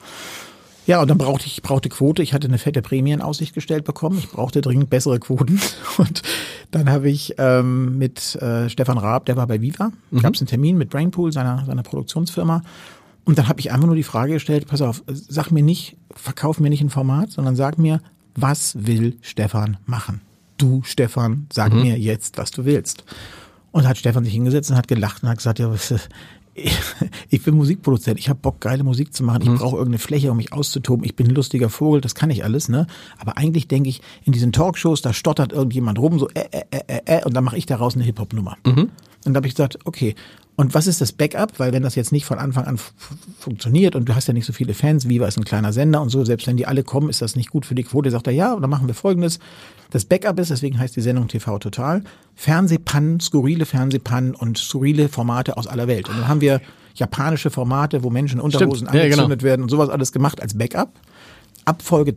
Ja, 0.86 1.02
und 1.02 1.10
dann 1.10 1.18
brauchte 1.18 1.46
ich, 1.46 1.62
brauchte 1.62 1.90
Quote. 1.90 2.22
Ich 2.24 2.34
hatte 2.34 2.48
eine 2.48 2.58
fette 2.58 2.82
Prämie 2.82 3.12
in 3.12 3.22
Aussicht 3.22 3.54
gestellt 3.54 3.86
bekommen. 3.86 4.18
Ich 4.18 4.30
brauchte 4.30 4.62
dringend 4.62 4.90
bessere 4.90 5.20
Quoten. 5.20 5.62
Und 5.98 6.22
dann 6.72 6.90
habe 6.90 7.10
ich 7.10 7.36
ähm, 7.38 7.98
mit 7.98 8.36
äh, 8.36 8.70
Stefan 8.70 8.98
Raab, 8.98 9.26
der 9.26 9.38
war 9.38 9.48
bei 9.48 9.62
Viva, 9.62 9.92
mhm. 10.12 10.22
gab 10.22 10.34
es 10.34 10.42
einen 10.42 10.48
Termin 10.48 10.78
mit 10.78 10.90
Brainpool, 10.90 11.32
seiner, 11.32 11.64
seiner 11.66 11.84
Produktionsfirma. 11.84 12.64
Und 13.26 13.38
dann 13.38 13.48
habe 13.48 13.62
ich 13.62 13.72
einfach 13.72 13.86
nur 13.86 13.96
die 13.96 14.04
Frage 14.04 14.34
gestellt, 14.34 14.68
pass 14.68 14.82
auf, 14.82 15.04
sag 15.08 15.52
mir 15.52 15.64
nicht, 15.64 15.96
verkauf 16.12 16.60
mir 16.60 16.70
nicht 16.70 16.82
ein 16.82 16.90
Format, 16.90 17.32
sondern 17.32 17.56
sag 17.56 17.78
mir, 17.78 18.02
was 18.36 18.76
will 18.86 19.18
Stefan 19.22 19.78
machen? 19.86 20.22
Du, 20.58 20.82
Stefan, 20.84 21.48
sag 21.52 21.74
mhm. 21.74 21.82
mir 21.82 21.98
jetzt, 21.98 22.38
was 22.38 22.52
du 22.52 22.66
willst. 22.66 23.06
Und 23.72 23.88
hat 23.88 23.98
Stefan 23.98 24.24
sich 24.26 24.34
hingesetzt 24.34 24.70
und 24.70 24.78
hat 24.78 24.88
gelacht 24.88 25.24
und 25.24 25.30
hat 25.30 25.38
gesagt, 25.38 25.60
ja, 25.60 25.72
ich 27.30 27.44
bin 27.44 27.56
Musikproduzent, 27.56 28.20
ich 28.20 28.30
habe 28.30 28.40
Bock, 28.40 28.62
geile 28.62 28.84
Musik 28.84 29.14
zu 29.14 29.24
machen, 29.24 29.42
ich 29.42 29.50
mhm. 29.50 29.58
brauche 29.58 29.78
irgendeine 29.78 30.00
Fläche, 30.00 30.32
um 30.32 30.38
mich 30.38 30.54
auszutoben, 30.54 31.04
ich 31.04 31.16
bin 31.16 31.28
ein 31.28 31.36
lustiger 31.36 31.70
Vogel, 31.70 32.02
das 32.02 32.16
kann 32.16 32.30
ich 32.30 32.44
alles, 32.44 32.70
ne? 32.70 32.88
Aber 33.18 33.38
eigentlich 33.38 33.68
denke 33.68 33.90
ich, 33.90 34.02
in 34.24 34.34
diesen 34.34 34.52
Talkshows, 34.52 35.02
da 35.02 35.14
stottert 35.14 35.52
irgendjemand 35.52 36.00
rum, 36.00 36.20
so 36.20 36.30
äh, 36.30 36.46
äh, 36.52 36.80
äh, 36.88 37.02
äh, 37.06 37.26
und 37.26 37.34
dann 37.34 37.44
mache 37.44 37.58
ich 37.58 37.66
daraus 37.66 37.96
eine 37.96 38.04
Hip-Hop-Nummer. 38.04 38.58
Mhm. 38.66 38.90
Und 39.26 39.34
da 39.34 39.38
habe 39.38 39.48
ich 39.48 39.56
gesagt, 39.56 39.80
okay, 39.86 40.16
und 40.56 40.76
was 40.76 40.86
ist 40.86 41.02
das 41.02 41.12
Backup? 41.12 41.58
Weil 41.60 41.74
wenn 41.74 41.82
das 41.82 41.96
jetzt 41.96 42.12
nicht 42.12 42.26
von 42.26 42.38
Anfang 42.38 42.66
an 42.66 42.80
funktioniert 43.40 43.96
und 43.96 44.08
du 44.08 44.16
hast 44.16 44.28
ja 44.28 44.34
nicht 44.34 44.46
so 44.46 44.54
viele 44.54 44.76
Fans, 44.76 45.10
Viva 45.10 45.28
ist 45.28 45.38
ein 45.38 45.46
kleiner 45.46 45.74
Sender 45.74 46.02
und 46.02 46.10
so, 46.10 46.24
selbst 46.24 46.46
wenn 46.46 46.58
die 46.58 46.68
alle 46.68 46.84
kommen, 46.84 47.10
ist 47.10 47.22
das 47.22 47.36
nicht 47.36 47.50
gut 47.50 47.66
für 47.66 47.74
die 47.74 47.84
Quote. 47.84 48.12
Sagt 48.12 48.28
er, 48.28 48.34
ja, 48.34 48.54
und 48.54 48.62
dann 48.62 48.70
machen 48.70 48.88
wir 48.88 48.94
folgendes. 48.94 49.40
Das 49.90 50.06
Backup 50.06 50.40
ist, 50.40 50.52
deswegen 50.52 50.78
heißt 50.78 50.96
die 50.96 51.02
Sendung 51.02 51.28
TV 51.28 51.58
Total, 51.58 52.04
Fernsehpannen, 52.36 53.20
skurrile 53.20 53.66
Fernsehpannen 53.66 54.36
und 54.36 54.60
skurrile 54.60 55.10
Formate 55.10 55.58
aus 55.58 55.66
aller 55.66 55.88
Welt. 55.88 56.08
Und 56.08 56.20
dann 56.20 56.28
haben 56.28 56.42
wir 56.42 56.62
japanische 56.96 57.50
Formate, 57.50 58.04
wo 58.04 58.12
Menschen 58.12 58.40
Unterhosen 58.40 58.88
Stimmt. 58.88 58.92
angezündet 58.92 59.20
ja, 59.20 59.26
genau. 59.28 59.44
werden 59.44 59.64
und 59.64 59.70
sowas 59.70 59.90
alles 59.90 60.12
gemacht 60.12 60.40
als 60.40 60.56
Backup. 60.56 60.92
Ab 61.66 61.82
Folge 61.82 62.14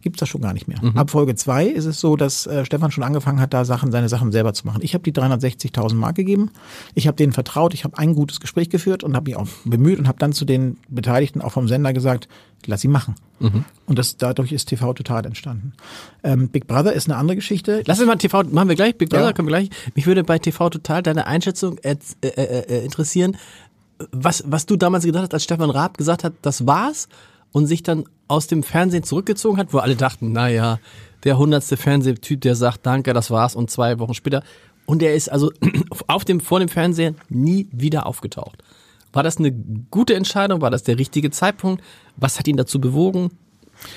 zwei 0.00 0.02
gibt's 0.02 0.20
das 0.20 0.28
schon 0.28 0.40
gar 0.40 0.52
nicht 0.52 0.68
mehr. 0.68 0.78
Mhm. 0.82 0.96
Ab 0.96 1.10
Folge 1.10 1.34
zwei 1.34 1.66
ist 1.66 1.84
es 1.84 2.00
so, 2.00 2.16
dass 2.16 2.46
äh, 2.46 2.64
Stefan 2.64 2.90
schon 2.90 3.04
angefangen 3.04 3.40
hat, 3.40 3.52
da 3.52 3.64
Sachen, 3.64 3.92
seine 3.92 4.08
Sachen 4.08 4.32
selber 4.32 4.52
zu 4.52 4.66
machen. 4.66 4.80
Ich 4.82 4.94
habe 4.94 5.04
die 5.04 5.12
360.000 5.12 5.94
Mark 5.94 6.16
gegeben. 6.16 6.50
Ich 6.94 7.06
habe 7.06 7.16
denen 7.16 7.32
vertraut. 7.32 7.74
Ich 7.74 7.84
habe 7.84 7.98
ein 7.98 8.14
gutes 8.14 8.40
Gespräch 8.40 8.70
geführt 8.70 9.04
und 9.04 9.14
habe 9.14 9.30
mich 9.30 9.36
auch 9.36 9.46
bemüht 9.64 9.98
und 9.98 10.08
habe 10.08 10.18
dann 10.18 10.32
zu 10.32 10.44
den 10.44 10.78
Beteiligten 10.88 11.40
auch 11.40 11.52
vom 11.52 11.68
Sender 11.68 11.92
gesagt, 11.92 12.28
lass 12.66 12.80
sie 12.80 12.88
machen. 12.88 13.14
Mhm. 13.38 13.64
Und 13.86 13.98
das 13.98 14.16
dadurch 14.16 14.52
ist 14.52 14.66
TV 14.66 14.92
total 14.92 15.24
entstanden. 15.26 15.72
Ähm, 16.22 16.48
Big 16.48 16.66
Brother 16.66 16.92
ist 16.92 17.08
eine 17.08 17.16
andere 17.16 17.36
Geschichte. 17.36 17.82
Lass 17.86 17.98
uns 17.98 18.06
mal 18.06 18.16
TV 18.16 18.42
machen 18.44 18.68
wir 18.68 18.76
gleich. 18.76 18.96
Big 18.96 19.10
Brother 19.10 19.26
ja. 19.26 19.32
können 19.32 19.48
wir 19.48 19.52
gleich. 19.52 19.70
Mich 19.94 20.06
würde 20.06 20.24
bei 20.24 20.38
TV 20.38 20.70
total 20.70 21.02
deine 21.02 21.26
Einschätzung 21.26 21.78
äh, 21.78 21.96
äh, 22.22 22.28
äh, 22.28 22.84
interessieren. 22.84 23.36
Was 24.12 24.44
was 24.46 24.64
du 24.64 24.76
damals 24.76 25.04
gedacht 25.04 25.24
hast, 25.24 25.34
als 25.34 25.44
Stefan 25.44 25.68
Raab 25.68 25.98
gesagt 25.98 26.24
hat, 26.24 26.32
das 26.40 26.66
war's 26.66 27.08
und 27.52 27.66
sich 27.66 27.82
dann 27.82 28.04
aus 28.30 28.46
dem 28.46 28.62
Fernsehen 28.62 29.02
zurückgezogen 29.02 29.58
hat, 29.58 29.72
wo 29.72 29.78
alle 29.78 29.96
dachten, 29.96 30.32
naja, 30.32 30.78
der 31.24 31.36
hundertste 31.36 31.76
Fernsehtyp, 31.76 32.40
der 32.40 32.54
sagt, 32.54 32.86
danke, 32.86 33.12
das 33.12 33.30
war's 33.30 33.54
und 33.54 33.70
zwei 33.70 33.98
Wochen 33.98 34.14
später. 34.14 34.42
Und 34.86 35.02
er 35.02 35.14
ist 35.14 35.30
also 35.30 35.52
auf 36.06 36.24
dem, 36.24 36.40
vor 36.40 36.60
dem 36.60 36.68
Fernsehen 36.68 37.16
nie 37.28 37.68
wieder 37.72 38.06
aufgetaucht. 38.06 38.62
War 39.12 39.22
das 39.22 39.38
eine 39.38 39.52
gute 39.90 40.14
Entscheidung? 40.14 40.60
War 40.60 40.70
das 40.70 40.84
der 40.84 40.98
richtige 40.98 41.30
Zeitpunkt? 41.30 41.82
Was 42.16 42.38
hat 42.38 42.46
ihn 42.46 42.56
dazu 42.56 42.80
bewogen? 42.80 43.30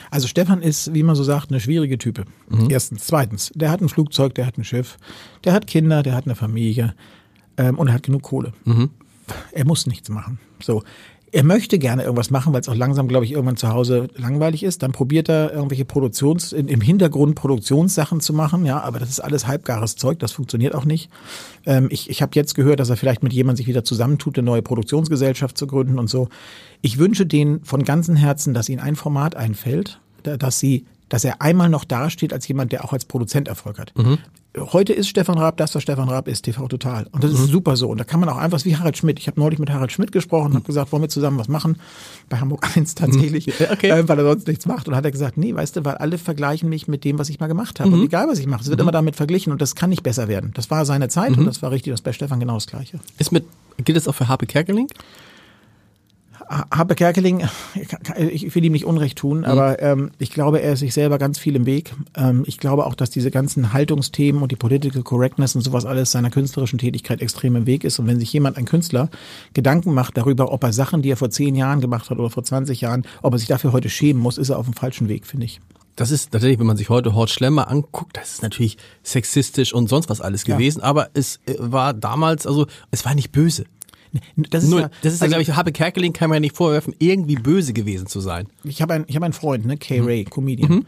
Also 0.09 0.27
Stefan 0.27 0.61
ist, 0.61 0.93
wie 0.93 1.03
man 1.03 1.15
so 1.15 1.23
sagt, 1.23 1.51
eine 1.51 1.59
schwierige 1.59 1.97
Type. 1.97 2.25
Mhm. 2.49 2.69
Erstens. 2.69 3.05
Zweitens, 3.05 3.51
der 3.53 3.69
hat 3.69 3.81
ein 3.81 3.89
Flugzeug, 3.89 4.33
der 4.35 4.47
hat 4.47 4.57
ein 4.57 4.63
Schiff, 4.63 4.97
der 5.43 5.53
hat 5.53 5.67
Kinder, 5.67 6.03
der 6.03 6.15
hat 6.15 6.25
eine 6.25 6.35
Familie 6.35 6.95
ähm, 7.57 7.77
und 7.77 7.87
er 7.87 7.93
hat 7.93 8.03
genug 8.03 8.23
Kohle. 8.23 8.53
Mhm. 8.65 8.89
Er 9.51 9.65
muss 9.65 9.85
nichts 9.85 10.09
machen. 10.09 10.39
So, 10.61 10.83
er 11.33 11.43
möchte 11.43 11.79
gerne 11.79 12.03
irgendwas 12.03 12.29
machen, 12.29 12.53
weil 12.53 12.61
es 12.61 12.69
auch 12.69 12.75
langsam, 12.75 13.07
glaube 13.07 13.25
ich, 13.25 13.31
irgendwann 13.31 13.57
zu 13.57 13.69
Hause 13.69 14.07
langweilig 14.15 14.61
ist. 14.61 14.83
Dann 14.83 14.91
probiert 14.91 15.29
er 15.29 15.51
irgendwelche 15.51 15.83
Produktions, 15.83 16.53
im 16.53 16.79
Hintergrund 16.79 17.33
Produktionssachen 17.33 18.19
zu 18.19 18.33
machen, 18.33 18.67
ja, 18.67 18.79
aber 18.81 18.99
das 18.99 19.09
ist 19.09 19.19
alles 19.19 19.47
halbgares 19.47 19.95
Zeug, 19.95 20.19
das 20.19 20.31
funktioniert 20.31 20.75
auch 20.75 20.85
nicht. 20.85 21.09
Ähm, 21.65 21.87
ich 21.89 22.07
ich 22.11 22.21
habe 22.21 22.33
jetzt 22.35 22.53
gehört, 22.53 22.79
dass 22.79 22.91
er 22.91 22.97
vielleicht 22.97 23.23
mit 23.23 23.33
jemandem 23.33 23.57
sich 23.57 23.67
wieder 23.67 23.83
zusammentut, 23.83 24.37
eine 24.37 24.45
neue 24.45 24.61
Produktionsgesellschaft 24.61 25.57
zu 25.57 25.65
gründen 25.65 25.97
und 25.97 26.07
so. 26.07 26.29
Ich 26.81 26.99
wünsche 26.99 27.25
denen 27.25 27.63
von 27.63 27.83
ganzem 27.83 28.15
Herzen, 28.15 28.53
dass 28.53 28.69
ihnen 28.69 28.79
ein 28.79 28.95
Format 28.95 29.35
einfällt, 29.35 29.99
dass 30.21 30.59
sie 30.59 30.85
dass 31.13 31.23
er 31.23 31.43
einmal 31.43 31.69
noch 31.69 31.85
dasteht 31.85 32.33
als 32.33 32.47
jemand, 32.47 32.71
der 32.71 32.83
auch 32.83 32.91
als 32.91 33.05
Produzent 33.05 33.47
Erfolg 33.47 33.77
hat. 33.77 33.93
Mhm 33.95 34.17
heute 34.57 34.93
ist 34.93 35.09
Stefan 35.09 35.37
Raab 35.37 35.57
das, 35.57 35.73
was 35.73 35.83
Stefan 35.83 36.09
Raab 36.09 36.27
ist, 36.27 36.43
TV 36.43 36.67
Total. 36.67 37.07
Und 37.11 37.23
das 37.23 37.31
mhm. 37.31 37.37
ist 37.37 37.47
super 37.47 37.75
so. 37.75 37.89
Und 37.89 37.99
da 37.99 38.03
kann 38.03 38.19
man 38.19 38.29
auch 38.29 38.37
einfach, 38.37 38.63
wie 38.65 38.77
Harald 38.77 38.97
Schmidt. 38.97 39.19
Ich 39.19 39.27
habe 39.27 39.39
neulich 39.39 39.59
mit 39.59 39.69
Harald 39.69 39.91
Schmidt 39.91 40.11
gesprochen 40.11 40.47
und 40.47 40.51
mhm. 40.51 40.57
habe 40.57 40.65
gesagt, 40.65 40.91
wollen 40.91 41.01
wir 41.01 41.09
zusammen 41.09 41.39
was 41.39 41.47
machen? 41.47 41.77
Bei 42.29 42.37
Hamburg 42.37 42.67
1 42.77 42.95
tatsächlich, 42.95 43.47
mhm. 43.47 43.53
okay. 43.71 43.89
äh, 43.89 44.07
weil 44.07 44.19
er 44.19 44.25
sonst 44.25 44.47
nichts 44.47 44.65
macht. 44.65 44.87
Und 44.87 44.95
hat 44.95 45.05
er 45.05 45.11
gesagt, 45.11 45.37
nee, 45.37 45.53
weißt 45.53 45.77
du, 45.77 45.85
weil 45.85 45.95
alle 45.95 46.17
vergleichen 46.17 46.69
mich 46.69 46.87
mit 46.87 47.03
dem, 47.03 47.17
was 47.17 47.29
ich 47.29 47.39
mal 47.39 47.47
gemacht 47.47 47.79
habe. 47.79 47.89
Mhm. 47.89 47.95
Und 47.95 48.05
egal, 48.05 48.27
was 48.27 48.39
ich 48.39 48.47
mache, 48.47 48.61
es 48.61 48.69
wird 48.69 48.79
mhm. 48.79 48.83
immer 48.83 48.91
damit 48.91 49.15
verglichen 49.15 49.51
und 49.51 49.61
das 49.61 49.75
kann 49.75 49.89
nicht 49.89 50.03
besser 50.03 50.27
werden. 50.27 50.51
Das 50.53 50.69
war 50.69 50.85
seine 50.85 51.09
Zeit 51.09 51.31
und 51.31 51.41
mhm. 51.41 51.45
das 51.45 51.61
war 51.61 51.71
richtig. 51.71 51.91
Das 51.93 52.01
bei 52.01 52.13
Stefan 52.13 52.39
genau 52.39 52.55
das 52.55 52.67
Gleiche. 52.67 52.99
Ist 53.17 53.31
mit, 53.31 53.45
gilt 53.83 53.97
das 53.97 54.07
auch 54.07 54.15
für 54.15 54.27
Harpe 54.27 54.45
Kerkeling? 54.45 54.87
Habe 56.47 56.95
Kerkeling, 56.95 57.47
ich 58.17 58.53
will 58.53 58.63
ihm 58.63 58.73
nicht 58.73 58.85
Unrecht 58.85 59.17
tun, 59.17 59.39
mhm. 59.39 59.45
aber 59.45 59.81
ähm, 59.81 60.11
ich 60.17 60.31
glaube, 60.31 60.61
er 60.61 60.73
ist 60.73 60.79
sich 60.79 60.93
selber 60.93 61.17
ganz 61.17 61.39
viel 61.39 61.55
im 61.55 61.65
Weg. 61.65 61.93
Ähm, 62.15 62.43
ich 62.45 62.57
glaube 62.57 62.85
auch, 62.85 62.95
dass 62.95 63.09
diese 63.09 63.31
ganzen 63.31 63.73
Haltungsthemen 63.73 64.41
und 64.41 64.51
die 64.51 64.55
Political 64.55 65.03
Correctness 65.03 65.55
und 65.55 65.61
sowas 65.61 65.85
alles 65.85 66.11
seiner 66.11 66.29
künstlerischen 66.29 66.79
Tätigkeit 66.79 67.21
extrem 67.21 67.55
im 67.55 67.65
Weg 67.65 67.83
ist. 67.83 67.99
Und 67.99 68.07
wenn 68.07 68.19
sich 68.19 68.31
jemand, 68.33 68.57
ein 68.57 68.65
Künstler, 68.65 69.09
Gedanken 69.53 69.93
macht 69.93 70.17
darüber, 70.17 70.51
ob 70.51 70.63
er 70.63 70.73
Sachen, 70.73 71.01
die 71.01 71.11
er 71.11 71.17
vor 71.17 71.29
zehn 71.29 71.55
Jahren 71.55 71.81
gemacht 71.81 72.09
hat 72.09 72.19
oder 72.19 72.29
vor 72.29 72.43
20 72.43 72.81
Jahren, 72.81 73.03
ob 73.21 73.33
er 73.33 73.39
sich 73.39 73.47
dafür 73.47 73.71
heute 73.71 73.89
schämen 73.89 74.21
muss, 74.21 74.37
ist 74.37 74.49
er 74.49 74.57
auf 74.57 74.65
dem 74.65 74.73
falschen 74.73 75.09
Weg, 75.09 75.25
finde 75.25 75.45
ich. 75.45 75.61
Das 75.95 76.09
ist 76.09 76.31
tatsächlich, 76.31 76.59
wenn 76.59 76.65
man 76.65 76.77
sich 76.77 76.89
heute 76.89 77.13
Hort 77.13 77.29
Schlemmer 77.29 77.69
anguckt, 77.69 78.17
das 78.17 78.33
ist 78.33 78.41
natürlich 78.41 78.77
sexistisch 79.03 79.73
und 79.73 79.89
sonst 79.89 80.09
was 80.09 80.21
alles 80.21 80.43
gewesen, 80.43 80.79
ja. 80.79 80.85
aber 80.85 81.09
es 81.13 81.39
äh, 81.45 81.55
war 81.59 81.93
damals, 81.93 82.47
also 82.47 82.65
es 82.89 83.05
war 83.05 83.13
nicht 83.13 83.31
böse. 83.31 83.65
Das 84.35 84.63
ist 84.63 84.69
Null. 84.69 84.81
ja, 84.81 84.91
das 85.01 85.13
ist 85.13 85.19
ja, 85.19 85.25
also, 85.25 85.33
glaube 85.33 85.41
ich, 85.41 85.55
Habe 85.55 85.71
Kerkeling 85.71 86.13
kann 86.13 86.29
man 86.29 86.37
ja 86.37 86.39
nicht 86.41 86.55
vorwerfen, 86.55 86.93
irgendwie 86.99 87.35
böse 87.35 87.73
gewesen 87.73 88.07
zu 88.07 88.19
sein. 88.19 88.47
Ich 88.63 88.81
habe 88.81 88.93
einen, 88.93 89.05
ich 89.07 89.15
hab 89.15 89.23
einen 89.23 89.33
Freund, 89.33 89.65
ne, 89.65 89.77
Kay 89.77 90.01
mhm. 90.01 90.07
Ray, 90.07 90.23
Comedian. 90.25 90.71
Mhm. 90.71 90.85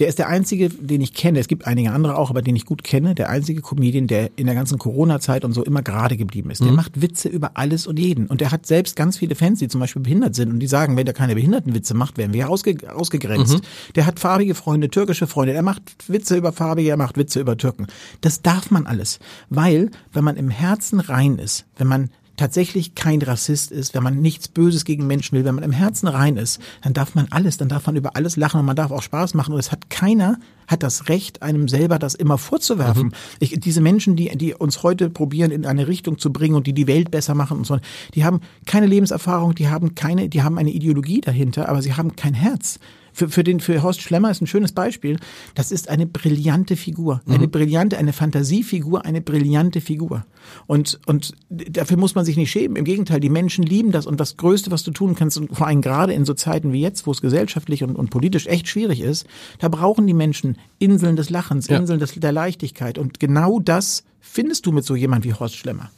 Der 0.00 0.08
ist 0.08 0.18
der 0.18 0.28
einzige, 0.28 0.68
den 0.70 1.00
ich 1.00 1.14
kenne. 1.14 1.38
Es 1.38 1.46
gibt 1.46 1.66
einige 1.66 1.92
andere 1.92 2.18
auch, 2.18 2.30
aber 2.30 2.42
den 2.42 2.56
ich 2.56 2.66
gut 2.66 2.82
kenne. 2.82 3.14
Der 3.14 3.28
einzige 3.28 3.60
Comedian, 3.62 4.08
der 4.08 4.30
in 4.36 4.46
der 4.46 4.54
ganzen 4.56 4.78
Corona-Zeit 4.78 5.44
und 5.44 5.52
so 5.52 5.62
immer 5.62 5.82
gerade 5.82 6.16
geblieben 6.16 6.50
ist. 6.50 6.60
Der 6.62 6.70
mhm. 6.70 6.76
macht 6.76 7.00
Witze 7.00 7.28
über 7.28 7.52
alles 7.54 7.86
und 7.86 7.98
jeden. 7.98 8.26
Und 8.26 8.40
der 8.40 8.50
hat 8.50 8.66
selbst 8.66 8.96
ganz 8.96 9.18
viele 9.18 9.36
Fans, 9.36 9.60
die 9.60 9.68
zum 9.68 9.80
Beispiel 9.80 10.02
behindert 10.02 10.34
sind 10.34 10.50
und 10.50 10.58
die 10.58 10.66
sagen, 10.66 10.96
wenn 10.96 11.04
der 11.04 11.14
keine 11.14 11.36
Behindertenwitze 11.36 11.94
macht, 11.94 12.18
werden 12.18 12.32
wir 12.32 12.50
ausge 12.50 12.76
ausgegrenzt. 12.92 13.54
Mhm. 13.54 13.92
Der 13.94 14.06
hat 14.06 14.18
farbige 14.18 14.56
Freunde, 14.56 14.90
türkische 14.90 15.28
Freunde. 15.28 15.52
Er 15.52 15.62
macht 15.62 15.82
Witze 16.08 16.36
über 16.36 16.52
Farbige, 16.52 16.90
er 16.90 16.96
macht 16.96 17.16
Witze 17.16 17.38
über 17.38 17.56
Türken. 17.56 17.86
Das 18.20 18.42
darf 18.42 18.72
man 18.72 18.86
alles. 18.86 19.20
Weil, 19.48 19.90
wenn 20.12 20.24
man 20.24 20.36
im 20.36 20.50
Herzen 20.50 20.98
rein 20.98 21.38
ist, 21.38 21.66
wenn 21.76 21.86
man 21.86 22.10
tatsächlich 22.36 22.94
kein 22.94 23.22
Rassist 23.22 23.70
ist, 23.70 23.94
wenn 23.94 24.02
man 24.02 24.20
nichts 24.20 24.48
Böses 24.48 24.84
gegen 24.84 25.06
Menschen 25.06 25.36
will, 25.36 25.44
wenn 25.44 25.54
man 25.54 25.64
im 25.64 25.72
Herzen 25.72 26.08
rein 26.08 26.36
ist, 26.36 26.60
dann 26.82 26.92
darf 26.92 27.14
man 27.14 27.26
alles, 27.30 27.56
dann 27.56 27.68
darf 27.68 27.86
man 27.86 27.96
über 27.96 28.16
alles 28.16 28.36
lachen 28.36 28.60
und 28.60 28.66
man 28.66 28.76
darf 28.76 28.90
auch 28.90 29.02
Spaß 29.02 29.34
machen 29.34 29.54
und 29.54 29.60
es 29.60 29.72
hat 29.72 29.90
keiner 29.90 30.38
hat 30.66 30.82
das 30.82 31.08
Recht, 31.08 31.42
einem 31.42 31.68
selber 31.68 31.98
das 31.98 32.14
immer 32.14 32.38
vorzuwerfen. 32.38 33.08
Mhm. 33.08 33.12
Ich, 33.38 33.60
diese 33.60 33.80
Menschen, 33.80 34.16
die, 34.16 34.34
die 34.36 34.54
uns 34.54 34.82
heute 34.82 35.10
probieren, 35.10 35.50
in 35.50 35.66
eine 35.66 35.88
Richtung 35.88 36.18
zu 36.18 36.32
bringen 36.32 36.54
und 36.54 36.66
die 36.66 36.72
die 36.72 36.86
Welt 36.86 37.10
besser 37.10 37.34
machen 37.34 37.58
und 37.58 37.66
so, 37.66 37.78
die 38.14 38.24
haben 38.24 38.40
keine 38.66 38.86
Lebenserfahrung, 38.86 39.54
die 39.54 39.68
haben 39.68 39.94
keine, 39.94 40.28
die 40.28 40.42
haben 40.42 40.58
eine 40.58 40.70
Ideologie 40.70 41.20
dahinter, 41.20 41.68
aber 41.68 41.82
sie 41.82 41.94
haben 41.94 42.16
kein 42.16 42.34
Herz 42.34 42.78
für, 43.14 43.28
für, 43.28 43.44
den, 43.44 43.60
für 43.60 43.82
Horst 43.82 44.02
Schlemmer 44.02 44.30
ist 44.30 44.42
ein 44.42 44.48
schönes 44.48 44.72
Beispiel. 44.72 45.18
Das 45.54 45.70
ist 45.70 45.88
eine 45.88 46.04
brillante 46.04 46.76
Figur. 46.76 47.22
Eine 47.26 47.46
mhm. 47.46 47.50
brillante, 47.50 47.96
eine 47.96 48.12
Fantasiefigur, 48.12 49.04
eine 49.04 49.20
brillante 49.20 49.80
Figur. 49.80 50.26
Und, 50.66 51.00
und 51.06 51.32
dafür 51.48 51.96
muss 51.96 52.16
man 52.16 52.24
sich 52.24 52.36
nicht 52.36 52.50
schämen. 52.50 52.76
Im 52.76 52.84
Gegenteil, 52.84 53.20
die 53.20 53.30
Menschen 53.30 53.64
lieben 53.64 53.92
das. 53.92 54.06
Und 54.06 54.18
das 54.18 54.36
Größte, 54.36 54.72
was 54.72 54.82
du 54.82 54.90
tun 54.90 55.14
kannst, 55.14 55.38
und 55.38 55.56
vor 55.56 55.68
allem 55.68 55.80
gerade 55.80 56.12
in 56.12 56.24
so 56.24 56.34
Zeiten 56.34 56.72
wie 56.72 56.80
jetzt, 56.80 57.06
wo 57.06 57.12
es 57.12 57.20
gesellschaftlich 57.20 57.84
und, 57.84 57.94
und 57.94 58.10
politisch 58.10 58.48
echt 58.48 58.66
schwierig 58.66 59.00
ist, 59.00 59.26
da 59.60 59.68
brauchen 59.68 60.08
die 60.08 60.14
Menschen 60.14 60.58
Inseln 60.80 61.14
des 61.14 61.30
Lachens, 61.30 61.68
ja. 61.68 61.78
Inseln 61.78 62.00
des, 62.00 62.14
der 62.14 62.32
Leichtigkeit. 62.32 62.98
Und 62.98 63.20
genau 63.20 63.60
das 63.60 64.02
findest 64.20 64.66
du 64.66 64.72
mit 64.72 64.84
so 64.84 64.96
jemand 64.96 65.24
wie 65.24 65.34
Horst 65.34 65.56
Schlemmer. 65.56 65.90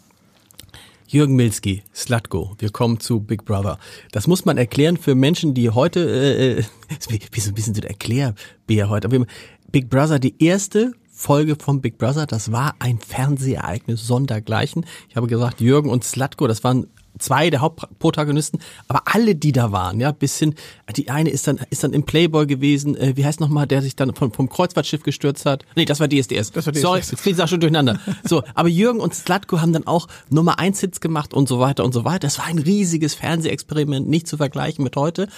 Jürgen 1.08 1.36
Milski, 1.36 1.84
Slutko, 1.94 2.56
wir 2.58 2.70
kommen 2.70 2.98
zu 2.98 3.20
Big 3.20 3.44
Brother. 3.44 3.78
Das 4.10 4.26
muss 4.26 4.44
man 4.44 4.58
erklären 4.58 4.96
für 4.96 5.14
Menschen, 5.14 5.54
die 5.54 5.70
heute, 5.70 6.00
äh, 6.00 6.58
äh 6.58 6.64
wie, 7.30 7.40
so 7.40 7.50
ein 7.50 7.54
bisschen 7.54 7.74
so 7.74 7.80
der 7.80 7.90
Erklärbär 7.90 8.88
heute, 8.88 9.06
aber 9.06 9.24
Big 9.70 9.88
Brother, 9.88 10.18
die 10.18 10.34
erste 10.42 10.92
Folge 11.08 11.56
von 11.56 11.80
Big 11.80 11.96
Brother, 11.96 12.26
das 12.26 12.50
war 12.50 12.74
ein 12.80 12.98
Fernsehereignis 12.98 14.04
sondergleichen. 14.04 14.84
Ich 15.08 15.16
habe 15.16 15.28
gesagt, 15.28 15.60
Jürgen 15.60 15.90
und 15.90 16.02
Slutko, 16.02 16.48
das 16.48 16.64
waren 16.64 16.88
zwei 17.18 17.50
der 17.50 17.60
Hauptprotagonisten, 17.60 18.60
aber 18.88 19.02
alle, 19.06 19.34
die 19.34 19.52
da 19.52 19.72
waren, 19.72 20.00
ja, 20.00 20.12
bis 20.12 20.38
hin, 20.38 20.54
die 20.96 21.10
eine 21.10 21.30
ist 21.30 21.46
dann, 21.46 21.60
ist 21.70 21.84
dann 21.84 21.92
im 21.92 22.04
Playboy 22.04 22.46
gewesen, 22.46 22.96
äh, 22.96 23.16
wie 23.16 23.24
heißt 23.24 23.40
nochmal, 23.40 23.66
der 23.66 23.82
sich 23.82 23.96
dann 23.96 24.14
vom, 24.14 24.32
vom 24.32 24.48
Kreuzfahrtschiff 24.48 25.02
gestürzt 25.02 25.46
hat? 25.46 25.64
Nee, 25.76 25.84
das 25.84 26.00
war 26.00 26.08
DSDS. 26.08 26.52
Das 26.52 26.66
war 26.66 26.72
DSDS. 26.72 26.82
Sorry, 26.82 26.98
jetzt 27.00 27.16
klingt 27.22 27.40
auch 27.40 27.48
schon 27.48 27.60
durcheinander. 27.60 27.98
So, 28.24 28.42
aber 28.54 28.68
Jürgen 28.68 29.00
und 29.00 29.14
Slatko 29.14 29.60
haben 29.60 29.72
dann 29.72 29.86
auch 29.86 30.08
Nummer 30.30 30.58
eins 30.58 30.80
Hits 30.80 31.00
gemacht 31.00 31.34
und 31.34 31.48
so 31.48 31.60
weiter 31.60 31.84
und 31.84 31.92
so 31.92 32.04
weiter. 32.04 32.20
Das 32.20 32.38
war 32.38 32.46
ein 32.46 32.58
riesiges 32.58 33.14
Fernsehexperiment, 33.14 34.08
nicht 34.08 34.26
zu 34.26 34.36
vergleichen 34.36 34.84
mit 34.84 34.96
heute. 34.96 35.28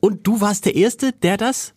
Und 0.00 0.26
du 0.26 0.40
warst 0.40 0.64
der 0.64 0.74
Erste, 0.74 1.12
der 1.12 1.36
das, 1.36 1.74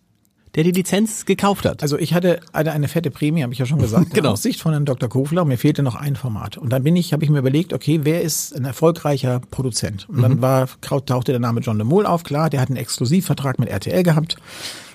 der 0.56 0.64
die 0.64 0.72
Lizenz 0.72 1.26
gekauft 1.26 1.66
hat. 1.66 1.82
Also 1.82 1.98
ich 1.98 2.14
hatte 2.14 2.40
eine, 2.52 2.72
eine 2.72 2.88
fette 2.88 3.10
Prämie, 3.10 3.42
habe 3.44 3.54
ich 3.54 3.60
ja 3.60 3.66
schon 3.66 3.80
gesagt, 3.80 4.10
Genau. 4.14 4.32
aus 4.32 4.44
Sicht 4.44 4.62
von 4.62 4.72
Herrn 4.72 4.86
Dr. 4.86 5.10
Kofler. 5.10 5.46
Mir 5.46 5.58
fehlte 5.58 5.82
noch 5.82 5.96
ein 5.96 6.16
Format. 6.16 6.58
Und 6.58 6.70
dann 6.72 6.84
bin 6.84 6.96
ich, 6.96 7.12
habe 7.14 7.24
ich 7.24 7.30
mir 7.30 7.40
überlegt, 7.40 7.74
okay, 7.74 8.02
wer 8.04 8.22
ist 8.22 8.56
ein 8.56 8.66
erfolgreicher 8.66 9.42
Produzent? 9.52 10.08
Und 10.10 10.22
dann 10.22 10.42
war, 10.42 10.68
tauchte 10.82 11.32
der 11.32 11.40
Name 11.40 11.62
John 11.62 11.78
de 11.78 11.86
Mol 11.88 12.06
auf. 12.06 12.24
Klar, 12.24 12.50
der 12.50 12.62
hat 12.62 12.70
einen 12.70 12.78
Exklusivvertrag 12.78 13.58
mit 13.58 13.70
RTL 13.70 14.04
gehabt. 14.04 14.38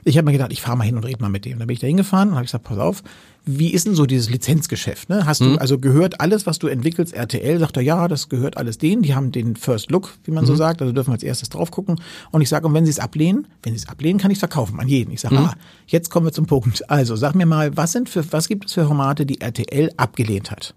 Ich 0.05 0.17
habe 0.17 0.27
mir 0.27 0.33
gedacht, 0.33 0.53
ich 0.53 0.63
fahre 0.63 0.77
mal 0.77 0.85
hin 0.85 0.97
und 0.97 1.05
rede 1.05 1.21
mal 1.21 1.29
mit 1.29 1.45
dem. 1.45 1.59
Dann 1.59 1.67
bin 1.67 1.75
ich 1.75 1.81
da 1.81 1.87
hingefahren 1.89 2.29
und 2.31 2.35
habe 2.37 2.45
gesagt, 2.47 2.65
pass 2.65 2.79
auf, 2.79 3.03
wie 3.51 3.73
ist 3.73 3.87
denn 3.87 3.95
so 3.95 4.05
dieses 4.05 4.29
Lizenzgeschäft? 4.29 5.09
Ne? 5.09 5.25
Hast 5.25 5.41
du 5.41 5.57
also 5.57 5.79
gehört, 5.79 6.21
alles, 6.21 6.45
was 6.45 6.59
du 6.59 6.67
entwickelst, 6.67 7.15
RTL, 7.15 7.59
sagt 7.59 7.79
er, 7.79 7.83
ja, 7.83 8.07
das 8.07 8.29
gehört 8.29 8.59
alles 8.59 8.77
denen. 8.77 9.01
Die 9.01 9.15
haben 9.15 9.33
den 9.33 9.57
First 9.57 9.91
Look, 9.91 10.19
wie 10.25 10.33
man 10.33 10.45
so 10.45 10.55
sagt, 10.55 10.83
also 10.83 10.93
dürfen 10.93 11.09
wir 11.09 11.15
als 11.15 11.23
erstes 11.23 11.49
drauf 11.49 11.71
gucken. 11.71 11.99
Und 12.31 12.43
ich 12.43 12.51
sage, 12.51 12.67
und 12.67 12.75
wenn 12.75 12.85
sie 12.85 12.91
es 12.91 12.99
ablehnen, 12.99 13.47
wenn 13.63 13.73
sie 13.73 13.79
es 13.79 13.89
ablehnen, 13.89 14.21
kann 14.21 14.31
ich 14.31 14.37
es 14.37 14.41
verkaufen 14.41 14.79
an 14.81 14.87
jeden. 14.87 15.13
Ich 15.13 15.23
sage, 15.23 15.39
ah, 15.39 15.55
jetzt 15.87 16.11
kommen 16.11 16.27
wir 16.27 16.33
zum 16.33 16.45
Punkt. 16.45 16.91
Also 16.91 17.17
sag 17.17 17.35
mir 17.35 17.47
mal, 17.47 17.75
was 17.75 17.93
sind 17.93 18.11
für, 18.11 18.31
was 18.33 18.49
gibt 18.49 18.67
es 18.67 18.75
für 18.75 18.85
Formate, 18.85 19.25
die 19.25 19.41
RTL 19.41 19.93
abgelehnt 19.97 20.51
hat? 20.51 20.75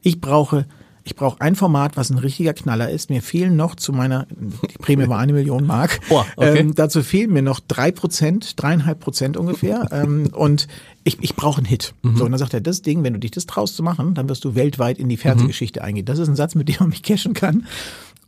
Ich 0.00 0.18
brauche 0.18 0.66
ich 1.06 1.16
brauche 1.16 1.40
ein 1.40 1.54
Format, 1.54 1.96
was 1.98 2.10
ein 2.10 2.18
richtiger 2.18 2.54
Knaller 2.54 2.88
ist. 2.88 3.10
Mir 3.10 3.20
fehlen 3.22 3.56
noch 3.56 3.74
zu 3.74 3.92
meiner, 3.92 4.26
die 4.30 4.78
Prämie 4.78 5.06
war 5.08 5.18
eine 5.18 5.34
Million 5.34 5.66
Mark. 5.66 6.00
Oh, 6.10 6.22
okay. 6.36 6.58
ähm, 6.60 6.74
dazu 6.74 7.02
fehlen 7.02 7.32
mir 7.32 7.42
noch 7.42 7.60
drei 7.60 7.90
Prozent, 7.90 8.60
dreieinhalb 8.62 9.00
Prozent 9.00 9.36
ungefähr. 9.36 9.88
ähm, 9.92 10.30
und 10.32 10.66
ich, 11.02 11.18
ich 11.22 11.34
brauche 11.34 11.58
einen 11.58 11.66
Hit. 11.66 11.94
Mhm. 12.02 12.16
So, 12.16 12.24
und 12.24 12.30
dann 12.30 12.38
sagt 12.38 12.54
er, 12.54 12.60
das 12.60 12.82
Ding, 12.82 13.02
wenn 13.02 13.12
du 13.14 13.18
dich 13.18 13.30
das 13.32 13.46
traust 13.46 13.76
zu 13.76 13.82
machen, 13.82 14.14
dann 14.14 14.28
wirst 14.28 14.44
du 14.44 14.54
weltweit 14.54 14.98
in 14.98 15.08
die 15.08 15.16
Fernsehgeschichte 15.16 15.80
Mhm. 15.80 15.86
eingehen. 15.86 16.04
Das 16.06 16.18
ist 16.18 16.28
ein 16.28 16.36
Satz, 16.36 16.54
mit 16.54 16.68
dem 16.68 16.76
man 16.80 16.88
mich 16.90 17.02
cashen 17.02 17.34
kann. 17.34 17.66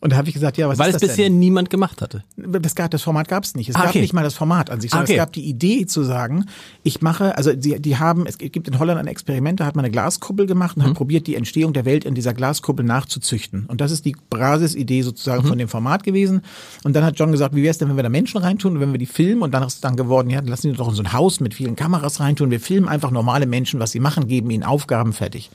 Und 0.01 0.13
da 0.13 0.17
habe 0.19 0.29
ich 0.29 0.35
gesagt, 0.35 0.57
ja, 0.59 0.69
was 0.69 0.79
Weil 0.79 0.91
ist 0.91 0.97
es 0.97 1.01
das 1.01 1.11
bisher 1.11 1.27
denn? 1.31 1.39
niemand 1.39 1.71
gemacht 1.71 2.03
hatte. 2.03 2.23
Das, 2.37 2.75
gab, 2.75 2.91
das 2.91 3.03
Format 3.03 3.29
gab 3.29 3.45
es 3.45 3.55
nicht. 3.55 3.69
Es 3.71 3.77
Ah, 3.77 3.81
gab 3.81 3.89
okay. 3.91 4.01
nicht 4.03 4.13
mal 4.13 4.23
das 4.23 4.35
Format 4.35 4.71
an 4.71 4.81
sich, 4.81 4.91
sondern 4.91 5.05
Ah, 5.05 5.07
okay. 5.07 5.13
es 5.15 5.19
gab 5.19 5.33
die 5.33 5.45
Idee 5.49 5.87
zu 5.87 6.03
sagen, 6.05 6.45
ich 6.83 7.01
mache, 7.03 7.37
also 7.37 7.53
die, 7.55 7.81
die 7.81 7.97
haben, 7.99 8.27
es 8.27 8.37
gibt 8.39 8.69
in 8.69 8.79
Holland 8.79 8.99
ein 9.01 9.07
Experiment, 9.07 9.61
da 9.61 9.67
hat 9.67 9.75
man 9.75 9.85
eine 9.85 9.93
Glaskuppel 9.93 10.47
gemacht 10.47 10.77
und 10.77 10.83
Mhm. 10.83 10.89
hat 10.89 10.95
probiert, 10.97 11.27
die 11.27 11.35
Entstehung 11.35 11.73
der 11.73 11.85
Welt 11.87 12.05
in 12.05 12.15
dieser 12.15 12.35
Glaskuppel 12.35 12.85
nachzuzüchten. 12.85 13.67
Und 13.67 13.81
das 13.81 13.91
ist 13.91 14.05
die 14.05 14.15
Basisidee 14.31 15.03
sozusagen 15.03 15.45
Mhm. 15.45 15.49
von 15.49 15.59
dem 15.59 15.69
Format 15.69 16.03
gewesen. 16.03 16.43
Und 16.85 16.95
dann 16.95 17.05
hat 17.05 17.19
John 17.19 17.33
gesagt, 17.33 17.55
wie 17.57 17.63
wäre 17.63 17.71
es 17.71 17.79
denn, 17.79 17.89
wenn 17.89 17.97
wir 17.97 18.03
da 18.03 18.09
Menschen 18.11 18.39
reintun 18.39 18.75
und 18.75 18.81
wenn 18.81 18.93
wir 18.93 18.99
die 18.99 19.07
filmen? 19.07 19.43
Und 19.43 19.53
dann 19.55 19.63
ist 19.63 19.75
es 19.77 19.81
dann 19.81 19.97
geworden, 19.97 20.29
ja, 20.31 20.41
lassen 20.41 20.71
die 20.71 20.77
doch 20.77 20.89
in 20.89 20.95
so 20.95 21.03
ein 21.03 21.13
Haus 21.15 21.41
mit 21.41 21.55
vielen 21.55 21.75
Kameras 21.75 22.21
reintun. 22.21 22.51
Wir 22.51 22.61
filmen 22.61 22.89
einfach 22.89 23.11
normale 23.11 23.47
Menschen, 23.47 23.81
was 23.81 23.93
sie 23.93 24.01
machen, 24.01 24.29
geben 24.29 24.51
ihnen 24.51 24.63
Aufgaben 24.63 25.13
fertig. 25.15 25.51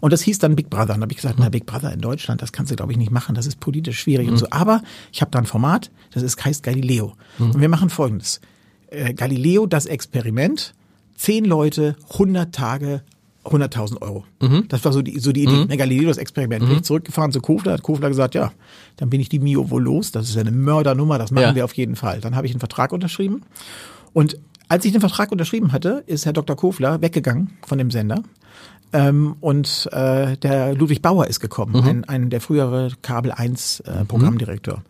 Und 0.00 0.12
das 0.12 0.20
hieß 0.20 0.38
dann 0.38 0.54
Big 0.54 0.68
Brother. 0.70 0.94
Und 0.94 1.00
da 1.00 1.02
habe 1.04 1.12
ich 1.12 1.16
gesagt, 1.16 1.36
na, 1.38 1.48
Big 1.48 1.64
Brother 1.66 1.92
in 1.92 2.00
Deutschland, 2.00 2.42
das 2.42 2.52
kannst 2.52 2.70
du, 2.70 2.76
glaube 2.76 2.92
ich, 2.92 2.98
nicht 2.98 3.10
machen. 3.10 3.34
Das 3.34 3.46
ist 3.46 3.58
politisch 3.60 3.85
schwierig 3.92 4.28
und 4.28 4.36
so. 4.36 4.46
Aber 4.50 4.82
ich 5.12 5.20
habe 5.20 5.30
da 5.30 5.38
ein 5.38 5.46
Format, 5.46 5.90
das 6.12 6.22
ist, 6.22 6.44
heißt 6.44 6.62
Galileo. 6.62 7.14
Und 7.38 7.60
wir 7.60 7.68
machen 7.68 7.90
folgendes. 7.90 8.40
Äh, 8.88 9.14
Galileo, 9.14 9.66
das 9.66 9.86
Experiment, 9.86 10.74
zehn 11.16 11.44
Leute, 11.44 11.96
100 12.12 12.54
Tage, 12.54 13.02
100.000 13.44 14.02
Euro. 14.02 14.24
Das 14.68 14.84
war 14.84 14.92
so 14.92 15.02
die, 15.02 15.20
so 15.20 15.30
die 15.30 15.44
Idee. 15.44 15.66
Ne, 15.66 15.76
Galileo, 15.76 16.08
das 16.08 16.16
Experiment. 16.18 16.66
Bin 16.66 16.78
ich 16.78 16.82
zurückgefahren 16.82 17.30
zu 17.30 17.40
Kofler, 17.40 17.74
hat 17.74 17.82
Kofler 17.82 18.08
gesagt, 18.08 18.34
ja, 18.34 18.52
dann 18.96 19.08
bin 19.08 19.20
ich 19.20 19.28
die 19.28 19.38
Mio 19.38 19.70
wohl 19.70 19.82
los. 19.84 20.10
Das 20.10 20.28
ist 20.28 20.34
ja 20.34 20.40
eine 20.40 20.50
Mördernummer, 20.50 21.16
das 21.18 21.30
machen 21.30 21.42
Ja. 21.44 21.54
wir 21.54 21.64
auf 21.64 21.72
jeden 21.74 21.94
Fall. 21.94 22.20
Dann 22.20 22.34
habe 22.34 22.46
ich 22.48 22.52
einen 22.52 22.58
Vertrag 22.60 22.92
unterschrieben. 22.92 23.42
Und 24.12 24.36
als 24.68 24.84
ich 24.84 24.90
den 24.90 25.00
Vertrag 25.00 25.30
unterschrieben 25.30 25.70
hatte, 25.70 26.02
ist 26.06 26.26
Herr 26.26 26.32
Dr. 26.32 26.56
Kofler 26.56 27.00
weggegangen 27.02 27.52
von 27.64 27.78
dem 27.78 27.92
Sender. 27.92 28.24
Ähm, 28.92 29.36
und 29.40 29.88
äh, 29.92 30.36
der 30.36 30.74
Ludwig 30.74 31.02
Bauer 31.02 31.26
ist 31.26 31.40
gekommen, 31.40 31.74
ein, 31.84 32.04
ein 32.04 32.30
der 32.30 32.40
frühere 32.40 32.90
Kabel 33.02 33.32
1 33.32 33.80
äh, 33.80 34.04
Programmdirektor. 34.04 34.82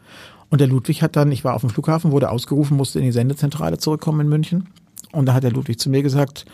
Und 0.50 0.60
der 0.60 0.68
Ludwig 0.68 1.02
hat 1.02 1.16
dann, 1.16 1.32
ich 1.32 1.44
war 1.44 1.54
auf 1.54 1.62
dem 1.62 1.70
Flughafen, 1.70 2.12
wurde 2.12 2.30
ausgerufen, 2.30 2.76
musste 2.76 2.98
in 2.98 3.04
die 3.04 3.12
Sendezentrale 3.12 3.78
zurückkommen 3.78 4.20
in 4.20 4.28
München. 4.28 4.68
Und 5.12 5.26
da 5.26 5.34
hat 5.34 5.42
der 5.42 5.52
Ludwig 5.52 5.78
zu 5.78 5.90
mir 5.90 6.02
gesagt, 6.02 6.44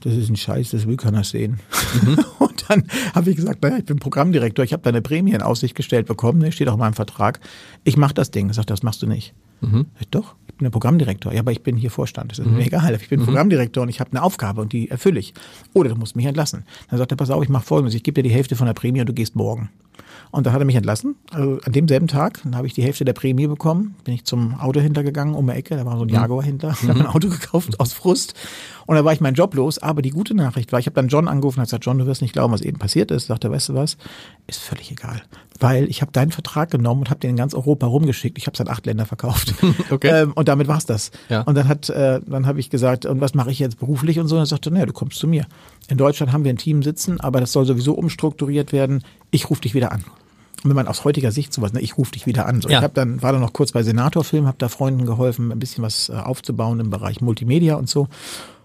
das 0.00 0.14
ist 0.14 0.28
ein 0.28 0.36
Scheiß, 0.36 0.70
das 0.70 0.86
will 0.86 0.96
keiner 0.96 1.24
sehen. 1.24 1.60
Und 2.38 2.47
dann 2.68 2.84
habe 3.14 3.30
ich 3.30 3.36
gesagt, 3.36 3.62
naja, 3.62 3.78
ich 3.78 3.84
bin 3.84 3.98
Programmdirektor, 3.98 4.64
ich 4.64 4.72
habe 4.72 4.82
da 4.82 4.90
eine 4.90 5.02
Prämie 5.02 5.32
in 5.32 5.42
Aussicht 5.42 5.74
gestellt 5.74 6.06
bekommen, 6.06 6.38
ne, 6.38 6.52
steht 6.52 6.68
auch 6.68 6.74
in 6.74 6.78
meinem 6.80 6.94
Vertrag. 6.94 7.40
Ich 7.84 7.96
mache 7.96 8.14
das 8.14 8.30
Ding. 8.30 8.48
Er 8.48 8.54
sagt, 8.54 8.70
das 8.70 8.82
machst 8.82 9.02
du 9.02 9.06
nicht. 9.06 9.34
Sag 9.60 9.86
Ich, 10.00 10.08
doch, 10.08 10.36
ich 10.48 10.54
bin 10.54 10.64
der 10.64 10.70
Programmdirektor. 10.70 11.32
Ja, 11.32 11.40
aber 11.40 11.52
ich 11.52 11.62
bin 11.62 11.76
hier 11.76 11.90
Vorstand. 11.90 12.30
Das 12.32 12.38
ist 12.38 12.46
mir 12.46 12.64
egal. 12.64 12.94
Ich 12.94 13.08
bin 13.08 13.24
Programmdirektor 13.24 13.82
und 13.82 13.88
ich 13.88 14.00
habe 14.00 14.10
eine 14.12 14.22
Aufgabe 14.22 14.60
und 14.60 14.72
die 14.72 14.88
erfülle 14.90 15.18
ich. 15.18 15.34
Oder 15.74 15.90
du 15.90 15.96
musst 15.96 16.16
mich 16.16 16.26
entlassen. 16.26 16.64
Dann 16.90 16.98
sagt 16.98 17.12
er, 17.12 17.16
pass 17.16 17.30
auf, 17.30 17.42
ich 17.42 17.48
mache 17.48 17.64
folgendes. 17.64 17.94
Ich 17.94 18.02
gebe 18.02 18.22
dir 18.22 18.28
die 18.28 18.34
Hälfte 18.34 18.56
von 18.56 18.66
der 18.66 18.74
Prämie 18.74 19.00
und 19.00 19.08
du 19.08 19.14
gehst 19.14 19.34
morgen. 19.34 19.70
Und 20.30 20.46
dann 20.46 20.52
hat 20.52 20.60
er 20.60 20.64
mich 20.64 20.76
entlassen. 20.76 21.16
Also 21.30 21.58
an 21.64 21.72
demselben 21.72 22.08
Tag, 22.08 22.40
dann 22.44 22.56
habe 22.56 22.66
ich 22.66 22.74
die 22.74 22.82
Hälfte 22.82 23.04
der 23.04 23.12
Prämie 23.12 23.46
bekommen, 23.46 23.94
bin 24.04 24.14
ich 24.14 24.24
zum 24.24 24.54
Autohändler 24.54 25.02
gegangen 25.02 25.34
um 25.34 25.46
die 25.46 25.52
Ecke, 25.52 25.76
da 25.76 25.86
war 25.86 25.96
so 25.96 26.04
ein 26.04 26.08
Jaguar-Händler, 26.08 26.76
ich 26.82 26.88
habe 26.88 27.00
ein 27.00 27.06
Auto 27.06 27.28
gekauft 27.28 27.80
aus 27.80 27.92
Frust 27.92 28.34
und 28.88 28.96
da 28.96 29.04
war 29.04 29.12
ich 29.12 29.20
meinen 29.20 29.34
Job 29.34 29.54
los. 29.54 29.78
Aber 29.78 30.00
die 30.00 30.08
gute 30.08 30.34
Nachricht 30.34 30.72
war, 30.72 30.80
ich 30.80 30.86
habe 30.86 30.94
dann 30.94 31.08
John 31.08 31.28
angerufen 31.28 31.60
und 31.60 31.66
gesagt, 31.66 31.84
John, 31.84 31.98
du 31.98 32.06
wirst 32.06 32.22
nicht 32.22 32.32
glauben, 32.32 32.54
was 32.54 32.62
eben 32.62 32.78
passiert 32.78 33.10
ist. 33.10 33.26
Sagt 33.26 33.44
er, 33.44 33.50
weißt 33.50 33.68
du 33.68 33.74
was, 33.74 33.98
ist 34.46 34.60
völlig 34.60 34.90
egal. 34.90 35.20
Weil 35.60 35.90
ich 35.90 36.00
habe 36.00 36.10
deinen 36.10 36.32
Vertrag 36.32 36.70
genommen 36.70 37.02
und 37.02 37.10
habe 37.10 37.20
den 37.20 37.30
in 37.30 37.36
ganz 37.36 37.52
Europa 37.52 37.86
rumgeschickt. 37.86 38.38
Ich 38.38 38.46
habe 38.46 38.54
es 38.54 38.60
an 38.62 38.68
acht 38.68 38.86
Länder 38.86 39.04
verkauft. 39.04 39.54
Okay. 39.90 40.22
Ähm, 40.22 40.32
und 40.34 40.48
damit 40.48 40.68
war's 40.68 40.86
das. 40.86 41.10
Ja. 41.28 41.42
Und 41.42 41.54
dann 41.54 41.66
hat, 41.66 41.88
äh, 41.88 42.20
dann 42.26 42.46
habe 42.46 42.60
ich 42.60 42.68
gesagt, 42.68 43.06
und 43.06 43.20
was 43.20 43.34
mache 43.34 43.50
ich 43.50 43.58
jetzt 43.58 43.78
beruflich 43.78 44.18
und 44.18 44.28
so? 44.28 44.36
Und 44.36 44.42
er 44.42 44.46
sagte, 44.46 44.70
naja, 44.70 44.86
du 44.86 44.92
kommst 44.92 45.18
zu 45.18 45.26
mir. 45.26 45.46
In 45.88 45.96
Deutschland 45.96 46.32
haben 46.32 46.44
wir 46.44 46.52
ein 46.52 46.58
Team 46.58 46.82
sitzen, 46.82 47.20
aber 47.20 47.40
das 47.40 47.52
soll 47.52 47.64
sowieso 47.64 47.94
umstrukturiert 47.94 48.72
werden. 48.72 49.02
Ich 49.30 49.50
rufe 49.50 49.60
dich 49.62 49.74
wieder 49.74 49.92
an. 49.92 50.04
Und 50.64 50.70
wenn 50.70 50.76
man 50.76 50.88
aus 50.88 51.04
heutiger 51.04 51.30
Sicht 51.30 51.52
sowas, 51.52 51.72
ne, 51.72 51.80
ich 51.80 51.96
rufe 51.98 52.12
dich 52.12 52.26
wieder 52.26 52.46
an. 52.46 52.60
So, 52.60 52.68
Ja. 52.68 52.78
Ich 52.78 52.82
habe 52.82 52.94
dann 52.94 53.22
war 53.22 53.32
dann 53.32 53.40
noch 53.40 53.52
kurz 53.52 53.72
bei 53.72 53.82
Senatorfilm, 53.82 54.46
habe 54.46 54.58
da 54.58 54.68
Freunden 54.68 55.06
geholfen, 55.06 55.52
ein 55.52 55.58
bisschen 55.58 55.84
was 55.84 56.08
äh, 56.08 56.14
aufzubauen 56.14 56.80
im 56.80 56.90
Bereich 56.90 57.20
Multimedia 57.20 57.76
und 57.76 57.88
so. 57.88 58.08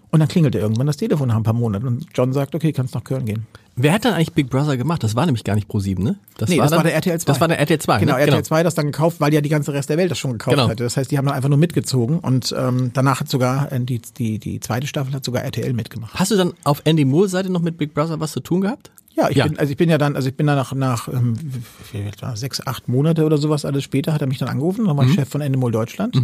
Und 0.09 0.19
dann 0.19 0.27
klingelte 0.27 0.59
irgendwann 0.59 0.85
das 0.85 0.97
Telefon 0.97 1.29
nach 1.29 1.35
ein 1.35 1.43
paar 1.43 1.53
Monaten 1.53 1.87
und 1.87 2.05
John 2.13 2.33
sagt, 2.33 2.53
okay, 2.53 2.71
kannst 2.71 2.93
nach 2.93 3.03
Köln 3.03 3.25
gehen. 3.25 3.47
Wer 3.75 3.93
hat 3.93 4.05
dann 4.05 4.13
eigentlich 4.13 4.33
Big 4.33 4.47
Brother 4.51 4.77
gemacht? 4.77 5.01
Das 5.03 5.15
war 5.15 5.25
nämlich 5.25 5.43
gar 5.43 5.55
nicht 5.55 5.67
Pro7, 5.67 5.99
ne? 6.03 6.17
Das 6.37 6.49
nee, 6.49 6.57
das 6.57 6.69
dann, 6.69 6.77
war 6.77 6.83
der 6.83 6.93
RTL 6.93 7.19
2. 7.19 7.25
Das 7.25 7.41
war 7.41 7.47
der 7.47 7.57
RTL 7.59 7.79
2. 7.79 7.99
Genau, 8.01 8.13
ne? 8.13 8.19
RTL 8.19 8.43
2 8.43 8.59
hat 8.59 8.65
das 8.67 8.75
dann 8.75 8.85
gekauft, 8.85 9.19
weil 9.19 9.33
ja 9.33 9.41
die 9.41 9.49
ganze 9.49 9.73
Rest 9.73 9.89
der 9.89 9.97
Welt 9.97 10.11
das 10.11 10.19
schon 10.19 10.33
gekauft 10.33 10.55
Genau. 10.55 10.69
hatte. 10.69 10.83
Das 10.83 10.97
heißt, 10.97 11.09
die 11.09 11.17
haben 11.17 11.25
dann 11.25 11.33
einfach 11.33 11.49
nur 11.49 11.57
mitgezogen 11.57 12.19
und 12.19 12.53
ähm, 12.55 12.91
danach 12.93 13.21
hat 13.21 13.29
sogar 13.29 13.71
äh, 13.71 13.79
die, 13.79 13.99
die, 14.17 14.37
die 14.37 14.59
zweite 14.59 14.85
Staffel 14.85 15.13
hat 15.15 15.25
sogar 15.25 15.43
RTL 15.43 15.73
mitgemacht. 15.73 16.13
Hast 16.13 16.29
du 16.29 16.35
dann 16.35 16.53
auf 16.63 16.81
Andy 16.85 17.05
Moore 17.05 17.27
Seite 17.27 17.51
noch 17.51 17.61
mit 17.63 17.77
Big 17.79 17.95
Brother 17.95 18.19
was 18.19 18.33
zu 18.33 18.39
tun 18.41 18.61
gehabt? 18.61 18.91
Ja, 19.15 19.29
ich 19.29 19.37
Ja. 19.37 19.47
bin, 19.47 19.59
also 19.59 19.69
ich 19.71 19.77
bin 19.77 19.89
ja 19.89 19.97
dann, 19.97 20.15
also 20.15 20.27
ich 20.29 20.35
bin 20.35 20.47
dann 20.47 20.55
nach, 20.55 20.73
nach 20.73 21.07
ähm, 21.07 21.35
sechs, 22.35 22.65
acht 22.65 22.87
Monate 22.87 23.25
oder 23.25 23.37
sowas 23.37 23.63
alles 23.63 23.83
später, 23.83 24.11
hat 24.13 24.21
er 24.21 24.27
mich 24.27 24.39
dann 24.39 24.49
angerufen, 24.49 24.85
war 24.87 25.05
ich 25.05 25.13
Chef 25.13 25.29
von 25.29 25.41
Endemol 25.41 25.71
Deutschland. 25.71 26.19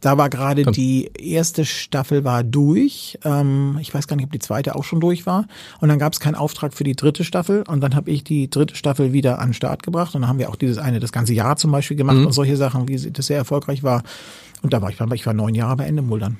Da 0.00 0.18
war 0.18 0.28
gerade 0.28 0.64
die 0.64 1.10
erste 1.18 1.64
Staffel 1.64 2.24
war 2.24 2.42
durch. 2.42 3.18
Ähm, 3.24 3.78
ich 3.80 3.94
weiß 3.94 4.08
gar 4.08 4.16
nicht, 4.16 4.24
ob 4.26 4.32
die 4.32 4.38
zweite 4.40 4.74
auch 4.74 4.84
schon 4.84 5.00
durch 5.00 5.24
war. 5.26 5.46
Und 5.80 5.88
dann 5.88 5.98
gab 5.98 6.12
es 6.12 6.20
keinen 6.20 6.34
Auftrag 6.34 6.74
für 6.74 6.84
die 6.84 6.96
dritte 6.96 7.24
Staffel 7.24 7.62
und 7.68 7.80
dann 7.80 7.94
habe 7.94 8.10
ich 8.10 8.24
die 8.24 8.50
dritte 8.50 8.74
Staffel 8.74 9.12
wieder 9.12 9.38
an 9.38 9.48
den 9.48 9.54
Start 9.54 9.82
gebracht. 9.82 10.14
Und 10.14 10.22
dann 10.22 10.28
haben 10.28 10.38
wir 10.38 10.50
auch 10.50 10.56
dieses 10.56 10.78
eine, 10.78 10.98
das 11.00 11.12
ganze 11.12 11.34
Jahr 11.34 11.56
zum 11.56 11.70
Beispiel 11.70 11.96
gemacht 11.96 12.16
und 12.26 12.32
solche 12.32 12.56
Sachen, 12.56 12.88
wie 12.88 12.96
das 13.10 13.26
sehr 13.26 13.36
erfolgreich 13.38 13.82
war. 13.82 14.02
Und 14.62 14.72
da 14.72 14.80
war 14.80 14.90
ich, 14.90 15.00
ich 15.00 15.26
war 15.26 15.34
neun 15.34 15.54
Jahre 15.54 15.76
bei 15.76 15.86
Endemol 15.86 16.20
dann. 16.20 16.38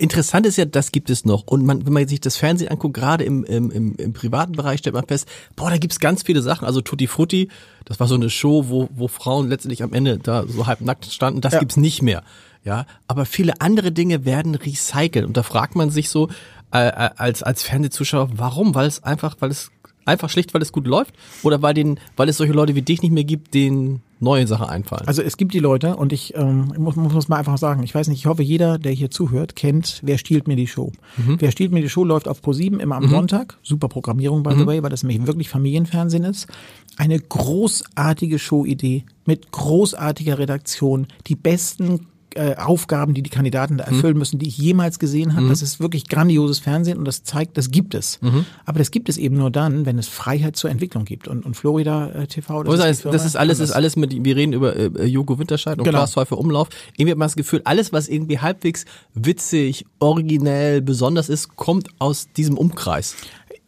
Interessant 0.00 0.46
ist 0.46 0.56
ja, 0.56 0.64
das 0.64 0.92
gibt 0.92 1.10
es 1.10 1.24
noch. 1.24 1.42
Und 1.46 1.64
man, 1.64 1.84
wenn 1.86 1.92
man 1.92 2.08
sich 2.08 2.20
das 2.20 2.36
Fernsehen 2.36 2.70
anguckt, 2.70 2.94
gerade 2.94 3.24
im, 3.24 3.44
im, 3.44 3.70
im, 3.70 3.94
im 3.96 4.12
privaten 4.12 4.52
Bereich, 4.52 4.80
stellt 4.80 4.94
man 4.94 5.06
fest, 5.06 5.28
boah, 5.56 5.70
da 5.70 5.76
gibt's 5.76 6.00
ganz 6.00 6.22
viele 6.22 6.40
Sachen. 6.42 6.64
Also 6.66 6.80
Tutti 6.80 7.06
Frutti, 7.06 7.48
das 7.84 8.00
war 8.00 8.06
so 8.08 8.14
eine 8.14 8.30
Show, 8.30 8.68
wo, 8.68 8.88
wo 8.94 9.08
Frauen 9.08 9.48
letztendlich 9.48 9.82
am 9.82 9.92
Ende 9.92 10.18
da 10.18 10.44
so 10.48 10.66
halb 10.66 10.80
nackt 10.80 11.04
standen. 11.06 11.40
Das 11.40 11.52
Ja. 11.52 11.58
gibt's 11.60 11.76
nicht 11.76 12.02
mehr. 12.02 12.22
Ja, 12.64 12.86
aber 13.08 13.24
viele 13.26 13.60
andere 13.60 13.92
Dinge 13.92 14.24
werden 14.24 14.54
recycelt. 14.54 15.24
Und 15.26 15.36
da 15.36 15.42
fragt 15.42 15.76
man 15.76 15.90
sich 15.90 16.08
so 16.10 16.28
äh, 16.72 16.88
äh, 16.88 17.10
als 17.16 17.42
als 17.42 17.62
Fernsehzuschauer, 17.62 18.30
warum? 18.34 18.74
Weil 18.74 18.86
es 18.86 19.02
einfach, 19.02 19.36
weil 19.40 19.50
es 19.50 19.70
einfach 20.10 20.30
schlicht, 20.30 20.54
weil 20.54 20.62
es 20.62 20.72
gut 20.72 20.86
läuft, 20.86 21.14
oder 21.42 21.62
weil 21.62 21.74
den, 21.74 21.98
weil 22.16 22.28
es 22.28 22.36
solche 22.36 22.52
Leute 22.52 22.74
wie 22.74 22.82
dich 22.82 23.02
nicht 23.02 23.12
mehr 23.12 23.24
gibt, 23.24 23.54
denen 23.54 24.02
neue 24.20 24.46
Sachen 24.46 24.68
einfallen. 24.68 25.08
Also 25.08 25.22
es 25.22 25.36
gibt 25.36 25.54
die 25.54 25.58
Leute 25.58 25.96
und 25.96 26.12
ich 26.12 26.34
ähm, 26.36 26.74
muss, 26.76 26.94
muss 26.94 27.28
mal 27.28 27.36
einfach 27.36 27.56
sagen, 27.56 27.82
ich 27.82 27.94
weiß 27.94 28.08
nicht, 28.08 28.18
ich 28.18 28.26
hoffe, 28.26 28.42
jeder, 28.42 28.78
der 28.78 28.92
hier 28.92 29.10
zuhört, 29.10 29.56
kennt, 29.56 30.00
wer 30.02 30.18
stiehlt 30.18 30.46
mir 30.46 30.56
die 30.56 30.66
Show. 30.66 30.92
Wer 31.38 31.50
stiehlt 31.50 31.72
mir 31.72 31.80
die 31.80 31.88
Show 31.88 32.04
läuft 32.04 32.28
auf 32.28 32.42
Pro7 32.42 32.78
immer 32.78 32.96
am 32.96 33.08
Sonntag. 33.08 33.58
Super 33.62 33.88
Programmierung, 33.88 34.42
by 34.42 34.54
the 34.54 34.66
way, 34.66 34.82
weil 34.82 34.90
das 34.90 35.02
nämlich 35.02 35.26
wirklich 35.26 35.48
Familienfernsehen 35.48 36.24
ist. 36.24 36.48
Eine 36.96 37.18
großartige 37.18 38.38
Showidee 38.38 39.04
mit 39.24 39.50
großartiger 39.52 40.38
Redaktion, 40.38 41.06
die 41.26 41.36
besten 41.36 42.06
äh, 42.36 42.56
Aufgaben, 42.56 43.14
die 43.14 43.22
die 43.22 43.30
Kandidaten 43.30 43.78
da 43.78 43.84
erfüllen 43.84 44.16
müssen, 44.18 44.38
die 44.38 44.48
ich 44.48 44.56
jemals 44.58 44.98
gesehen 44.98 45.34
habe. 45.36 45.48
Das 45.48 45.62
ist 45.62 45.80
wirklich 45.80 46.08
grandioses 46.08 46.58
Fernsehen 46.58 46.98
und 46.98 47.04
das 47.04 47.22
zeigt, 47.24 47.56
das 47.58 47.70
gibt 47.70 47.94
es. 47.94 48.18
Aber 48.64 48.78
das 48.78 48.90
gibt 48.90 49.08
es 49.08 49.16
eben 49.16 49.36
nur 49.36 49.50
dann, 49.50 49.86
wenn 49.86 49.98
es 49.98 50.08
Freiheit 50.08 50.56
zur 50.56 50.70
Entwicklung 50.70 51.04
gibt. 51.04 51.28
Und, 51.28 51.44
und 51.44 51.54
Florida 51.56 52.10
äh, 52.10 52.26
TV, 52.26 52.62
Das, 52.64 52.80
ist, 52.90 53.04
das 53.04 53.24
ist 53.24 53.36
alles, 53.36 53.58
ist 53.60 53.72
alles 53.72 53.96
mit, 53.96 54.24
wir 54.24 54.36
reden 54.36 54.52
über 54.52 54.76
äh, 54.76 55.04
Joko 55.06 55.38
Winterscheid 55.38 55.78
und 55.78 55.84
Genau. 55.84 55.98
Klaas 55.98 56.16
Häufer 56.16 56.38
Umlauf. 56.38 56.68
Irgendwie 56.96 57.10
hat 57.12 57.18
man 57.18 57.26
das 57.26 57.36
Gefühl, 57.36 57.62
alles, 57.64 57.92
was 57.92 58.08
irgendwie 58.08 58.38
halbwegs 58.38 58.84
witzig, 59.14 59.84
originell, 59.98 60.82
besonders 60.82 61.28
ist, 61.28 61.56
kommt 61.56 61.88
aus 61.98 62.28
diesem 62.36 62.56
Umkreis. 62.58 63.16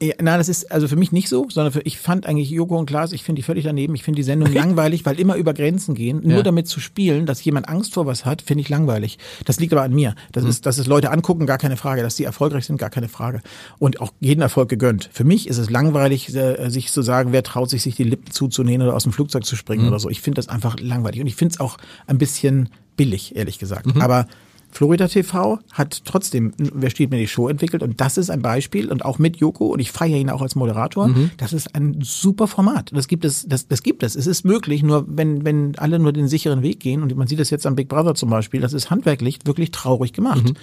Ja, 0.03 0.15
nein, 0.21 0.39
das 0.39 0.49
ist 0.49 0.73
also 0.73 0.89
für 0.89 0.97
mich 0.97 1.13
nicht 1.13 1.29
so, 1.29 1.47
sondern 1.49 1.73
für, 1.73 1.81
ich 1.83 1.97
fand 1.97 2.27
eigentlich 2.27 2.51
Joko 2.51 2.77
und 2.77 2.87
Klaas, 2.87 3.13
ich 3.13 3.23
finde 3.23 3.39
die 3.39 3.45
völlig 3.45 3.65
daneben. 3.65 3.95
Ich 3.95 4.03
finde 4.03 4.17
die 4.17 4.25
Sendung 4.25 4.53
langweilig, 4.53 5.07
weil 5.07 5.21
immer 5.21 5.37
über 5.37 5.55
Grenzen 5.55 5.95
gehen. 5.95 6.21
Nur 6.25 6.39
Ja. 6.39 6.43
damit 6.43 6.67
zu 6.67 6.81
spielen, 6.81 7.25
dass 7.25 7.45
jemand 7.45 7.69
Angst 7.69 7.95
vor 7.95 8.05
was 8.05 8.25
hat, 8.25 8.43
finde 8.43 8.63
ich 8.63 8.69
langweilig. 8.69 9.19
Das 9.45 9.61
liegt 9.61 9.73
aber 9.73 9.83
an 9.83 9.93
mir. 9.95 10.11
Mhm. 10.11 10.15
Das 10.33 10.45
ist, 10.45 10.67
dass 10.67 10.79
es 10.79 10.89
Leute 10.89 11.13
angucken, 11.13 11.47
gar 11.47 11.59
keine 11.59 11.77
Frage. 11.77 12.03
Dass 12.03 12.17
die 12.17 12.25
erfolgreich 12.25 12.67
sind, 12.67 12.79
gar 12.79 12.91
keine 12.91 13.09
Frage. 13.09 13.43
Und 13.79 14.01
auch 14.01 14.13
jeden 14.19 14.41
Erfolg 14.43 14.69
gegönnt. 14.69 15.09
Für 15.13 15.23
mich 15.25 15.47
ist 15.47 15.59
es 15.59 15.71
langweilig, 15.71 16.35
äh, 16.35 16.69
sich 16.69 16.91
zu 16.91 17.03
sagen, 17.03 17.31
wer 17.31 17.45
traut 17.45 17.71
sich, 17.71 17.83
sich 17.83 17.95
die 17.95 18.03
Lippen 18.05 18.33
zuzunähen 18.33 18.83
oder 18.83 18.97
aus 18.97 19.05
dem 19.05 19.13
Flugzeug 19.13 19.45
zu 19.45 19.55
Mhm. 19.55 19.59
springen 19.59 19.87
oder 19.89 20.01
so. 20.01 20.11
Ich 20.11 20.21
finde 20.21 20.37
das 20.41 20.49
einfach 20.49 20.81
langweilig. 20.81 21.21
Und 21.21 21.29
ich 21.29 21.37
finde 21.37 21.53
es 21.55 21.61
auch 21.61 21.77
ein 22.09 22.19
bisschen 22.19 22.71
billig, 22.97 23.37
ehrlich 23.37 23.61
gesagt. 23.61 23.87
Mhm. 23.95 24.01
Aber 24.03 24.27
Florida 24.73 25.07
TV 25.07 25.59
hat 25.73 26.03
trotzdem 26.05 26.53
Wer 26.59 26.91
steht 26.91 27.11
mir 27.11 27.19
die 27.19 27.29
Show 27.29 27.49
entwickelt 27.49 27.83
und 27.83 28.01
das 28.01 28.17
ist 28.17 28.31
ein 28.31 28.43
Beispiel 28.43 28.91
und 28.91 29.05
auch 29.05 29.19
mit 29.19 29.37
Joko 29.37 29.67
und 29.67 29.79
ich 29.81 29.93
feiere 29.93 30.17
ihn 30.19 30.31
auch 30.31 30.41
als 30.43 30.55
Moderator. 30.55 31.09
Mhm. 31.09 31.31
Das 31.37 31.53
ist 31.53 31.75
ein 31.75 31.99
super 32.01 32.47
Format. 32.47 32.91
Das 32.95 33.07
gibt 33.07 33.25
es, 33.25 33.47
das, 33.47 33.69
das 33.69 33.83
gibt 33.83 34.03
es. 34.03 34.17
Es 34.17 34.27
ist 34.27 34.45
möglich, 34.45 34.83
nur 34.83 35.05
wenn, 35.07 35.45
wenn 35.45 35.79
alle 35.79 35.99
nur 35.99 36.13
den 36.13 36.27
sicheren 36.27 36.63
Weg 36.63 36.81
gehen 36.81 37.03
und 37.03 37.15
man 37.17 37.27
sieht 37.29 37.39
das 37.39 37.51
jetzt 37.51 37.67
am 37.67 37.77
Big 37.77 37.89
Brother 37.89 38.15
zum 38.15 38.31
Beispiel, 38.31 38.61
das 38.61 38.73
ist 38.73 38.91
handwerklich 38.91 39.41
wirklich 39.45 39.71
traurig 39.73 40.13
gemacht. 40.15 40.45
Mhm. 40.45 40.55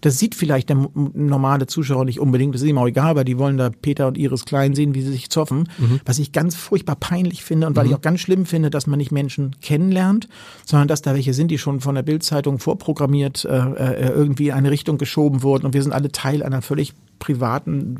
Das 0.00 0.18
sieht 0.18 0.34
vielleicht 0.36 0.68
der 0.68 0.88
normale 0.94 1.66
Zuschauer 1.66 2.04
nicht 2.04 2.20
unbedingt, 2.20 2.54
das 2.54 2.62
ist 2.62 2.68
ihm 2.68 2.78
auch 2.78 2.86
egal, 2.86 3.16
weil 3.16 3.24
die 3.24 3.36
wollen 3.38 3.56
da 3.56 3.70
Peter 3.70 4.06
und 4.06 4.16
Iris 4.16 4.44
Klein 4.44 4.74
sehen, 4.74 4.94
wie 4.94 5.02
sie 5.02 5.10
sich 5.10 5.28
zoffen, 5.30 5.68
Mhm. 5.78 6.00
was 6.04 6.18
ich 6.20 6.30
ganz 6.32 6.54
furchtbar 6.54 6.94
peinlich 6.96 7.42
finde 7.42 7.66
und 7.66 7.74
weil 7.74 7.86
ich 7.86 7.94
auch 7.94 8.00
ganz 8.00 8.20
schlimm 8.20 8.46
finde, 8.46 8.70
dass 8.70 8.86
man 8.86 8.98
nicht 8.98 9.10
Menschen 9.10 9.56
kennenlernt, 9.60 10.28
sondern 10.64 10.86
dass 10.88 11.02
da 11.02 11.14
welche 11.14 11.34
sind, 11.34 11.50
die 11.50 11.58
schon 11.58 11.80
von 11.80 11.94
der 11.96 12.02
Bildzeitung 12.02 12.58
vorprogrammiert 12.58 13.23
äh, 13.30 13.48
äh, 13.48 14.08
irgendwie 14.08 14.48
in 14.48 14.54
eine 14.54 14.70
Richtung 14.70 14.98
geschoben 14.98 15.42
wurden 15.42 15.66
und 15.66 15.74
wir 15.74 15.82
sind 15.82 15.92
alle 15.92 16.12
Teil 16.12 16.42
einer 16.42 16.62
völlig 16.62 16.94
privaten, 17.18 17.98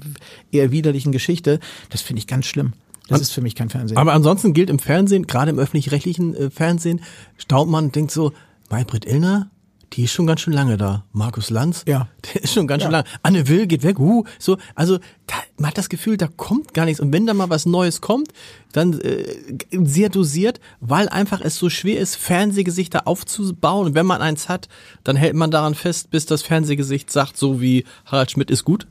eher 0.53 0.71
widerlichen 0.71 1.13
Geschichte. 1.13 1.61
Das 1.91 2.03
finde 2.03 2.19
ich 2.19 2.27
ganz 2.27 2.47
schlimm. 2.47 2.73
Das 3.09 3.21
ist 3.21 3.33
für 3.33 3.43
mich 3.43 3.55
kein 3.55 3.69
Fernsehen. 3.69 3.99
Aber 3.99 4.13
ansonsten 4.13 4.55
gilt 4.55 4.71
im 4.71 4.79
Fernsehen, 4.79 5.27
gerade 5.27 5.51
im 5.51 5.59
öffentlich-rechtlichen 5.59 6.35
äh, 6.35 6.51
Fernsehen, 6.51 7.01
staunt 7.37 7.71
man 7.71 7.87
und 7.87 7.97
denkt 7.97 8.11
so, 8.11 8.33
Maybrit 8.71 9.05
Illner, 9.05 9.51
die 9.95 10.05
ist 10.05 10.13
schon 10.13 10.27
ganz 10.27 10.41
schön 10.41 10.53
lange 10.53 10.77
da. 10.77 11.05
Markus 11.13 11.51
Lanz, 11.51 11.85
Ja. 11.87 12.09
der 12.35 12.43
ist 12.43 12.53
schon 12.53 12.67
ganz 12.67 12.83
schön 12.83 12.91
Ja. 12.93 12.99
lange. 12.99 13.09
Anne 13.23 13.49
Will 13.49 13.67
geht 13.67 13.83
weg, 13.83 13.99
uh, 13.99 14.25
so, 14.39 14.57
also 14.75 14.99
da, 15.27 15.35
man 15.57 15.69
hat 15.71 15.79
das 15.79 15.89
Gefühl, 15.89 16.17
da 16.17 16.27
kommt 16.27 16.75
gar 16.75 16.85
nichts. 16.85 17.01
Und 17.01 17.13
wenn 17.13 17.27
da 17.27 17.35
mal 17.35 17.49
was 17.51 17.65
Neues 17.67 18.01
kommt, 18.01 18.29
dann 18.73 19.01
äh, 19.01 19.25
sehr 19.71 20.09
dosiert, 20.09 20.61
weil 20.81 21.09
einfach 21.09 21.41
es 21.41 21.57
so 21.57 21.71
schwer 21.71 22.01
ist, 22.01 22.17
Fernsehgesichter 22.17 23.07
aufzubauen. 23.07 23.87
Und 23.89 23.95
wenn 23.95 24.07
man 24.07 24.21
eins 24.21 24.49
hat, 24.49 24.69
dann 25.05 25.17
hält 25.17 25.35
man 25.35 25.51
daran 25.51 25.75
fest, 25.75 26.11
bis 26.11 26.27
das 26.27 26.43
Fernsehgesicht 26.43 27.11
sagt, 27.11 27.37
so 27.37 27.61
wie 27.61 27.85
Harald 28.05 28.31
Schmidt 28.33 28.51
ist 28.51 28.65
gut. 28.65 28.87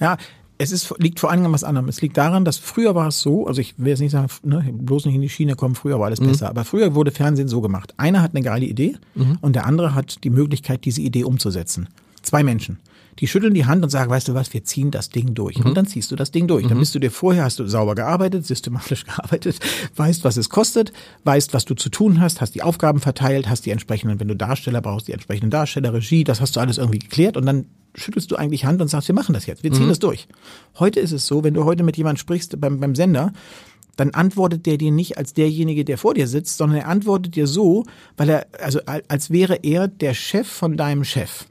Ja, 0.00 0.16
es 0.58 0.72
ist, 0.72 0.92
liegt 0.98 1.20
vor 1.20 1.30
allem 1.30 1.44
an 1.46 1.52
was 1.52 1.64
anderem. 1.64 1.88
Es 1.88 2.02
liegt 2.02 2.16
daran, 2.16 2.44
dass 2.44 2.58
früher 2.58 2.94
war 2.94 3.08
es 3.08 3.20
so, 3.20 3.46
also 3.46 3.60
ich 3.60 3.74
will 3.78 3.88
jetzt 3.88 4.00
nicht 4.00 4.10
sagen, 4.10 4.28
ne, 4.42 4.64
bloß 4.72 5.06
nicht 5.06 5.14
in 5.14 5.20
die 5.20 5.28
Schiene 5.28 5.54
kommen, 5.54 5.76
früher 5.76 5.98
war 6.00 6.06
alles 6.06 6.20
besser, 6.20 6.48
aber 6.48 6.64
früher 6.64 6.94
wurde 6.94 7.12
Fernsehen 7.12 7.46
so 7.48 7.60
gemacht. 7.60 7.94
Einer 7.96 8.22
hat 8.22 8.34
eine 8.34 8.42
geile 8.42 8.66
Idee 8.66 8.96
und 9.40 9.54
der 9.54 9.66
andere 9.66 9.94
hat 9.94 10.24
die 10.24 10.30
Möglichkeit, 10.30 10.84
diese 10.84 11.00
Idee 11.00 11.24
umzusetzen. 11.24 11.88
Zwei 12.22 12.42
Menschen. 12.42 12.78
Die 13.20 13.26
schütteln 13.26 13.52
die 13.54 13.66
Hand 13.66 13.82
und 13.82 13.90
sagen, 13.90 14.10
weißt 14.10 14.28
du 14.28 14.34
was, 14.34 14.52
wir 14.54 14.62
ziehen 14.64 14.90
das 14.90 15.10
Ding 15.10 15.34
durch. 15.34 15.56
Und 15.64 15.74
dann 15.76 15.86
ziehst 15.86 16.10
du 16.10 16.16
das 16.16 16.30
Ding 16.30 16.46
durch. 16.46 16.66
Dann 16.66 16.78
bist 16.78 16.94
du 16.94 16.98
dir 16.98 17.10
vorher, 17.10 17.44
hast 17.44 17.58
du 17.58 17.66
sauber 17.66 17.94
gearbeitet, 17.94 18.46
systematisch 18.46 19.04
gearbeitet, 19.06 19.58
weißt, 19.96 20.24
was 20.24 20.36
es 20.36 20.48
kostet, 20.48 20.92
weißt, 21.24 21.52
was 21.54 21.64
du 21.64 21.74
zu 21.74 21.88
tun 21.88 22.20
hast, 22.20 22.40
hast 22.40 22.54
die 22.54 22.62
Aufgaben 22.62 23.00
verteilt, 23.00 23.48
hast 23.48 23.66
die 23.66 23.70
entsprechenden, 23.70 24.20
wenn 24.20 24.28
du 24.28 24.36
Darsteller 24.36 24.80
brauchst, 24.80 25.08
die 25.08 25.12
entsprechenden 25.12 25.50
Darsteller, 25.50 25.92
Regie, 25.92 26.22
das 26.24 26.40
hast 26.40 26.54
du 26.56 26.60
alles 26.60 26.78
irgendwie 26.78 27.00
geklärt 27.00 27.36
und 27.36 27.44
dann 27.46 27.66
schüttelst 27.96 28.30
du 28.30 28.36
eigentlich 28.36 28.64
Hand 28.64 28.80
und 28.80 28.86
sagst, 28.88 29.08
wir 29.08 29.14
machen 29.16 29.32
das 29.32 29.46
jetzt, 29.46 29.64
wir 29.64 29.72
ziehen 29.72 29.88
das 29.88 29.98
durch. 29.98 30.28
Heute 30.78 31.00
ist 31.00 31.10
es 31.10 31.26
so, 31.26 31.42
wenn 31.42 31.54
du 31.54 31.64
heute 31.64 31.82
mit 31.82 31.96
jemandem 31.96 32.18
sprichst 32.20 32.60
beim, 32.60 32.78
beim 32.78 32.94
Sender, 32.94 33.32
dann 33.96 34.10
antwortet 34.10 34.64
der 34.66 34.78
dir 34.78 34.92
nicht 34.92 35.18
als 35.18 35.32
derjenige, 35.32 35.84
der 35.84 35.98
vor 35.98 36.14
dir 36.14 36.28
sitzt, 36.28 36.56
sondern 36.58 36.78
er 36.82 36.86
antwortet 36.88 37.34
dir 37.34 37.48
so, 37.48 37.84
weil 38.16 38.28
er, 38.28 38.46
also 38.62 38.78
al- 38.86 39.02
als 39.08 39.30
wäre 39.30 39.56
er 39.64 39.88
der 39.88 40.14
Chef 40.14 40.46
von 40.46 40.76
deinem 40.76 41.02
Chef. 41.02 41.46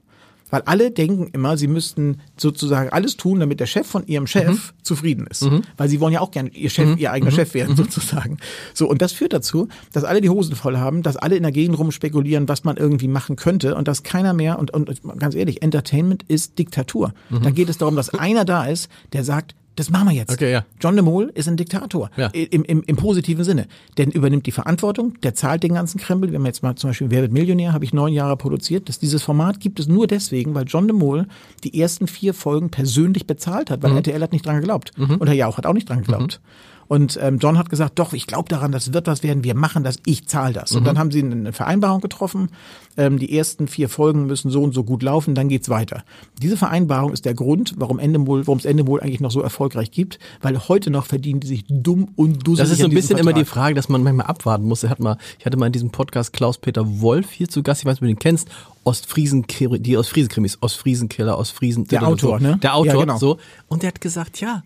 Weil 0.49 0.61
alle 0.61 0.91
denken 0.91 1.27
immer, 1.33 1.57
sie 1.57 1.67
müssten 1.67 2.19
sozusagen 2.37 2.89
alles 2.89 3.17
tun, 3.17 3.39
damit 3.39 3.59
der 3.59 3.65
Chef 3.65 3.85
von 3.85 4.07
ihrem 4.07 4.27
Chef 4.27 4.73
zufrieden 4.81 5.27
ist. 5.27 5.41
Weil 5.75 5.89
sie 5.89 5.99
wollen 5.99 6.13
ja 6.13 6.21
auch 6.21 6.31
gerne 6.31 6.49
ihr 6.49 6.69
Chef, 6.69 6.97
ihr 6.97 7.11
eigener 7.11 7.31
Chef 7.31 7.53
werden, 7.53 7.75
sozusagen. 7.75 8.37
So, 8.73 8.89
und 8.89 9.01
das 9.01 9.11
führt 9.11 9.33
dazu, 9.33 9.67
dass 9.91 10.03
alle 10.03 10.21
die 10.21 10.29
Hosen 10.29 10.55
voll 10.55 10.77
haben, 10.77 11.03
dass 11.03 11.17
alle 11.17 11.35
in 11.35 11.43
der 11.43 11.51
Gegend 11.51 11.77
rumspekulieren, 11.77 12.47
was 12.47 12.63
man 12.63 12.77
irgendwie 12.77 13.07
machen 13.07 13.35
könnte 13.35 13.75
und 13.75 13.87
dass 13.87 14.03
keiner 14.03 14.33
mehr, 14.33 14.57
und, 14.59 14.71
und 14.73 15.01
ganz 15.19 15.35
ehrlich, 15.35 15.61
Entertainment 15.61 16.23
ist 16.27 16.57
Diktatur. 16.59 17.13
Da 17.43 17.51
geht 17.51 17.69
es 17.69 17.77
darum, 17.77 17.95
dass 17.95 18.13
einer 18.13 18.45
da 18.45 18.65
ist, 18.65 18.89
der 19.13 19.23
sagt, 19.23 19.55
das 19.77 19.89
machen 19.89 20.09
wir 20.09 20.15
jetzt. 20.15 20.33
Okay, 20.33 20.51
ja. 20.51 20.65
John 20.81 20.95
de 20.95 21.03
Mol 21.05 21.31
ist 21.33 21.47
ein 21.47 21.55
Diktator. 21.55 22.09
Ja. 22.17 22.27
Im, 22.27 22.63
im, 22.65 22.83
Im 22.83 22.95
positiven 22.97 23.45
Sinne. 23.45 23.67
Der 23.95 24.13
übernimmt 24.13 24.45
die 24.45 24.51
Verantwortung, 24.51 25.13
der 25.23 25.33
zahlt 25.33 25.63
den 25.63 25.73
ganzen 25.75 25.99
Krempel. 25.99 26.31
Wir 26.31 26.39
haben 26.39 26.45
jetzt 26.45 26.63
mal 26.63 26.75
zum 26.75 26.89
Beispiel 26.89 27.09
Wer 27.09 27.21
wird 27.21 27.31
Millionär, 27.31 27.71
habe 27.73 27.85
ich 27.85 27.93
neun 27.93 28.11
Jahre 28.11 28.35
produziert. 28.35 28.89
Das, 28.89 28.99
dieses 28.99 29.23
Format 29.23 29.59
gibt 29.59 29.79
es 29.79 29.87
nur 29.87 30.07
deswegen, 30.07 30.53
weil 30.55 30.65
John 30.67 30.87
de 30.87 30.95
Mol 30.95 31.27
die 31.63 31.79
ersten 31.79 32.07
vier 32.07 32.33
Folgen 32.33 32.69
persönlich 32.69 33.25
bezahlt 33.27 33.69
hat, 33.69 33.81
weil 33.83 33.91
Mhm. 33.91 33.97
RTL 33.97 34.21
hat 34.21 34.31
nicht 34.33 34.45
dran 34.45 34.57
geglaubt. 34.57 34.91
Und 34.97 35.25
Herr 35.27 35.33
Jauch 35.35 35.57
hat 35.57 35.65
auch 35.65 35.73
nicht 35.73 35.87
dran 35.87 35.99
geglaubt. 35.99 36.41
Und 36.87 37.19
ähm, 37.21 37.37
John 37.39 37.57
hat 37.57 37.69
gesagt, 37.69 37.99
doch, 37.99 38.13
ich 38.13 38.27
glaube 38.27 38.49
daran, 38.49 38.71
das 38.71 38.93
wird 38.93 39.07
was 39.07 39.23
werden, 39.23 39.43
wir 39.43 39.55
machen 39.55 39.83
das, 39.83 39.97
ich 40.05 40.27
zahle 40.27 40.53
das. 40.53 40.71
Mhm. 40.71 40.77
Und 40.77 40.83
dann 40.85 40.99
haben 40.99 41.11
sie 41.11 41.21
eine 41.23 41.53
Vereinbarung 41.53 42.01
getroffen, 42.01 42.49
ähm, 42.95 43.19
die 43.19 43.37
ersten 43.37 43.67
vier 43.67 43.89
Folgen 43.89 44.25
müssen 44.25 44.49
so 44.49 44.63
und 44.63 44.73
so 44.73 44.83
gut 44.83 45.03
laufen, 45.03 45.35
dann 45.35 45.49
geht's 45.49 45.69
weiter. 45.69 46.03
Diese 46.41 46.57
Vereinbarung 46.57 47.13
ist 47.13 47.25
der 47.25 47.33
Grund, 47.33 47.75
warum 47.77 47.99
Endemol, 47.99 48.47
warum 48.47 48.57
es 48.57 48.65
Endemol 48.65 49.01
eigentlich 49.01 49.19
noch 49.19 49.31
so 49.31 49.41
erfolgreich 49.41 49.91
gibt, 49.91 50.19
weil 50.41 50.57
heute 50.67 50.89
noch 50.89 51.05
verdienen 51.05 51.39
die 51.39 51.47
sich 51.47 51.65
dumm 51.67 52.09
und 52.15 52.47
dusselig 52.47 52.69
Das 52.69 52.71
ist 52.71 52.79
so 52.81 52.87
ein 52.87 52.93
bisschen 52.93 53.17
immer 53.17 53.33
die. 53.33 53.47
Frage, 53.47 53.75
dass 53.75 53.87
man 53.87 54.03
manchmal 54.03 54.25
abwarten 54.25 54.65
muss. 54.65 54.83
Er 54.83 54.89
hat 54.89 54.99
mal, 54.99 55.17
ich 55.39 55.45
hatte 55.45 55.57
mal 55.57 55.67
in 55.67 55.71
diesem 55.71 55.89
Podcast 55.89 56.33
Klaus-Peter 56.33 57.01
Wolf 57.01 57.31
hier 57.31 57.47
zu 57.47 57.63
Gast, 57.63 57.81
ich 57.81 57.85
weiß 57.85 57.93
nicht, 57.93 58.01
ob 58.01 58.07
du 58.07 58.13
den 58.13 58.19
kennst, 58.19 58.49
Ostfriesen, 58.83 59.45
die 59.47 59.97
Ostfriesen-Krimis, 59.97 60.57
Ostfriesenkiller, 60.61 61.37
Ostfriesen. 61.37 61.87
Der 61.87 62.05
Autor, 62.05 62.39
ne? 62.39 62.57
Der 62.61 62.75
Autor, 62.75 62.93
Ja, 62.93 62.99
genau. 62.99 63.17
so. 63.17 63.37
Und 63.67 63.83
der 63.83 63.89
hat 63.89 64.01
gesagt, 64.01 64.41
ja, 64.41 64.63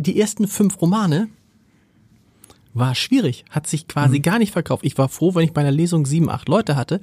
die 0.00 0.20
ersten 0.20 0.46
fünf 0.48 0.80
Romane 0.80 1.28
war 2.72 2.94
schwierig, 2.94 3.44
hat 3.50 3.66
sich 3.66 3.88
quasi 3.88 4.18
Mhm. 4.18 4.22
gar 4.22 4.38
nicht 4.38 4.52
verkauft. 4.52 4.84
Ich 4.84 4.96
war 4.96 5.08
froh, 5.08 5.34
wenn 5.34 5.44
ich 5.44 5.52
bei 5.52 5.60
einer 5.60 5.72
Lesung 5.72 6.06
sieben, 6.06 6.30
acht 6.30 6.48
Leute 6.48 6.76
hatte. 6.76 7.00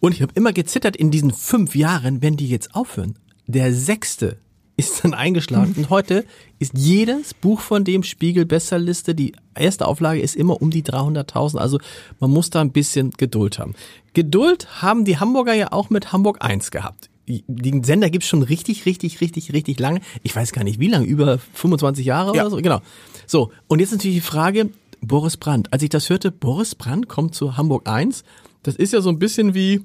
Und 0.00 0.12
ich 0.14 0.22
habe 0.22 0.32
immer 0.34 0.52
gezittert 0.52 0.96
in 0.96 1.10
diesen 1.10 1.32
fünf 1.32 1.76
Jahren, 1.76 2.22
wenn 2.22 2.36
die 2.36 2.48
jetzt 2.48 2.74
aufhören. 2.74 3.16
Der 3.46 3.72
sechste 3.74 4.38
ist 4.76 5.04
dann 5.04 5.12
eingeschlagen. 5.12 5.74
Und 5.76 5.90
heute 5.90 6.24
ist 6.58 6.72
jedes 6.76 7.34
Buch 7.34 7.60
von 7.60 7.84
dem 7.84 8.02
Spiegel 8.02 8.46
Bestsellerliste, 8.46 9.14
die 9.14 9.34
erste 9.54 9.86
Auflage 9.86 10.20
ist 10.20 10.34
immer 10.36 10.60
um 10.62 10.70
die 10.70 10.82
300.000. 10.82 11.58
Also 11.60 11.78
man 12.18 12.30
muss 12.30 12.48
da 12.50 12.60
ein 12.62 12.72
bisschen 12.72 13.10
Geduld 13.10 13.58
haben. 13.58 13.74
Geduld 14.14 14.80
haben 14.82 15.04
die 15.04 15.18
Hamburger 15.18 15.52
ja 15.54 15.70
auch 15.72 15.90
mit 15.90 16.12
Hamburg 16.12 16.38
1 16.40 16.70
gehabt. 16.70 17.10
Den 17.46 17.84
Sender 17.84 18.10
gibt's 18.10 18.28
schon 18.28 18.42
richtig, 18.42 18.86
richtig, 18.86 19.20
richtig, 19.20 19.52
richtig 19.52 19.78
lange. 19.80 20.00
Ich 20.22 20.34
weiß 20.34 20.52
gar 20.52 20.64
nicht 20.64 20.78
wie 20.80 20.88
lange, 20.88 21.06
über 21.06 21.38
25 21.54 22.04
Jahre 22.06 22.34
Ja. 22.36 22.42
oder 22.42 22.50
so. 22.50 22.56
Genau. 22.58 22.80
So, 23.26 23.50
und 23.68 23.78
jetzt 23.80 23.92
natürlich 23.92 24.16
die 24.16 24.20
Frage, 24.20 24.70
Boris 25.00 25.36
Brandt. 25.36 25.72
Als 25.72 25.82
ich 25.82 25.88
das 25.88 26.10
hörte, 26.10 26.30
Boris 26.30 26.74
Brandt 26.74 27.08
kommt 27.08 27.34
zu 27.34 27.56
Hamburg 27.56 27.88
1, 27.88 28.24
das 28.62 28.76
ist 28.76 28.92
ja 28.92 29.00
so 29.00 29.08
ein 29.08 29.18
bisschen 29.18 29.54
wie 29.54 29.82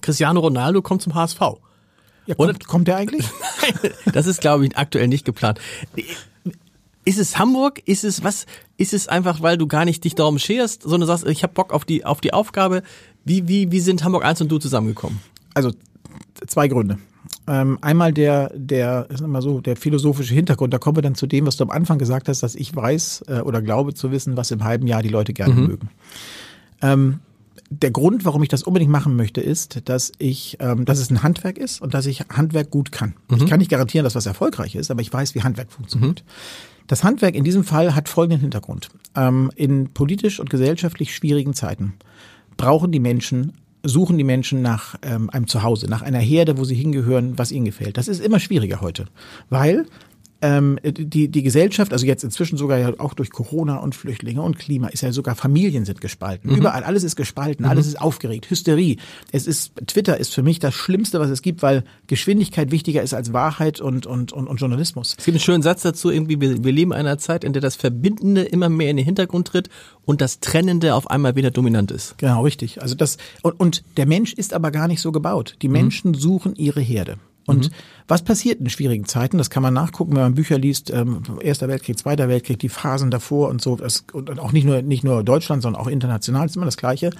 Cristiano 0.00 0.40
Ronaldo 0.40 0.82
kommt 0.82 1.02
zum 1.02 1.14
HSV. 1.14 1.40
Ja, 2.26 2.34
kommt, 2.34 2.66
kommt 2.66 2.88
der 2.88 2.96
eigentlich? 2.96 3.24
Das 4.12 4.26
ist, 4.26 4.40
glaube 4.40 4.66
ich, 4.66 4.76
aktuell 4.76 5.06
nicht 5.08 5.24
geplant. 5.24 5.60
Ist 7.04 7.18
es 7.18 7.38
Hamburg? 7.38 7.80
Ist 7.84 8.02
es 8.04 8.24
was? 8.24 8.46
Ist 8.76 8.92
es 8.92 9.06
einfach, 9.06 9.40
weil 9.42 9.56
du 9.58 9.66
gar 9.68 9.84
nicht 9.84 10.02
dich 10.04 10.14
darum 10.16 10.38
scherst, 10.38 10.82
sondern 10.82 11.06
sagst, 11.06 11.26
ich 11.26 11.42
habe 11.44 11.52
Bock 11.52 11.72
auf 11.72 11.84
die 11.84 12.04
auf 12.04 12.20
die 12.20 12.32
Aufgabe? 12.32 12.82
Wie 13.24 13.46
wie 13.46 13.70
wie 13.70 13.80
sind 13.80 14.02
Hamburg 14.02 14.24
1 14.24 14.40
und 14.40 14.48
du 14.50 14.58
zusammengekommen? 14.58 15.20
Also 15.54 15.70
zwei 16.46 16.68
Gründe. 16.68 16.98
Ähm, 17.48 17.78
einmal 17.80 18.12
der, 18.12 18.50
der, 18.54 19.06
ist 19.08 19.20
immer 19.20 19.40
so, 19.40 19.60
der 19.60 19.76
philosophische 19.76 20.34
Hintergrund. 20.34 20.74
Da 20.74 20.78
kommen 20.78 20.96
wir 20.96 21.02
dann 21.02 21.14
zu 21.14 21.26
dem, 21.26 21.46
was 21.46 21.56
du 21.56 21.64
am 21.64 21.70
Anfang 21.70 21.98
gesagt 21.98 22.28
hast, 22.28 22.42
dass 22.42 22.54
ich 22.54 22.74
weiß 22.74 23.24
äh, 23.28 23.40
oder 23.40 23.62
glaube 23.62 23.94
zu 23.94 24.10
wissen, 24.10 24.36
was 24.36 24.50
im 24.50 24.64
halben 24.64 24.86
Jahr 24.86 25.02
die 25.02 25.08
Leute 25.08 25.32
gerne 25.32 25.54
mögen. 25.54 25.90
Ähm, 26.82 27.20
der 27.70 27.90
Grund, 27.90 28.24
warum 28.24 28.42
ich 28.42 28.48
das 28.48 28.62
unbedingt 28.62 28.90
machen 28.90 29.16
möchte, 29.16 29.40
ist, 29.40 29.88
dass 29.88 30.12
ich, 30.18 30.56
ähm, 30.60 30.84
dass 30.84 30.98
es 30.98 31.10
ein 31.10 31.22
Handwerk 31.22 31.58
ist 31.58 31.80
und 31.80 31.94
dass 31.94 32.06
ich 32.06 32.20
Handwerk 32.30 32.70
gut 32.70 32.92
kann. 32.92 33.14
Ich 33.34 33.46
kann 33.46 33.58
nicht 33.58 33.70
garantieren, 33.70 34.04
dass 34.04 34.14
was 34.14 34.26
erfolgreich 34.26 34.74
ist, 34.76 34.90
aber 34.90 35.00
ich 35.00 35.12
weiß, 35.12 35.34
wie 35.34 35.42
Handwerk 35.42 35.72
funktioniert. 35.72 36.22
Das 36.86 37.02
Handwerk 37.02 37.34
in 37.34 37.42
diesem 37.42 37.64
Fall 37.64 37.94
hat 37.94 38.08
folgenden 38.08 38.40
Hintergrund. 38.40 38.88
Ähm, 39.16 39.50
in 39.56 39.92
politisch 39.92 40.38
und 40.38 40.50
gesellschaftlich 40.50 41.14
schwierigen 41.14 41.54
Zeiten 41.54 41.94
brauchen 42.56 42.92
die 42.92 43.00
Menschen 43.00 43.52
suchen 43.88 44.18
die 44.18 44.24
Menschen 44.24 44.62
nach 44.62 44.96
ähm, 45.02 45.30
einem 45.30 45.46
Zuhause, 45.46 45.88
nach 45.88 46.02
einer 46.02 46.18
Herde, 46.18 46.58
wo 46.58 46.64
sie 46.64 46.74
hingehören, 46.74 47.38
was 47.38 47.52
ihnen 47.52 47.64
gefällt. 47.64 47.96
Das 47.96 48.08
ist 48.08 48.20
immer 48.20 48.40
schwieriger 48.40 48.80
heute, 48.80 49.06
weil 49.50 49.86
ähm, 50.46 50.78
die, 50.84 51.28
die 51.28 51.42
Gesellschaft, 51.42 51.92
also 51.92 52.06
jetzt 52.06 52.22
inzwischen 52.22 52.56
sogar 52.56 52.78
ja 52.78 52.92
auch 52.98 53.14
durch 53.14 53.30
Corona 53.30 53.78
und 53.78 53.96
Flüchtlinge 53.96 54.42
und 54.42 54.58
Klima, 54.58 54.88
ist 54.88 55.02
ja 55.02 55.10
sogar 55.10 55.34
Familien 55.34 55.84
sind 55.84 56.00
gespalten. 56.00 56.50
Mhm. 56.50 56.58
Überall, 56.58 56.84
alles 56.84 57.02
ist 57.02 57.16
gespalten, 57.16 57.64
mhm. 57.64 57.70
alles 57.70 57.88
ist 57.88 58.00
aufgeregt, 58.00 58.48
Hysterie. 58.48 58.96
Es 59.32 59.48
ist, 59.48 59.72
Twitter 59.88 60.18
ist 60.18 60.32
für 60.32 60.44
mich 60.44 60.60
das 60.60 60.72
Schlimmste, 60.72 61.18
was 61.18 61.30
es 61.30 61.42
gibt, 61.42 61.62
weil 61.62 61.82
Geschwindigkeit 62.06 62.70
wichtiger 62.70 63.02
ist 63.02 63.12
als 63.12 63.32
Wahrheit 63.32 63.80
und, 63.80 64.06
und, 64.06 64.32
und, 64.32 64.46
und 64.46 64.60
Journalismus. 64.60 65.16
Es 65.18 65.24
gibt 65.24 65.34
einen 65.34 65.40
schönen 65.40 65.62
Satz 65.62 65.82
dazu, 65.82 66.10
irgendwie, 66.10 66.40
wir, 66.40 66.62
wir 66.62 66.72
leben 66.72 66.92
in 66.92 66.98
einer 66.98 67.18
Zeit, 67.18 67.42
in 67.42 67.52
der 67.52 67.62
das 67.62 67.74
Verbindende 67.74 68.42
immer 68.42 68.68
mehr 68.68 68.90
in 68.90 68.96
den 68.96 69.04
Hintergrund 69.04 69.48
tritt 69.48 69.68
und 70.04 70.20
das 70.20 70.38
Trennende 70.38 70.94
auf 70.94 71.10
einmal 71.10 71.34
wieder 71.34 71.50
dominant 71.50 71.90
ist. 71.90 72.16
Genau, 72.18 72.42
richtig. 72.42 72.80
Also 72.82 72.94
das, 72.94 73.16
und, 73.42 73.58
und 73.58 73.82
der 73.96 74.06
Mensch 74.06 74.32
ist 74.32 74.54
aber 74.54 74.70
gar 74.70 74.86
nicht 74.86 75.00
so 75.00 75.10
gebaut. 75.10 75.56
Die 75.62 75.68
mhm. 75.68 75.72
Menschen 75.72 76.10
mhm. 76.12 76.16
suchen 76.16 76.54
ihre 76.54 76.80
Herde. 76.80 77.18
Und 77.46 77.70
mhm. 77.70 77.74
was 78.08 78.22
passiert 78.22 78.60
in 78.60 78.68
schwierigen 78.68 79.06
Zeiten? 79.06 79.38
Das 79.38 79.50
kann 79.50 79.62
man 79.62 79.72
nachgucken, 79.72 80.14
wenn 80.14 80.22
man 80.22 80.34
Bücher 80.34 80.58
liest, 80.58 80.90
ähm, 80.90 81.22
Erster 81.40 81.68
Weltkrieg, 81.68 81.98
Zweiter 81.98 82.28
Weltkrieg, 82.28 82.58
die 82.58 82.68
Phasen 82.68 83.10
davor 83.10 83.48
und 83.48 83.62
so. 83.62 83.76
Das, 83.76 84.04
und 84.12 84.38
auch 84.38 84.52
nicht 84.52 84.64
nur, 84.64 84.82
nicht 84.82 85.04
nur 85.04 85.22
Deutschland, 85.22 85.62
sondern 85.62 85.80
auch 85.80 85.86
international 85.86 86.46
ist 86.46 86.56
immer 86.56 86.64
das 86.64 86.76
Gleiche. 86.76 87.10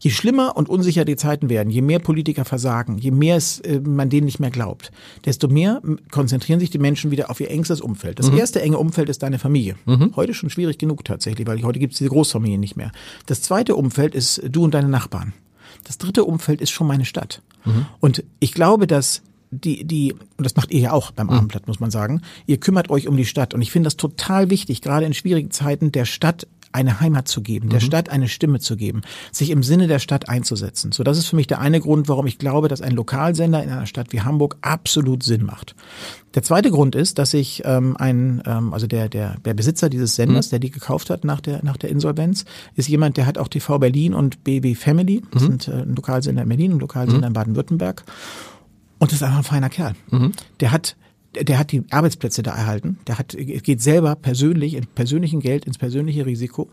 Je 0.00 0.10
schlimmer 0.10 0.54
und 0.56 0.68
unsicher 0.68 1.06
die 1.06 1.16
Zeiten 1.16 1.48
werden, 1.48 1.70
je 1.70 1.80
mehr 1.80 1.98
Politiker 1.98 2.44
versagen, 2.44 2.98
je 2.98 3.10
mehr 3.10 3.36
es, 3.36 3.60
äh, 3.60 3.80
man 3.80 4.10
denen 4.10 4.26
nicht 4.26 4.38
mehr 4.38 4.50
glaubt, 4.50 4.92
desto 5.24 5.48
mehr 5.48 5.80
konzentrieren 6.10 6.60
sich 6.60 6.68
die 6.68 6.78
Menschen 6.78 7.10
wieder 7.10 7.30
auf 7.30 7.40
ihr 7.40 7.50
engstes 7.50 7.80
Umfeld. 7.80 8.18
Das 8.18 8.30
mhm. 8.30 8.36
erste 8.36 8.60
enge 8.60 8.76
Umfeld 8.76 9.08
ist 9.08 9.22
deine 9.22 9.38
Familie. 9.38 9.76
Mhm. 9.86 10.12
Heute 10.14 10.34
schon 10.34 10.50
schwierig 10.50 10.76
genug 10.76 11.04
tatsächlich, 11.04 11.46
weil 11.46 11.62
heute 11.62 11.78
gibt 11.78 11.94
es 11.94 11.98
diese 11.98 12.10
Großfamilien 12.10 12.60
nicht 12.60 12.76
mehr. 12.76 12.92
Das 13.26 13.40
zweite 13.40 13.76
Umfeld 13.76 14.14
ist 14.14 14.42
du 14.46 14.64
und 14.64 14.74
deine 14.74 14.88
Nachbarn. 14.88 15.32
Das 15.84 15.96
dritte 15.96 16.24
Umfeld 16.24 16.60
ist 16.60 16.70
schon 16.70 16.86
meine 16.86 17.04
Stadt. 17.04 17.40
Mhm. 17.64 17.86
Und 18.00 18.24
ich 18.40 18.52
glaube, 18.52 18.86
dass 18.86 19.22
die, 19.60 19.84
die, 19.84 20.12
und 20.12 20.44
das 20.44 20.56
macht 20.56 20.70
ihr 20.70 20.80
ja 20.80 20.92
auch 20.92 21.10
beim 21.10 21.28
mhm. 21.28 21.34
Abendblatt, 21.34 21.66
muss 21.66 21.80
man 21.80 21.90
sagen, 21.90 22.22
ihr 22.46 22.58
kümmert 22.58 22.90
euch 22.90 23.08
um 23.08 23.16
die 23.16 23.24
Stadt. 23.24 23.54
Und 23.54 23.62
ich 23.62 23.70
finde 23.70 23.86
das 23.86 23.96
total 23.96 24.50
wichtig, 24.50 24.82
gerade 24.82 25.06
in 25.06 25.14
schwierigen 25.14 25.50
Zeiten 25.50 25.92
der 25.92 26.04
Stadt 26.04 26.46
eine 26.74 26.98
Heimat 26.98 27.28
zu 27.28 27.40
geben, 27.40 27.68
der 27.68 27.80
mhm. 27.80 27.84
Stadt 27.84 28.08
eine 28.08 28.28
Stimme 28.28 28.58
zu 28.58 28.76
geben, 28.76 29.02
sich 29.30 29.50
im 29.50 29.62
Sinne 29.62 29.86
der 29.86 30.00
Stadt 30.00 30.28
einzusetzen. 30.28 30.90
So, 30.90 31.04
das 31.04 31.18
ist 31.18 31.26
für 31.26 31.36
mich 31.36 31.46
der 31.46 31.60
eine 31.60 31.80
Grund, 31.80 32.08
warum 32.08 32.26
ich 32.26 32.36
glaube, 32.36 32.66
dass 32.66 32.82
ein 32.82 32.92
Lokalsender 32.92 33.62
in 33.62 33.70
einer 33.70 33.86
Stadt 33.86 34.12
wie 34.12 34.22
Hamburg 34.22 34.56
absolut 34.60 35.22
Sinn 35.22 35.44
macht. 35.44 35.76
Der 36.34 36.42
zweite 36.42 36.72
Grund 36.72 36.96
ist, 36.96 37.18
dass 37.18 37.32
ich 37.32 37.62
ähm, 37.64 37.96
ein, 37.96 38.42
ähm, 38.44 38.74
also 38.74 38.88
der, 38.88 39.08
der, 39.08 39.36
der 39.44 39.54
Besitzer 39.54 39.88
dieses 39.88 40.16
Senders, 40.16 40.48
mhm. 40.48 40.50
der 40.50 40.58
die 40.58 40.70
gekauft 40.72 41.10
hat 41.10 41.22
nach 41.22 41.40
der, 41.40 41.64
nach 41.64 41.76
der 41.76 41.90
Insolvenz, 41.90 42.44
ist 42.74 42.88
jemand, 42.88 43.16
der 43.16 43.26
hat 43.26 43.38
auch 43.38 43.46
TV 43.46 43.78
Berlin 43.78 44.12
und 44.12 44.42
BB 44.42 44.74
Family, 44.76 45.22
das 45.30 45.42
mhm. 45.42 45.46
sind 45.46 45.68
äh, 45.68 45.82
ein 45.82 45.94
Lokalsender 45.94 46.42
in 46.42 46.48
Berlin 46.48 46.72
und 46.72 46.80
Lokalsender 46.80 47.20
mhm. 47.20 47.26
in 47.28 47.32
Baden-Württemberg. 47.34 48.04
Und 48.98 49.10
das 49.10 49.16
ist 49.16 49.22
einfach 49.22 49.38
ein 49.38 49.44
feiner 49.44 49.70
Kerl. 49.70 49.94
Mhm. 50.10 50.32
Der 50.60 50.72
hat 50.72 50.96
der 51.42 51.58
hat 51.58 51.72
die 51.72 51.82
Arbeitsplätze 51.90 52.42
da 52.42 52.54
erhalten. 52.54 52.98
Der 53.06 53.18
hat, 53.18 53.36
geht 53.36 53.82
selber 53.82 54.14
persönlich, 54.14 54.74
in 54.74 54.86
persönlichen 54.86 55.40
Geld 55.40 55.64
ins 55.64 55.78
persönliche 55.78 56.26
Risiko. 56.26 56.68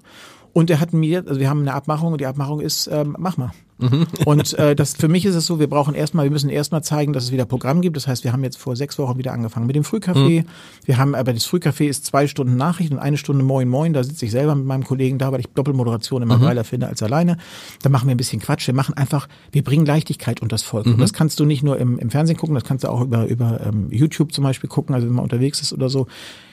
Und 0.53 0.69
er 0.69 0.79
hat 0.79 0.93
mir, 0.93 1.23
also 1.27 1.39
wir 1.39 1.49
haben 1.49 1.61
eine 1.61 1.73
Abmachung 1.73 2.11
und 2.11 2.21
die 2.21 2.25
Abmachung 2.25 2.59
ist, 2.59 2.87
ähm, 2.87 3.15
mach 3.17 3.37
mal. 3.37 3.51
Mhm. 3.81 4.07
Und 4.25 4.53
äh, 4.57 4.75
das 4.75 4.95
für 4.95 5.07
mich 5.07 5.25
ist 5.25 5.35
es 5.35 5.45
so, 5.45 5.59
wir 5.59 5.67
brauchen 5.67 5.93
erstmal, 5.93 6.25
wir 6.25 6.31
müssen 6.31 6.49
erstmal 6.49 6.83
zeigen, 6.83 7.13
dass 7.13 7.25
es 7.25 7.31
wieder 7.31 7.45
Programm 7.45 7.81
gibt. 7.81 7.97
Das 7.97 8.07
heißt, 8.07 8.23
wir 8.23 8.33
haben 8.33 8.43
jetzt 8.43 8.57
vor 8.57 8.75
sechs 8.75 8.97
Wochen 8.97 9.17
wieder 9.17 9.33
angefangen 9.33 9.67
mit 9.67 9.75
dem 9.75 9.83
Frühcafé. 9.83 10.41
Mhm. 10.41 10.45
Wir 10.85 10.97
haben, 10.97 11.15
aber 11.15 11.33
das 11.33 11.45
Frühcafé 11.45 11.87
ist 11.87 12.05
zwei 12.05 12.27
Stunden 12.27 12.55
Nachricht 12.55 12.91
und 12.91 12.99
eine 12.99 13.17
Stunde 13.17 13.43
Moin 13.43 13.67
Moin. 13.67 13.93
Da 13.93 14.03
sitze 14.03 14.25
ich 14.25 14.31
selber 14.31 14.55
mit 14.55 14.65
meinem 14.65 14.83
Kollegen 14.83 15.17
da, 15.17 15.31
weil 15.31 15.39
ich 15.39 15.47
Doppelmoderation 15.47 16.21
immer 16.21 16.37
mhm. 16.37 16.43
geiler 16.43 16.63
finde 16.63 16.87
als 16.87 17.01
alleine. 17.03 17.37
Da 17.81 17.89
machen 17.89 18.07
wir 18.07 18.15
ein 18.15 18.17
bisschen 18.17 18.39
Quatsch. 18.39 18.67
Wir 18.67 18.73
machen 18.73 18.95
einfach, 18.95 19.27
wir 19.51 19.63
bringen 19.63 19.85
Leichtigkeit 19.85 20.41
unter 20.41 20.53
das 20.53 20.63
Volk. 20.63 20.85
Mhm. 20.85 20.93
Und 20.93 20.99
das 21.01 21.13
kannst 21.13 21.39
du 21.39 21.45
nicht 21.45 21.63
nur 21.63 21.77
im, 21.77 21.97
im 21.97 22.09
Fernsehen 22.09 22.37
gucken, 22.37 22.55
das 22.55 22.63
kannst 22.63 22.83
du 22.83 22.89
auch 22.89 23.01
über, 23.01 23.25
über 23.25 23.61
ähm, 23.65 23.87
YouTube 23.91 24.31
zum 24.33 24.43
Beispiel 24.43 24.69
gucken, 24.69 24.93
also 24.93 25.07
wenn 25.07 25.15
man 25.15 25.23
unterwegs 25.23 25.61
ist 25.61 25.73
oder 25.73 25.89
so. 25.89 26.07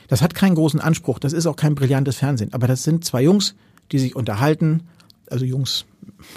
Das 0.09 0.23
hat 0.23 0.35
keinen 0.35 0.55
großen 0.55 0.81
Anspruch. 0.81 1.19
Das 1.19 1.33
ist 1.33 1.47
auch 1.47 1.57
kein 1.57 1.75
brillantes 1.75 2.17
Fernsehen. 2.17 2.53
Aber 2.53 2.67
das 2.67 2.83
sind 2.83 3.05
zwei 3.05 3.23
Jungs, 3.23 3.55
die 3.93 3.99
sich 3.99 4.17
unterhalten, 4.17 4.83
also 5.31 5.45
Jungs, 5.45 5.85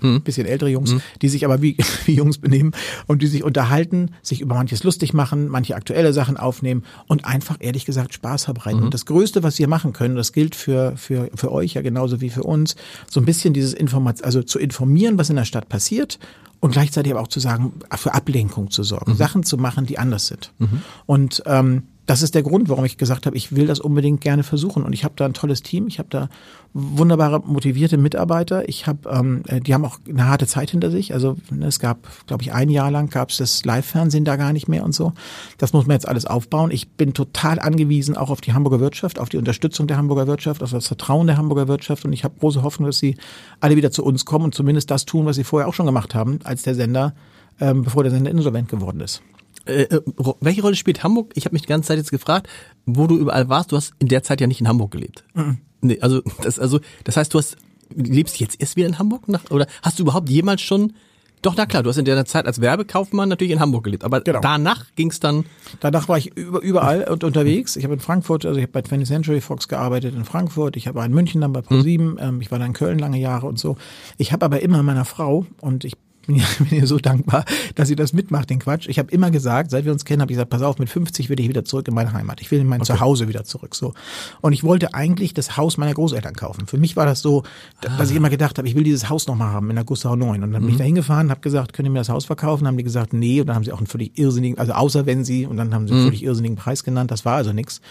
hm. 0.01 0.21
bisschen 0.21 0.47
ältere 0.47 0.69
Jungs, 0.69 0.91
hm. 0.91 1.01
die 1.21 1.29
sich 1.29 1.45
aber 1.45 1.61
wie, 1.61 1.77
wie 2.05 2.15
Jungs 2.15 2.37
benehmen 2.37 2.71
und 3.07 3.21
die 3.21 3.27
sich 3.27 3.43
unterhalten, 3.43 4.11
sich 4.21 4.41
über 4.41 4.55
manches 4.55 4.83
lustig 4.83 5.13
machen, 5.13 5.47
manche 5.47 5.75
aktuelle 5.75 6.13
Sachen 6.13 6.37
aufnehmen 6.37 6.83
und 7.07 7.25
einfach 7.25 7.57
ehrlich 7.59 7.85
gesagt 7.85 8.13
Spaß 8.13 8.45
verbreiten. 8.45 8.79
Mhm. 8.79 8.85
Und 8.85 8.93
das 8.93 9.05
Größte, 9.05 9.43
was 9.43 9.59
wir 9.59 9.67
machen 9.67 9.93
können, 9.93 10.15
das 10.15 10.33
gilt 10.33 10.55
für, 10.55 10.95
für, 10.97 11.29
für 11.35 11.51
euch 11.51 11.73
ja 11.73 11.81
genauso 11.81 12.21
wie 12.21 12.29
für 12.29 12.43
uns, 12.43 12.75
so 13.09 13.19
ein 13.19 13.25
bisschen 13.25 13.53
dieses 13.53 13.73
Informat 13.73 14.23
also 14.23 14.43
zu 14.43 14.59
informieren, 14.59 15.17
was 15.17 15.29
in 15.29 15.35
der 15.35 15.45
Stadt 15.45 15.69
passiert 15.69 16.19
und 16.59 16.71
gleichzeitig 16.71 17.11
aber 17.11 17.21
auch 17.21 17.27
zu 17.27 17.39
sagen, 17.39 17.73
für 17.95 18.13
Ablenkung 18.13 18.69
zu 18.71 18.83
sorgen, 18.83 19.11
mhm. 19.11 19.17
Sachen 19.17 19.43
zu 19.43 19.57
machen, 19.57 19.85
die 19.85 19.97
anders 19.97 20.27
sind. 20.27 20.53
Mhm. 20.59 20.81
Und 21.05 21.43
ähm, 21.45 21.83
das 22.07 22.21
ist 22.23 22.35
der 22.35 22.43
Grund, 22.43 22.67
warum 22.67 22.83
ich 22.83 22.97
gesagt 22.97 23.25
habe, 23.25 23.37
ich 23.37 23.55
will 23.55 23.67
das 23.67 23.79
unbedingt 23.79 24.21
gerne 24.21 24.43
versuchen. 24.43 24.83
Und 24.83 24.93
ich 24.93 25.03
habe 25.03 25.13
da 25.15 25.25
ein 25.25 25.33
tolles 25.33 25.61
Team, 25.61 25.87
ich 25.87 25.99
habe 25.99 26.09
da 26.09 26.29
wunderbare, 26.73 27.41
motivierte 27.45 27.97
Mitarbeiter. 27.97 28.67
Ich 28.67 28.87
habe, 28.87 29.09
ähm, 29.09 29.43
äh, 29.47 29.59
die 29.59 29.73
haben 29.73 29.85
auch 29.85 29.99
eine 30.07 30.27
harte 30.27 30.47
Zeit 30.47 30.71
hinter 30.71 30.89
sich. 30.89 31.13
Also 31.13 31.37
ne, 31.51 31.67
es 31.67 31.79
gab, 31.79 32.07
glaube 32.25 32.43
ich, 32.43 32.53
ein 32.53 32.69
Jahr 32.69 32.89
lang 32.89 33.09
gab 33.09 33.29
es 33.29 33.37
das 33.37 33.63
Live-Fernsehen 33.65 34.25
da 34.25 34.35
gar 34.35 34.51
nicht 34.51 34.67
mehr 34.67 34.83
und 34.83 34.93
so. 34.93 35.13
Das 35.57 35.73
muss 35.73 35.85
man 35.85 35.95
jetzt 35.95 36.07
alles 36.07 36.25
aufbauen. 36.25 36.71
Ich 36.71 36.89
bin 36.89 37.13
total 37.13 37.59
angewiesen 37.59 38.17
auch 38.17 38.29
auf 38.29 38.41
die 38.41 38.53
Hamburger 38.53 38.79
Wirtschaft, 38.79 39.19
auf 39.19 39.29
die 39.29 39.37
Unterstützung 39.37 39.87
der 39.87 39.97
Hamburger 39.97 40.27
Wirtschaft, 40.27 40.63
auf 40.63 40.71
das 40.71 40.87
Vertrauen 40.87 41.27
der 41.27 41.37
Hamburger 41.37 41.67
Wirtschaft. 41.67 42.03
Und 42.05 42.13
ich 42.13 42.23
habe 42.23 42.33
große 42.39 42.63
Hoffnung, 42.63 42.87
dass 42.87 42.99
sie 42.99 43.15
alle 43.59 43.75
wieder 43.75 43.91
zu 43.91 44.03
uns 44.03 44.25
kommen 44.25 44.45
und 44.45 44.55
zumindest 44.55 44.89
das 44.89 45.05
tun, 45.05 45.25
was 45.25 45.35
sie 45.35 45.43
vorher 45.43 45.67
auch 45.67 45.73
schon 45.73 45.85
gemacht 45.85 46.15
haben, 46.15 46.39
als 46.45 46.63
der 46.63 46.73
Sender, 46.75 47.13
ähm, 47.59 47.83
bevor 47.83 48.03
der 48.03 48.11
Sender 48.11 48.31
insolvent 48.31 48.69
geworden 48.69 49.01
ist. 49.01 49.21
Äh, 49.65 49.83
äh 49.83 50.01
welche 50.39 50.61
Rolle 50.61 50.75
spielt 50.75 51.03
Hamburg? 51.03 51.31
Ich 51.35 51.45
habe 51.45 51.53
mich 51.53 51.61
die 51.61 51.67
ganze 51.67 51.87
Zeit 51.87 51.97
jetzt 51.97 52.11
gefragt, 52.11 52.47
wo 52.85 53.07
du 53.07 53.17
überall 53.17 53.49
warst. 53.49 53.71
Du 53.71 53.77
hast 53.77 53.93
in 53.99 54.07
der 54.07 54.23
Zeit 54.23 54.41
ja 54.41 54.47
nicht 54.47 54.61
in 54.61 54.67
Hamburg 54.67 54.91
gelebt. 54.91 55.23
Mhm. 55.33 55.59
Nee, 55.81 55.99
also 55.99 56.21
das, 56.41 56.59
also 56.59 56.79
das 57.03 57.17
heißt, 57.17 57.33
du 57.33 57.39
hast 57.39 57.57
lebst 57.93 58.39
jetzt 58.39 58.61
erst 58.61 58.75
wieder 58.75 58.87
in 58.87 58.99
Hamburg 58.99 59.27
nach, 59.27 59.49
oder 59.49 59.67
hast 59.81 59.99
du 59.99 60.03
überhaupt 60.03 60.29
jemals 60.29 60.61
schon 60.61 60.93
doch, 61.41 61.55
na 61.57 61.65
klar, 61.65 61.81
du 61.81 61.89
hast 61.89 61.97
in 61.97 62.05
der 62.05 62.23
Zeit 62.25 62.45
als 62.45 62.61
Werbekaufmann 62.61 63.27
natürlich 63.27 63.51
in 63.51 63.59
Hamburg 63.59 63.83
gelebt, 63.85 64.03
aber 64.03 64.21
genau. 64.21 64.41
danach 64.41 64.85
ging's 64.95 65.19
dann. 65.19 65.45
Danach 65.79 66.07
war 66.07 66.17
ich 66.17 66.37
überall 66.37 67.03
und 67.05 67.23
unterwegs. 67.23 67.75
Ich 67.75 67.83
habe 67.83 67.95
in 67.95 67.99
Frankfurt, 67.99 68.45
also 68.45 68.59
ich 68.59 68.63
habe 68.63 68.73
bei 68.73 68.81
20th 68.81 69.07
Century 69.07 69.41
Fox 69.41 69.67
gearbeitet 69.67 70.13
in 70.13 70.23
Frankfurt, 70.23 70.77
ich 70.77 70.87
habe 70.87 71.03
in 71.03 71.11
München 71.11 71.41
dann 71.41 71.51
bei 71.51 71.61
ProSieben, 71.61 72.19
mhm. 72.35 72.41
ich 72.41 72.51
war 72.51 72.59
dann 72.59 72.67
in 72.67 72.73
Köln 72.73 72.99
lange 72.99 73.17
Jahre 73.17 73.47
und 73.47 73.57
so. 73.57 73.75
Ich 74.17 74.31
habe 74.31 74.45
aber 74.45 74.61
immer 74.61 74.83
meiner 74.83 75.05
Frau 75.05 75.47
und 75.61 75.83
ich 75.83 75.93
bin 76.25 76.35
ihr, 76.35 76.43
bin 76.59 76.79
ihr 76.79 76.87
so 76.87 76.97
dankbar, 76.97 77.45
dass 77.75 77.87
sie 77.87 77.95
das 77.95 78.13
mitmacht, 78.13 78.49
den 78.49 78.59
Quatsch. 78.59 78.87
Ich 78.87 78.99
habe 78.99 79.11
immer 79.11 79.31
gesagt, 79.31 79.71
seit 79.71 79.85
wir 79.85 79.91
uns 79.91 80.05
kennen, 80.05 80.21
habe 80.21 80.31
ich 80.31 80.35
gesagt, 80.35 80.49
pass 80.49 80.61
auf, 80.61 80.79
mit 80.79 80.89
50 80.89 81.29
will 81.29 81.39
ich 81.39 81.49
wieder 81.49 81.65
zurück 81.65 81.87
in 81.87 81.93
meine 81.93 82.13
Heimat. 82.13 82.41
Ich 82.41 82.51
will 82.51 82.59
in 82.59 82.67
mein 82.67 82.81
okay. 82.81 82.93
Zuhause 82.93 83.27
wieder 83.27 83.43
zurück. 83.43 83.75
So. 83.75 83.93
Und 84.41 84.53
ich 84.53 84.63
wollte 84.63 84.93
eigentlich 84.93 85.33
das 85.33 85.57
Haus 85.57 85.77
meiner 85.77 85.93
Großeltern 85.93 86.35
kaufen. 86.35 86.67
Für 86.67 86.77
mich 86.77 86.95
war 86.95 87.05
das 87.05 87.21
so, 87.21 87.43
ah. 87.85 87.97
dass 87.97 88.09
ich 88.09 88.15
immer 88.15 88.29
gedacht 88.29 88.57
habe, 88.57 88.67
ich 88.67 88.75
will 88.75 88.83
dieses 88.83 89.09
Haus 89.09 89.27
nochmal 89.27 89.49
haben 89.49 89.69
in 89.69 89.75
der 89.75 89.85
Gussau 89.85 90.15
9. 90.15 90.43
Und 90.43 90.51
dann 90.51 90.61
bin 90.61 90.69
ich 90.69 90.75
mhm. 90.75 90.79
da 90.79 90.85
hingefahren, 90.85 91.29
habe 91.29 91.41
gesagt, 91.41 91.73
könnt 91.73 91.87
ihr 91.87 91.91
mir 91.91 91.99
das 91.99 92.09
Haus 92.09 92.25
verkaufen? 92.25 92.63
Dann 92.63 92.73
haben 92.73 92.77
die 92.77 92.83
gesagt, 92.83 93.13
nee. 93.13 93.41
Und 93.41 93.47
dann 93.47 93.55
haben 93.55 93.63
sie 93.63 93.71
auch 93.71 93.79
einen 93.79 93.87
völlig 93.87 94.17
irrsinnigen, 94.17 94.57
also 94.57 94.73
außer 94.73 95.05
wenn 95.05 95.23
sie, 95.23 95.45
und 95.45 95.57
dann 95.57 95.73
haben 95.73 95.87
sie 95.87 95.93
einen 95.93 96.03
mhm. 96.03 96.07
völlig 96.07 96.23
irrsinnigen 96.23 96.57
Preis 96.57 96.83
genannt. 96.83 97.11
Das 97.11 97.25
war 97.25 97.35
also 97.35 97.53
nichts. 97.53 97.81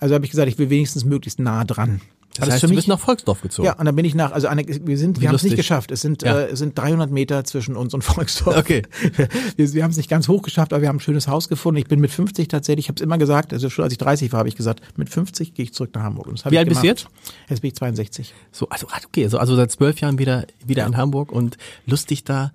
Also 0.00 0.14
habe 0.14 0.24
ich 0.24 0.30
gesagt, 0.30 0.48
ich 0.48 0.58
will 0.58 0.70
wenigstens 0.70 1.04
möglichst 1.04 1.38
nah 1.38 1.64
dran. 1.64 2.00
Das 2.40 2.50
heißt, 2.50 2.60
für 2.60 2.66
mich, 2.66 2.74
du 2.74 2.76
bist 2.78 2.88
nach 2.88 2.98
Volksdorf 2.98 3.40
gezogen. 3.42 3.66
Ja, 3.66 3.74
und 3.74 3.84
dann 3.84 3.94
bin 3.94 4.04
ich 4.04 4.14
nach, 4.14 4.32
also 4.32 4.48
eine, 4.48 4.66
wir 4.66 4.98
sind, 4.98 5.18
Wie 5.18 5.22
wir 5.22 5.28
haben 5.28 5.36
es 5.36 5.44
nicht 5.44 5.56
geschafft. 5.56 5.92
Es 5.92 6.00
sind, 6.00 6.22
ja. 6.22 6.40
äh, 6.40 6.50
es 6.50 6.58
sind 6.58 6.76
300 6.76 7.10
Meter 7.10 7.44
zwischen 7.44 7.76
uns 7.76 7.94
und 7.94 8.02
Volksdorf. 8.02 8.56
Okay. 8.56 8.82
Wir, 9.56 9.72
wir 9.72 9.82
haben 9.84 9.90
es 9.90 9.96
nicht 9.96 10.10
ganz 10.10 10.26
hoch 10.28 10.42
geschafft, 10.42 10.72
aber 10.72 10.82
wir 10.82 10.88
haben 10.88 10.96
ein 10.96 11.00
schönes 11.00 11.28
Haus 11.28 11.48
gefunden. 11.48 11.78
Ich 11.78 11.86
bin 11.86 12.00
mit 12.00 12.10
50 12.10 12.48
tatsächlich, 12.48 12.86
ich 12.86 12.88
habe 12.88 12.96
es 12.96 13.02
immer 13.02 13.18
gesagt, 13.18 13.52
also 13.52 13.70
schon 13.70 13.84
als 13.84 13.92
ich 13.92 13.98
30 13.98 14.32
war, 14.32 14.38
habe 14.38 14.48
ich 14.48 14.56
gesagt, 14.56 14.80
mit 14.96 15.08
50 15.08 15.54
gehe 15.54 15.64
ich 15.64 15.72
zurück 15.72 15.90
nach 15.94 16.02
Hamburg. 16.02 16.26
Und 16.26 16.44
das 16.44 16.50
Wie 16.50 16.58
alt 16.58 16.68
bist 16.68 16.82
du 16.82 16.86
jetzt? 16.86 17.06
Jetzt 17.48 17.60
bin 17.60 17.68
ich 17.68 17.74
62. 17.76 18.34
So, 18.50 18.68
also 18.68 18.86
okay, 19.06 19.24
also, 19.24 19.38
also 19.38 19.54
seit 19.56 19.70
zwölf 19.70 20.00
Jahren 20.00 20.18
wieder 20.18 20.46
wieder 20.64 20.82
ja. 20.82 20.88
in 20.88 20.96
Hamburg 20.96 21.30
und 21.30 21.56
lustig 21.86 22.24
da 22.24 22.52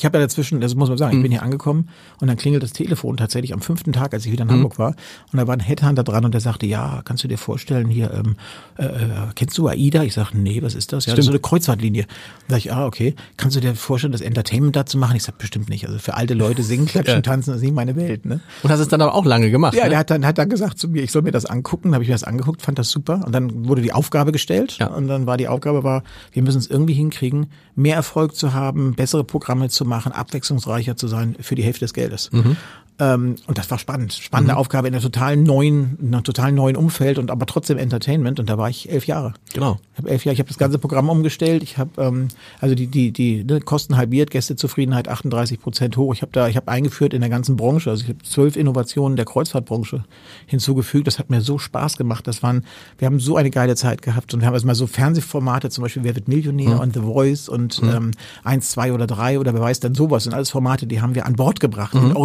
ich 0.00 0.06
habe 0.06 0.16
ja 0.16 0.24
dazwischen, 0.24 0.62
das 0.62 0.74
muss 0.74 0.88
man 0.88 0.96
sagen, 0.96 1.14
ich 1.14 1.22
bin 1.22 1.30
mhm. 1.30 1.34
hier 1.34 1.42
angekommen 1.42 1.90
und 2.20 2.28
dann 2.28 2.38
klingelt 2.38 2.62
das 2.62 2.72
Telefon 2.72 3.18
tatsächlich 3.18 3.52
am 3.52 3.60
fünften 3.60 3.92
Tag, 3.92 4.14
als 4.14 4.24
ich 4.24 4.32
wieder 4.32 4.44
in 4.44 4.48
mhm. 4.48 4.54
Hamburg 4.54 4.78
war. 4.78 4.94
Und 5.30 5.38
da 5.38 5.46
war 5.46 5.54
ein 5.54 5.60
Headhunter 5.60 6.04
dran 6.04 6.24
und 6.24 6.32
der 6.32 6.40
sagte, 6.40 6.64
ja, 6.64 7.02
kannst 7.04 7.22
du 7.22 7.28
dir 7.28 7.36
vorstellen, 7.36 7.88
hier, 7.88 8.10
ähm, 8.10 8.36
äh, 8.78 8.84
äh 8.84 9.08
kennst 9.34 9.58
du 9.58 9.68
AIDA? 9.68 10.02
Ich 10.02 10.14
sage, 10.14 10.30
nee, 10.38 10.62
was 10.62 10.74
ist 10.74 10.94
das? 10.94 11.04
Ja, 11.04 11.12
das 11.12 11.20
ist 11.20 11.26
so 11.26 11.32
eine 11.32 11.38
Kreuzfahrtlinie. 11.38 12.06
Da 12.48 12.54
sag 12.54 12.58
ich, 12.58 12.72
ah, 12.72 12.86
okay. 12.86 13.14
Kannst 13.36 13.56
du 13.56 13.60
dir 13.60 13.74
vorstellen, 13.74 14.12
das 14.12 14.22
Entertainment 14.22 14.74
da 14.74 14.86
zu 14.86 14.96
machen? 14.96 15.16
Ich 15.16 15.24
sag, 15.24 15.36
bestimmt 15.36 15.68
nicht. 15.68 15.86
Also 15.86 15.98
für 15.98 16.14
alte 16.14 16.32
Leute 16.32 16.62
singen, 16.62 16.86
klatschen, 16.86 17.14
ja. 17.16 17.20
tanzen, 17.20 17.50
das 17.50 17.58
ist 17.58 17.64
nicht 17.64 17.74
meine 17.74 17.94
Welt. 17.94 18.24
Ne? 18.24 18.40
Und 18.62 18.70
hast 18.70 18.80
es 18.80 18.88
dann 18.88 19.02
aber 19.02 19.14
auch 19.14 19.26
lange 19.26 19.50
gemacht. 19.50 19.74
Ja, 19.74 19.84
ne? 19.84 19.90
der 19.90 19.98
hat 19.98 20.08
dann, 20.08 20.24
hat 20.24 20.38
dann 20.38 20.48
gesagt 20.48 20.78
zu 20.78 20.88
mir, 20.88 21.02
ich 21.02 21.12
soll 21.12 21.20
mir 21.20 21.32
das 21.32 21.44
angucken. 21.44 21.92
Habe 21.92 22.04
ich 22.04 22.08
mir 22.08 22.14
das 22.14 22.24
angeguckt, 22.24 22.62
fand 22.62 22.78
das 22.78 22.88
super. 22.88 23.22
Und 23.26 23.34
dann 23.34 23.68
wurde 23.68 23.82
die 23.82 23.92
Aufgabe 23.92 24.32
gestellt. 24.32 24.78
Ja. 24.78 24.86
Und 24.86 25.08
dann 25.08 25.26
war 25.26 25.36
die 25.36 25.48
Aufgabe 25.48 25.84
war, 25.84 26.04
wir 26.32 26.42
müssen 26.42 26.58
es 26.58 26.68
irgendwie 26.68 26.94
hinkriegen, 26.94 27.48
mehr 27.74 27.96
Erfolg 27.96 28.34
zu 28.34 28.54
haben, 28.54 28.94
bessere 28.94 29.24
Programme 29.24 29.68
zu 29.68 29.84
machen, 29.84 29.89
abwechslungsreicher 30.12 30.96
zu 30.96 31.08
sein 31.08 31.36
für 31.40 31.54
die 31.54 31.62
Hälfte 31.62 31.84
des 31.84 31.94
Geldes. 31.94 32.30
Mhm. 32.32 32.56
Ähm, 33.00 33.36
und 33.46 33.58
das 33.58 33.70
war 33.70 33.78
spannend. 33.78 34.12
Spannende 34.12 34.52
Mhm. 34.52 34.58
Aufgabe 34.58 34.88
in 34.88 34.94
einer 34.94 35.02
total 35.02 35.36
neuen, 35.36 35.98
in 36.00 36.14
einem 36.14 36.22
total 36.22 36.52
neuen 36.52 36.76
Umfeld 36.76 37.18
und 37.18 37.30
aber 37.30 37.46
trotzdem 37.46 37.78
Entertainment. 37.78 38.38
Und 38.38 38.50
da 38.50 38.58
war 38.58 38.68
ich 38.68 38.90
elf 38.90 39.06
Jahre. 39.06 39.32
Genau. 39.54 39.78
Ich 39.92 39.98
habe 39.98 40.10
elf 40.10 40.24
Jahre, 40.24 40.34
ich 40.34 40.38
habe 40.38 40.48
das 40.48 40.58
ganze 40.58 40.78
Programm 40.78 41.08
umgestellt. 41.08 41.62
Ich 41.62 41.78
habe 41.78 41.90
ähm, 41.96 42.28
also 42.60 42.74
die 42.74 42.86
die 42.86 43.10
die 43.10 43.42
ne, 43.42 43.60
Kosten 43.60 43.96
halbiert, 43.96 44.30
Gästezufriedenheit 44.30 45.08
38 45.08 45.60
Prozent 45.60 45.96
hoch. 45.96 46.14
Ich 46.14 46.22
habe 46.22 46.32
da 46.32 46.48
ich 46.48 46.56
habe 46.56 46.68
eingeführt 46.68 47.14
in 47.14 47.22
der 47.22 47.30
ganzen 47.30 47.56
Branche, 47.56 47.90
also 47.90 48.02
ich 48.02 48.08
habe 48.10 48.22
zwölf 48.22 48.56
Innovationen 48.56 49.16
der 49.16 49.24
Kreuzfahrtbranche 49.24 50.04
hinzugefügt. 50.46 51.06
Das 51.06 51.18
hat 51.18 51.30
mir 51.30 51.40
so 51.40 51.58
Spaß 51.58 51.96
gemacht. 51.96 52.26
Das 52.26 52.42
waren 52.42 52.64
wir 52.98 53.06
haben 53.06 53.18
so 53.18 53.36
eine 53.36 53.50
geile 53.50 53.76
Zeit 53.76 54.02
gehabt 54.02 54.34
und 54.34 54.40
wir 54.40 54.46
haben 54.46 54.54
also 54.54 54.66
mal 54.66 54.74
so 54.74 54.86
Fernsehformate, 54.86 55.70
zum 55.70 55.82
Beispiel 55.82 56.04
Wer 56.04 56.14
wird 56.14 56.28
Millionär 56.28 56.80
und 56.80 56.94
The 56.94 57.00
Voice 57.00 57.48
und 57.48 57.80
ähm, 57.82 58.10
eins, 58.44 58.70
zwei 58.70 58.92
oder 58.92 59.06
drei 59.06 59.38
oder 59.38 59.54
wer 59.54 59.60
weiß 59.60 59.80
denn 59.80 59.94
sowas. 59.94 60.26
Und 60.26 60.34
alles 60.34 60.50
Formate, 60.50 60.86
die 60.86 61.00
haben 61.00 61.14
wir 61.14 61.26
an 61.26 61.34
Bord 61.34 61.60
gebracht 61.60 61.94
mit 61.94 62.16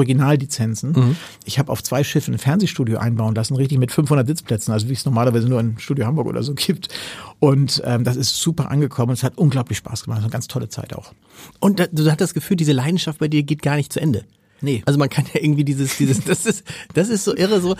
Originallizenzen. 0.66 1.18
Ich 1.46 1.60
habe 1.60 1.72
auf 1.72 1.84
zwei 1.84 2.04
Schiffen 2.04 2.34
ein 2.34 2.38
Fernsehstudio 2.38 2.98
einbauen 2.98 3.36
lassen, 3.36 3.56
richtig 3.56 3.78
mit 3.78 3.92
500 3.92 4.28
Sitzplätzen, 4.28 4.74
also 4.74 4.90
wie 4.90 4.94
es 4.94 5.06
normalerweise 5.06 5.48
nur 5.48 5.60
in 5.60 5.78
Studio 5.80 6.06
Hamburg 6.06 6.28
oder 6.28 6.44
so 6.44 6.54
gibt. 6.54 6.90
Und 7.40 7.82
ähm, 7.86 8.04
das 8.04 8.16
ist 8.16 8.38
super 8.38 8.72
angekommen. 8.72 9.14
Es 9.14 9.24
hat 9.24 9.38
unglaublich 9.38 9.78
Spaß 9.78 10.04
gemacht. 10.04 10.18
War 10.18 10.24
eine 10.24 10.32
ganz 10.32 10.48
tolle 10.48 10.70
Zeit 10.70 10.96
auch. 10.96 11.14
Und 11.60 11.80
da, 11.80 11.88
du 11.88 12.10
hast 12.10 12.22
das 12.22 12.34
Gefühl, 12.34 12.58
diese 12.58 12.72
Leidenschaft 12.72 13.20
bei 13.20 13.28
dir 13.28 13.44
geht 13.44 13.62
gar 13.62 13.76
nicht 13.76 13.92
zu 13.92 14.00
Ende. 14.00 14.26
Nee. 14.62 14.82
Also 14.86 14.98
man 14.98 15.10
kann 15.10 15.26
ja 15.34 15.42
irgendwie 15.42 15.66
dieses, 15.66 15.98
dieses, 15.98 16.24
das 16.24 16.46
ist, 16.46 16.64
das 16.94 17.10
ist 17.10 17.26
so 17.26 17.36
irre, 17.36 17.60
so 17.60 17.76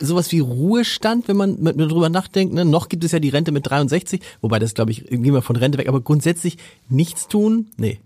sowas 0.00 0.30
wie 0.32 0.40
Ruhestand, 0.40 1.28
wenn 1.28 1.36
man 1.36 1.60
mit, 1.60 1.76
mit 1.76 1.90
drüber 1.90 2.10
nachdenkt. 2.10 2.52
Ne? 2.52 2.64
Noch 2.64 2.88
gibt 2.88 3.04
es 3.04 3.12
ja 3.12 3.18
die 3.18 3.30
Rente 3.30 3.52
mit 3.52 3.68
63, 3.68 4.20
wobei 4.42 4.58
das 4.58 4.74
glaube 4.74 4.90
ich, 4.90 5.06
gehen 5.06 5.24
wir 5.24 5.42
von 5.42 5.56
Rente 5.56 5.78
weg, 5.78 5.88
aber 5.88 6.02
grundsätzlich 6.02 6.58
nichts 6.88 7.26
tun, 7.26 7.68
nee. 7.78 7.98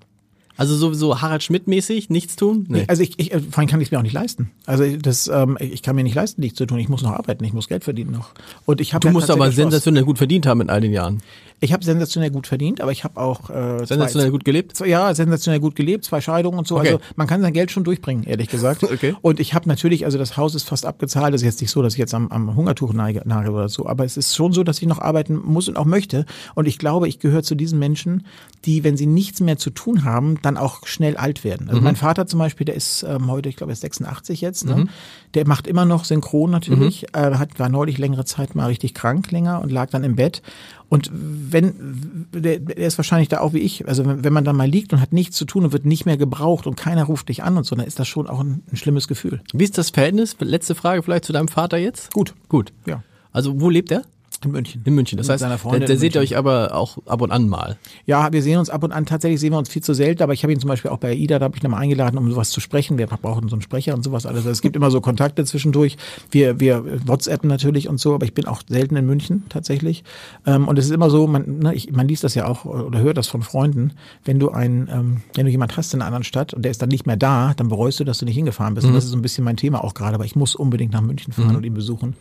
Also 0.57 0.77
sowieso 0.77 1.21
Harald 1.21 1.43
Schmidt 1.43 1.67
mäßig, 1.67 2.11
nichts 2.11 2.37
tun, 2.37 2.67
nee. 2.69 2.85
Also 2.87 3.03
ich, 3.03 3.19
ich 3.19 3.33
vor 3.33 3.59
allem 3.59 3.69
kann 3.69 3.81
ich 3.81 3.89
es 3.89 3.93
mir 3.93 3.99
auch 3.99 4.03
nicht 4.03 4.13
leisten. 4.13 4.51
Also 4.67 4.85
das, 4.97 5.27
ähm, 5.27 5.59
ich 5.61 5.83
kann 5.83 5.97
mir 5.97 6.05
nicht 6.05 6.15
leisten, 6.15 6.41
nichts 6.41 6.59
zu 6.59 6.67
tun. 6.67 6.79
Ich 6.79 6.89
muss 6.89 7.03
noch 7.03 7.13
arbeiten, 7.13 7.43
ich 7.45 7.53
muss 7.53 7.69
Geld 7.69 7.83
verdienen 7.83 8.13
noch. 8.13 8.31
Und 8.65 8.81
ich 8.81 8.95
habe 8.95 9.07
Du 9.07 9.13
musst 9.13 9.31
aber 9.31 9.51
sensationell 9.51 10.05
gut 10.05 10.19
verdient 10.19 10.47
haben 10.47 10.61
in 10.61 10.71
all 10.71 10.81
den 10.81 10.93
Jahren. 10.93 11.23
Ich 11.65 11.73
habe 11.73 11.85
sensationell 11.85 12.31
gut 12.31 12.47
verdient, 12.47 12.81
aber 12.81 12.93
ich 12.93 13.05
habe 13.05 13.21
auch 13.21 13.51
äh, 13.51 13.79
Sensationell 13.87 14.29
zwei, 14.29 14.31
gut 14.31 14.45
gelebt? 14.45 14.77
Zwei, 14.77 14.89
ja, 14.89 15.15
sensationell 15.15 15.61
gut 15.61 15.75
gelebt, 15.75 16.05
zwei 16.05 16.21
Scheidungen 16.21 16.59
und 16.59 16.69
so. 16.69 16.77
Okay. 16.77 16.89
Also 16.89 17.01
man 17.17 17.27
kann 17.27 17.41
sein 17.41 17.53
Geld 17.53 17.71
schon 17.71 17.85
durchbringen, 17.85 18.25
ehrlich 18.25 18.49
gesagt. 18.49 18.83
Okay. 18.95 19.17
Und 19.23 19.41
ich 19.41 19.55
habe 19.55 19.69
natürlich, 19.69 20.05
also 20.05 20.19
das 20.19 20.37
Haus 20.37 20.55
ist 20.55 20.69
fast 20.69 20.87
abgezahlt. 20.87 21.35
Das 21.35 21.41
ist 21.41 21.47
jetzt 21.47 21.61
nicht 21.61 21.71
so, 21.71 21.83
dass 21.83 21.95
ich 21.95 21.99
jetzt 21.99 22.15
am, 22.15 22.29
am 22.29 22.55
Hungertuch 22.55 22.93
neige, 22.93 23.23
nage 23.25 23.51
oder 23.51 23.69
so. 23.69 23.87
Aber 23.87 24.05
es 24.05 24.17
ist 24.17 24.37
schon 24.37 24.53
so, 24.53 24.62
dass 24.62 24.81
ich 24.81 24.87
noch 24.87 25.01
arbeiten 25.01 25.41
muss 25.43 25.69
und 25.69 25.77
auch 25.77 25.85
möchte. 25.85 26.27
Und 26.55 26.69
ich 26.69 26.79
glaube, 26.79 27.09
ich 27.09 27.19
gehöre 27.19 27.43
zu 27.43 27.57
diesen 27.57 27.81
Menschen, 27.81 28.25
die, 28.67 28.85
wenn 28.85 28.97
sie 28.97 29.07
nichts 29.07 29.41
mehr 29.41 29.57
zu 29.57 29.71
tun 29.71 30.05
haben, 30.05 30.39
dann 30.43 30.57
auch 30.57 30.87
schnell 30.87 31.17
alt 31.17 31.43
werden. 31.43 31.71
Also 31.71 31.81
mein 31.81 31.97
Vater 31.97 32.27
zum 32.27 32.39
Beispiel, 32.39 32.67
der 32.67 32.77
ist 32.77 33.05
ähm, 33.09 33.31
heute, 33.31 33.49
ich 33.49 33.57
glaube, 33.57 33.73
er 33.73 33.75
ist 33.75 33.81
86 33.81 34.41
jetzt. 34.43 34.65
Ne? 34.67 34.87
Der 35.35 35.47
macht 35.49 35.67
immer 35.67 35.85
noch 35.85 36.05
Synchron 36.05 36.51
natürlich. 36.51 37.07
Äh, 37.15 37.35
hat 37.35 37.59
war 37.59 37.69
neulich 37.69 37.99
längere 37.99 38.25
Zeit 38.25 38.55
mal 38.55 38.67
richtig 38.67 38.95
krank 38.95 39.31
länger 39.31 39.61
und 39.62 39.73
lag 39.73 39.91
dann 39.91 40.05
im 40.05 40.17
Bett. 40.17 40.43
Und 40.89 41.11
wenn, 41.12 42.26
der, 42.32 42.61
der 42.61 42.76
ist 42.76 42.99
wahrscheinlich 42.99 43.28
da 43.28 43.41
auch 43.41 43.53
wie 43.53 43.59
ich, 43.59 43.89
also 43.89 44.05
wenn, 44.07 44.24
wenn 44.24 44.32
man 44.32 44.45
dann 44.45 44.57
mal 44.57 44.68
liegt 44.68 44.93
und 44.93 45.01
hat 45.01 45.12
nichts 45.12 45.37
zu 45.37 45.45
tun 45.45 45.64
und 45.64 45.72
wird 45.72 45.87
nicht 45.87 46.07
mehr 46.07 46.16
gebraucht 46.16 46.66
und 46.66 46.76
keiner 46.76 47.05
ruft 47.05 47.28
dich 47.28 47.43
an 47.43 47.57
und 47.57 47.64
so, 47.64 47.74
dann 47.74 47.87
ist 47.87 47.99
das 47.99 48.07
schon 48.09 48.26
auch 48.28 48.41
ein, 48.41 48.62
ein 48.70 48.76
schlimmes 48.76 49.09
Gefühl. 49.09 49.41
Wie 49.53 49.64
ist 49.64 49.78
das 49.78 49.91
Verhältnis? 49.91 50.37
Letzte 50.41 50.74
Frage 50.74 51.03
vielleicht 51.03 51.24
zu 51.24 51.32
deinem 51.32 51.49
Vater 51.49 51.78
jetzt? 51.78 52.12
Gut. 52.12 52.35
Gut. 52.49 52.72
Ja. 52.87 53.03
Also 53.32 53.61
wo 53.61 53.70
lebt 53.70 53.91
er? 53.91 54.03
In 54.45 54.51
München. 54.53 54.82
In 54.85 54.95
München. 54.95 55.16
Das 55.16 55.28
Mit 55.28 55.43
heißt, 55.43 55.64
da, 55.64 55.78
da 55.78 55.97
seht 55.97 56.14
ihr 56.14 56.20
euch 56.20 56.37
aber 56.37 56.74
auch 56.74 56.99
ab 57.07 57.22
und 57.22 57.30
an 57.30 57.49
mal. 57.49 57.76
Ja, 58.07 58.32
wir 58.32 58.43
sehen 58.43 58.59
uns 58.59 58.70
ab 58.70 58.82
und 58.82 58.93
an, 58.93 59.07
tatsächlich 59.07 59.41
sehen 59.41 59.53
wir 59.53 59.59
uns 59.59 59.68
viel 59.68 59.82
zu 59.82 59.95
selten, 59.95 60.22
aber 60.22 60.32
ich 60.32 60.43
habe 60.43 60.53
ihn 60.53 60.61
zum 60.61 60.68
Beispiel 60.68 60.91
auch 60.91 60.99
bei 60.99 61.11
AIDA, 61.11 61.39
da 61.39 61.45
habe 61.45 61.57
ich 61.57 61.64
ihn 61.64 61.70
mal 61.70 61.78
eingeladen, 61.78 62.18
um 62.18 62.30
sowas 62.30 62.51
zu 62.51 62.61
sprechen. 62.61 62.99
Wir 62.99 63.07
brauchen 63.07 63.49
so 63.49 63.57
einen 63.57 63.62
Sprecher 63.62 63.95
und 63.95 64.03
sowas 64.03 64.26
alles. 64.26 64.39
Also 64.39 64.51
es 64.51 64.62
gibt 64.62 64.76
immer 64.76 64.91
so 64.91 65.01
Kontakte 65.01 65.45
zwischendurch. 65.45 65.97
Wir, 66.30 66.61
wir 66.61 66.85
WhatsAppen 67.07 67.49
natürlich 67.49 67.89
und 67.89 67.99
so, 67.99 68.14
aber 68.14 68.24
ich 68.24 68.35
bin 68.35 68.47
auch 68.47 68.62
selten 68.68 68.97
in 68.97 69.07
München 69.07 69.45
tatsächlich. 69.49 70.05
Ähm, 70.47 70.68
und 70.68 70.78
es 70.78 70.87
ist 70.87 70.91
immer 70.91 71.11
so, 71.11 71.26
man, 71.26 71.59
ne, 71.61 71.74
ich, 71.74 71.93
man 71.93 72.09
liest 72.09 72.24
das 72.24 72.35
ja 72.35 72.47
auch 72.47 72.64
oder 72.64 72.99
hört 73.01 73.16
das 73.16 73.28
von 73.28 73.43
Freunden, 73.43 73.93
wenn 74.24 74.39
du 74.39 74.51
ein, 74.51 74.89
ähm, 74.93 75.22
wenn 75.35 75.47
du 75.47 75.53
jemand 75.53 75.76
hast 75.76 75.95
in 75.95 76.01
einer 76.01 76.07
anderen 76.07 76.24
Stadt 76.24 76.55
und 76.55 76.62
der 76.62 76.70
ist 76.70 76.82
dann 76.82 76.89
nicht 76.89 77.07
mehr 77.07 77.16
da, 77.16 77.55
dann 77.55 77.68
bereust 77.68 78.01
du, 78.01 78.05
dass 78.05 78.18
du 78.18 78.24
nicht 78.24 78.37
hingefahren 78.37 78.74
bist. 78.74 78.87
Und 78.87 78.95
das 78.95 79.05
ist 79.05 79.11
so 79.11 79.16
ein 79.16 79.22
bisschen 79.22 79.45
mein 79.45 79.57
Thema 79.57 79.82
auch 79.82 79.95
gerade, 79.95 80.14
aber 80.14 80.24
ich 80.24 80.37
muss 80.37 80.55
unbedingt 80.55 80.93
nach 80.93 81.01
München 81.01 81.32
fahren 81.32 81.57
und 81.57 81.64
ihn 81.64 81.74
besuchen. 81.74 82.14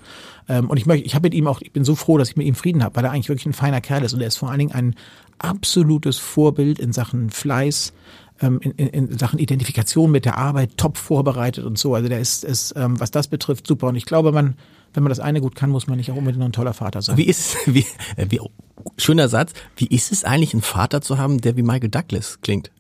Ähm, 0.49 0.69
und 0.69 0.77
ich 0.77 0.85
möchte, 0.85 1.05
ich 1.05 1.15
habe 1.15 1.25
mit 1.25 1.33
ihm 1.33 1.47
auch, 1.47 1.61
ich 1.61 1.71
bin 1.71 1.83
so 1.83 1.95
froh, 1.95 2.17
dass 2.17 2.29
ich 2.29 2.35
mit 2.35 2.47
ihm 2.47 2.55
Frieden 2.55 2.83
habe, 2.83 2.95
weil 2.95 3.05
er 3.05 3.11
eigentlich 3.11 3.29
wirklich 3.29 3.45
ein 3.45 3.53
feiner 3.53 3.81
Kerl 3.81 4.03
ist 4.03 4.13
und 4.13 4.21
er 4.21 4.27
ist 4.27 4.37
vor 4.37 4.49
allen 4.49 4.59
Dingen 4.59 4.71
ein 4.71 4.95
absolutes 5.39 6.17
Vorbild 6.17 6.79
in 6.79 6.93
Sachen 6.93 7.29
Fleiß, 7.29 7.93
ähm, 8.41 8.59
in, 8.61 8.71
in, 8.71 8.87
in 8.87 9.17
Sachen 9.17 9.39
Identifikation 9.39 10.11
mit 10.11 10.25
der 10.25 10.37
Arbeit, 10.37 10.77
top 10.77 10.97
vorbereitet 10.97 11.65
und 11.65 11.77
so. 11.77 11.95
Also 11.95 12.09
der 12.09 12.19
ist, 12.19 12.43
ist 12.43 12.73
ähm, 12.75 12.99
was 12.99 13.11
das 13.11 13.27
betrifft, 13.27 13.67
super. 13.67 13.87
Und 13.87 13.95
ich 13.95 14.05
glaube, 14.05 14.31
man, 14.31 14.55
wenn 14.93 15.03
man 15.03 15.09
das 15.09 15.19
eine 15.19 15.41
gut 15.41 15.55
kann, 15.55 15.69
muss 15.69 15.87
man 15.87 15.97
nicht 15.97 16.11
auch 16.11 16.15
unbedingt 16.15 16.39
noch 16.39 16.47
ein 16.47 16.53
toller 16.53 16.73
Vater 16.73 17.01
sein. 17.01 17.17
Wie 17.17 17.25
ist 17.25 17.57
wie, 17.65 17.85
äh, 18.15 18.27
wie 18.29 18.39
schöner 18.97 19.29
Satz? 19.29 19.53
Wie 19.75 19.87
ist 19.87 20.11
es 20.11 20.23
eigentlich, 20.23 20.53
einen 20.53 20.61
Vater 20.61 21.01
zu 21.01 21.17
haben, 21.17 21.41
der 21.41 21.57
wie 21.57 21.63
Michael 21.63 21.89
Douglas 21.89 22.39
klingt? 22.41 22.71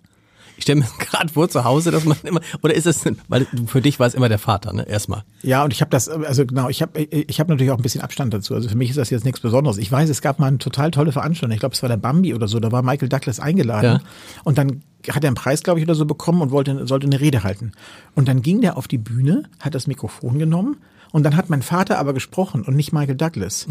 Ich 0.57 0.63
stelle 0.63 0.81
mir 0.81 0.87
gerade 0.99 1.31
vor 1.33 1.49
zu 1.49 1.63
Hause, 1.63 1.91
dass 1.91 2.05
man 2.05 2.17
immer 2.23 2.41
oder 2.61 2.73
ist 2.75 2.85
es 2.85 3.03
weil 3.27 3.47
du- 3.51 3.65
für 3.67 3.81
dich 3.81 3.99
war 3.99 4.07
es 4.07 4.13
immer 4.13 4.29
der 4.29 4.39
Vater, 4.39 4.71
ne? 4.73 4.87
Erstmal. 4.87 5.23
Ja, 5.41 5.63
und 5.63 5.73
ich 5.73 5.81
habe 5.81 5.89
das, 5.89 6.07
also 6.09 6.45
genau, 6.45 6.69
ich 6.69 6.81
habe 6.81 6.99
ich 7.01 7.39
hab 7.39 7.47
natürlich 7.49 7.71
auch 7.71 7.77
ein 7.77 7.81
bisschen 7.83 8.01
Abstand 8.01 8.33
dazu. 8.33 8.53
Also 8.55 8.69
für 8.69 8.75
mich 8.77 8.89
ist 8.89 8.97
das 8.97 9.09
jetzt 9.09 9.25
nichts 9.25 9.39
Besonderes. 9.39 9.77
Ich 9.77 9.91
weiß, 9.91 10.09
es 10.09 10.21
gab 10.21 10.39
mal 10.39 10.47
eine 10.47 10.57
total 10.59 10.91
tolle 10.91 11.11
Veranstaltung. 11.11 11.53
Ich 11.53 11.59
glaube, 11.59 11.73
es 11.75 11.81
war 11.81 11.89
der 11.89 11.97
Bambi 11.97 12.33
oder 12.33 12.47
so. 12.47 12.59
Da 12.59 12.71
war 12.71 12.81
Michael 12.83 13.09
Douglas 13.09 13.39
eingeladen. 13.39 13.99
Ja. 14.01 14.01
Und 14.43 14.57
dann 14.57 14.81
hat 15.09 15.23
er 15.23 15.27
einen 15.27 15.35
Preis, 15.35 15.63
glaube 15.63 15.79
ich, 15.79 15.85
oder 15.85 15.95
so 15.95 16.05
bekommen 16.05 16.41
und 16.41 16.51
wollte, 16.51 16.87
sollte 16.87 17.07
eine 17.07 17.19
Rede 17.19 17.43
halten. 17.43 17.71
Und 18.15 18.27
dann 18.27 18.41
ging 18.41 18.61
der 18.61 18.77
auf 18.77 18.87
die 18.87 18.97
Bühne, 18.97 19.43
hat 19.59 19.75
das 19.75 19.87
Mikrofon 19.87 20.39
genommen 20.39 20.77
und 21.11 21.23
dann 21.23 21.35
hat 21.35 21.49
mein 21.49 21.61
Vater 21.61 21.99
aber 21.99 22.13
gesprochen 22.13 22.61
und 22.63 22.75
nicht 22.75 22.93
Michael 22.93 23.15
Douglas. 23.15 23.67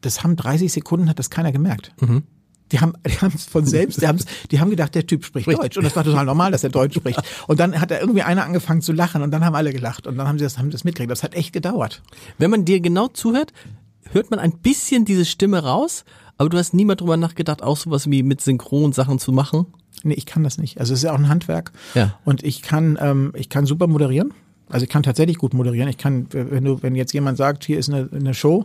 Das 0.00 0.24
haben 0.24 0.34
30 0.36 0.72
Sekunden, 0.72 1.08
hat 1.08 1.18
das 1.18 1.30
keiner 1.30 1.52
gemerkt. 1.52 1.92
Die 2.72 2.80
haben, 2.80 2.94
die 3.06 3.18
haben 3.20 3.32
es 3.34 3.44
von 3.44 3.64
selbst, 3.66 4.00
die, 4.02 4.06
haben's, 4.08 4.24
die 4.50 4.58
haben 4.60 4.70
gedacht, 4.70 4.94
der 4.94 5.06
Typ 5.06 5.24
spricht, 5.24 5.46
Deutsch. 5.46 5.76
Und 5.76 5.84
das 5.84 5.94
war 5.94 6.04
total 6.04 6.24
normal, 6.24 6.50
dass 6.50 6.64
er 6.64 6.70
Deutsch 6.70 6.96
spricht. 6.96 7.20
Und 7.46 7.60
dann 7.60 7.80
hat 7.80 7.90
er 7.90 8.00
irgendwie 8.00 8.22
einer 8.22 8.44
angefangen 8.44 8.80
zu 8.82 8.92
lachen 8.92 9.22
und 9.22 9.30
dann 9.30 9.44
haben 9.44 9.54
alle 9.54 9.72
gelacht 9.72 10.06
und 10.06 10.16
dann 10.16 10.26
haben 10.26 10.38
sie 10.38 10.44
das, 10.44 10.58
haben 10.58 10.70
das 10.70 10.84
mitgekriegt. 10.84 11.10
Das 11.10 11.22
hat 11.22 11.34
echt 11.34 11.52
gedauert. 11.52 12.02
Wenn 12.38 12.50
man 12.50 12.64
dir 12.64 12.80
genau 12.80 13.08
zuhört, 13.08 13.52
hört 14.10 14.30
man 14.30 14.40
ein 14.40 14.52
bisschen 14.58 15.04
diese 15.04 15.24
Stimme 15.24 15.62
raus, 15.62 16.04
aber 16.38 16.48
du 16.48 16.58
hast 16.58 16.72
niemand 16.74 17.00
drüber 17.00 17.16
nachgedacht, 17.16 17.62
auch 17.62 17.76
sowas 17.76 18.10
wie 18.10 18.22
mit 18.22 18.40
Synchronsachen 18.40 19.18
zu 19.18 19.32
machen. 19.32 19.66
Nee, 20.02 20.14
ich 20.14 20.26
kann 20.26 20.42
das 20.42 20.58
nicht. 20.58 20.80
Also 20.80 20.94
es 20.94 21.00
ist 21.00 21.04
ja 21.04 21.12
auch 21.12 21.18
ein 21.18 21.28
Handwerk. 21.28 21.72
Ja. 21.94 22.18
Und 22.24 22.42
ich 22.42 22.62
kann, 22.62 22.98
ähm, 23.00 23.32
ich 23.36 23.48
kann 23.48 23.66
super 23.66 23.86
moderieren. 23.86 24.32
Also 24.68 24.84
ich 24.84 24.90
kann 24.90 25.02
tatsächlich 25.02 25.36
gut 25.38 25.52
moderieren. 25.54 25.88
Ich 25.88 25.98
kann, 25.98 26.26
wenn 26.30 26.64
du, 26.64 26.82
wenn 26.82 26.94
jetzt 26.94 27.12
jemand 27.12 27.36
sagt, 27.36 27.64
hier 27.64 27.78
ist 27.78 27.90
eine, 27.90 28.08
eine 28.12 28.32
Show, 28.34 28.64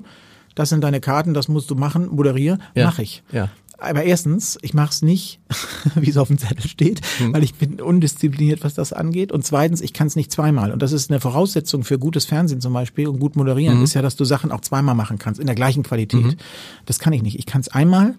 das 0.55 0.69
sind 0.69 0.83
deine 0.83 0.99
Karten, 1.01 1.33
das 1.33 1.49
musst 1.49 1.69
du 1.69 1.75
machen, 1.75 2.07
moderiere, 2.09 2.57
Ja. 2.73 2.85
mache 2.85 3.03
ich. 3.03 3.23
Ja. 3.31 3.49
Aber 3.79 4.03
erstens, 4.03 4.57
ich 4.63 4.73
mache 4.73 4.89
es 4.89 5.01
nicht, 5.03 5.39
wie 5.95 6.09
es 6.09 6.17
auf 6.17 6.27
dem 6.29 6.37
Zettel 6.37 6.67
steht, 6.67 7.01
Hm. 7.19 7.33
weil 7.33 7.43
ich 7.43 7.53
bin 7.55 7.79
undiszipliniert, 7.79 8.63
was 8.63 8.73
das 8.73 8.91
angeht. 8.93 9.31
Und 9.31 9.45
zweitens, 9.45 9.81
ich 9.81 9.93
kann 9.93 10.07
es 10.07 10.15
nicht 10.15 10.31
zweimal. 10.31 10.71
Und 10.71 10.81
das 10.81 10.91
ist 10.91 11.11
eine 11.11 11.19
Voraussetzung 11.19 11.83
für 11.83 11.99
gutes 11.99 12.25
Fernsehen 12.25 12.59
zum 12.61 12.73
Beispiel 12.73 13.07
und 13.07 13.19
gut 13.19 13.35
moderieren, 13.35 13.83
ist 13.83 13.93
ja, 13.93 14.01
dass 14.01 14.15
du 14.15 14.25
Sachen 14.25 14.51
auch 14.51 14.61
zweimal 14.61 14.95
machen 14.95 15.19
kannst, 15.19 15.39
in 15.39 15.45
der 15.45 15.55
gleichen 15.55 15.83
Qualität. 15.83 16.37
Das 16.85 16.97
kann 16.99 17.13
ich 17.13 17.21
nicht. 17.21 17.37
Ich 17.37 17.45
kann 17.45 17.61
es 17.61 17.69
einmal 17.69 18.15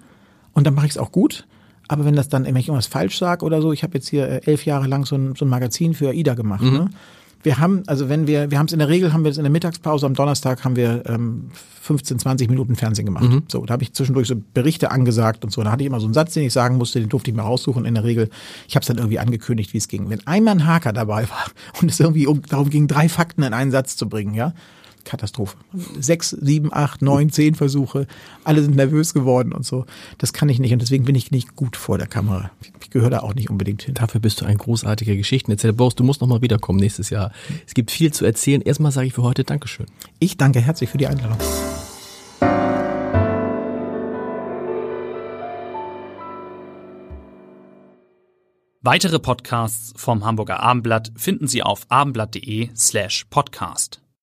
und 0.52 0.66
dann 0.66 0.74
mache 0.74 0.86
ich 0.86 0.92
es 0.92 0.98
auch 0.98 1.10
gut. 1.12 1.46
Aber 1.88 2.04
wenn 2.04 2.14
das 2.14 2.28
dann, 2.28 2.44
wenn 2.44 2.54
ich 2.56 2.68
irgendwas 2.68 2.86
falsch 2.86 3.18
sage 3.18 3.44
oder 3.44 3.62
so, 3.62 3.72
ich 3.72 3.82
habe 3.82 3.94
jetzt 3.94 4.08
hier 4.08 4.28
äh, 4.28 4.40
elf 4.44 4.66
Jahre 4.66 4.86
lang 4.86 5.06
so 5.06 5.16
ein, 5.16 5.34
so 5.36 5.44
ein 5.46 5.48
Magazin 5.48 5.94
für 5.94 6.10
AIDA 6.10 6.34
gemacht. 6.34 6.62
Ne? 6.62 6.90
Wir 7.42 7.58
haben, 7.58 7.82
also 7.86 8.08
wenn 8.08 8.26
wir, 8.26 8.50
wir 8.50 8.58
haben 8.58 8.66
es 8.66 8.72
in 8.72 8.80
der 8.80 8.88
Regel, 8.88 9.12
haben 9.12 9.24
wir 9.24 9.30
es 9.30 9.36
in 9.36 9.44
der 9.44 9.52
Mittagspause 9.52 10.06
am 10.06 10.14
Donnerstag 10.14 10.64
haben 10.64 10.76
wir 10.76 11.04
ähm, 11.06 11.50
15, 11.82 12.18
20 12.18 12.50
Minuten 12.50 12.76
Fernsehen 12.76 13.06
gemacht. 13.06 13.24
So, 13.48 13.64
da 13.64 13.72
habe 13.72 13.82
ich 13.82 13.94
zwischendurch 13.94 14.28
so 14.28 14.34
Berichte 14.52 14.90
angesagt 14.90 15.44
und 15.44 15.50
so. 15.50 15.62
Da 15.62 15.70
hatte 15.70 15.82
ich 15.82 15.86
immer 15.86 16.00
so 16.00 16.06
einen 16.06 16.14
Satz, 16.14 16.34
den 16.34 16.44
ich 16.44 16.52
sagen 16.52 16.76
musste, 16.76 17.00
den 17.00 17.08
durfte 17.08 17.30
ich 17.30 17.36
mir 17.36 17.42
raussuchen 17.42 17.84
in 17.86 17.94
der 17.94 18.04
Regel. 18.04 18.28
Ich 18.66 18.74
habe 18.74 18.82
es 18.82 18.88
dann 18.88 18.98
irgendwie 18.98 19.18
angekündigt, 19.18 19.72
wie 19.72 19.78
es 19.78 19.88
ging. 19.88 20.10
Wenn 20.10 20.26
einmal 20.26 20.54
ein 20.54 20.66
Haker 20.66 20.92
dabei 20.92 21.28
war 21.30 21.46
und 21.80 21.90
es 21.90 21.98
irgendwie 21.98 22.26
um, 22.26 22.42
darum 22.42 22.68
ging, 22.68 22.88
drei 22.88 23.08
Fakten 23.08 23.42
in 23.42 23.54
einen 23.54 23.70
Satz 23.70 23.96
zu 23.96 24.08
bringen, 24.08 24.34
ja, 24.34 24.52
Katastrophe. 25.08 25.56
Sechs, 25.98 26.30
sieben, 26.30 26.72
acht, 26.72 27.02
neun, 27.02 27.30
zehn 27.30 27.54
Versuche. 27.54 28.06
Alle 28.44 28.62
sind 28.62 28.76
nervös 28.76 29.14
geworden 29.14 29.52
und 29.52 29.64
so. 29.64 29.86
Das 30.18 30.32
kann 30.32 30.48
ich 30.48 30.58
nicht 30.58 30.72
und 30.72 30.82
deswegen 30.82 31.04
bin 31.04 31.14
ich 31.14 31.30
nicht 31.30 31.56
gut 31.56 31.76
vor 31.76 31.96
der 31.96 32.06
Kamera. 32.06 32.50
Ich 32.80 32.90
gehöre 32.90 33.10
da 33.10 33.20
auch 33.20 33.34
nicht 33.34 33.50
unbedingt 33.50 33.82
hin. 33.82 33.94
Dafür 33.94 34.20
bist 34.20 34.40
du 34.40 34.44
ein 34.44 34.58
großartiger 34.58 35.16
Geschichtenerzähler. 35.16 35.72
Boris, 35.72 35.94
du 35.94 36.04
musst 36.04 36.20
noch 36.20 36.28
mal 36.28 36.42
wiederkommen 36.42 36.78
nächstes 36.78 37.10
Jahr. 37.10 37.32
Es 37.66 37.74
gibt 37.74 37.90
viel 37.90 38.12
zu 38.12 38.24
erzählen. 38.24 38.60
Erstmal 38.60 38.92
sage 38.92 39.06
ich 39.06 39.14
für 39.14 39.22
heute 39.22 39.44
Dankeschön. 39.44 39.86
Ich 40.18 40.36
danke 40.36 40.60
herzlich 40.60 40.90
für 40.90 40.98
die 40.98 41.06
Einladung. 41.06 41.38
Weitere 48.80 49.18
Podcasts 49.18 49.92
vom 49.96 50.24
Hamburger 50.24 50.60
Abendblatt 50.60 51.12
finden 51.16 51.46
Sie 51.48 51.62
auf 51.62 51.84
abendblatt.de 51.88 52.70
slash 52.74 53.26
podcast. 53.28 54.00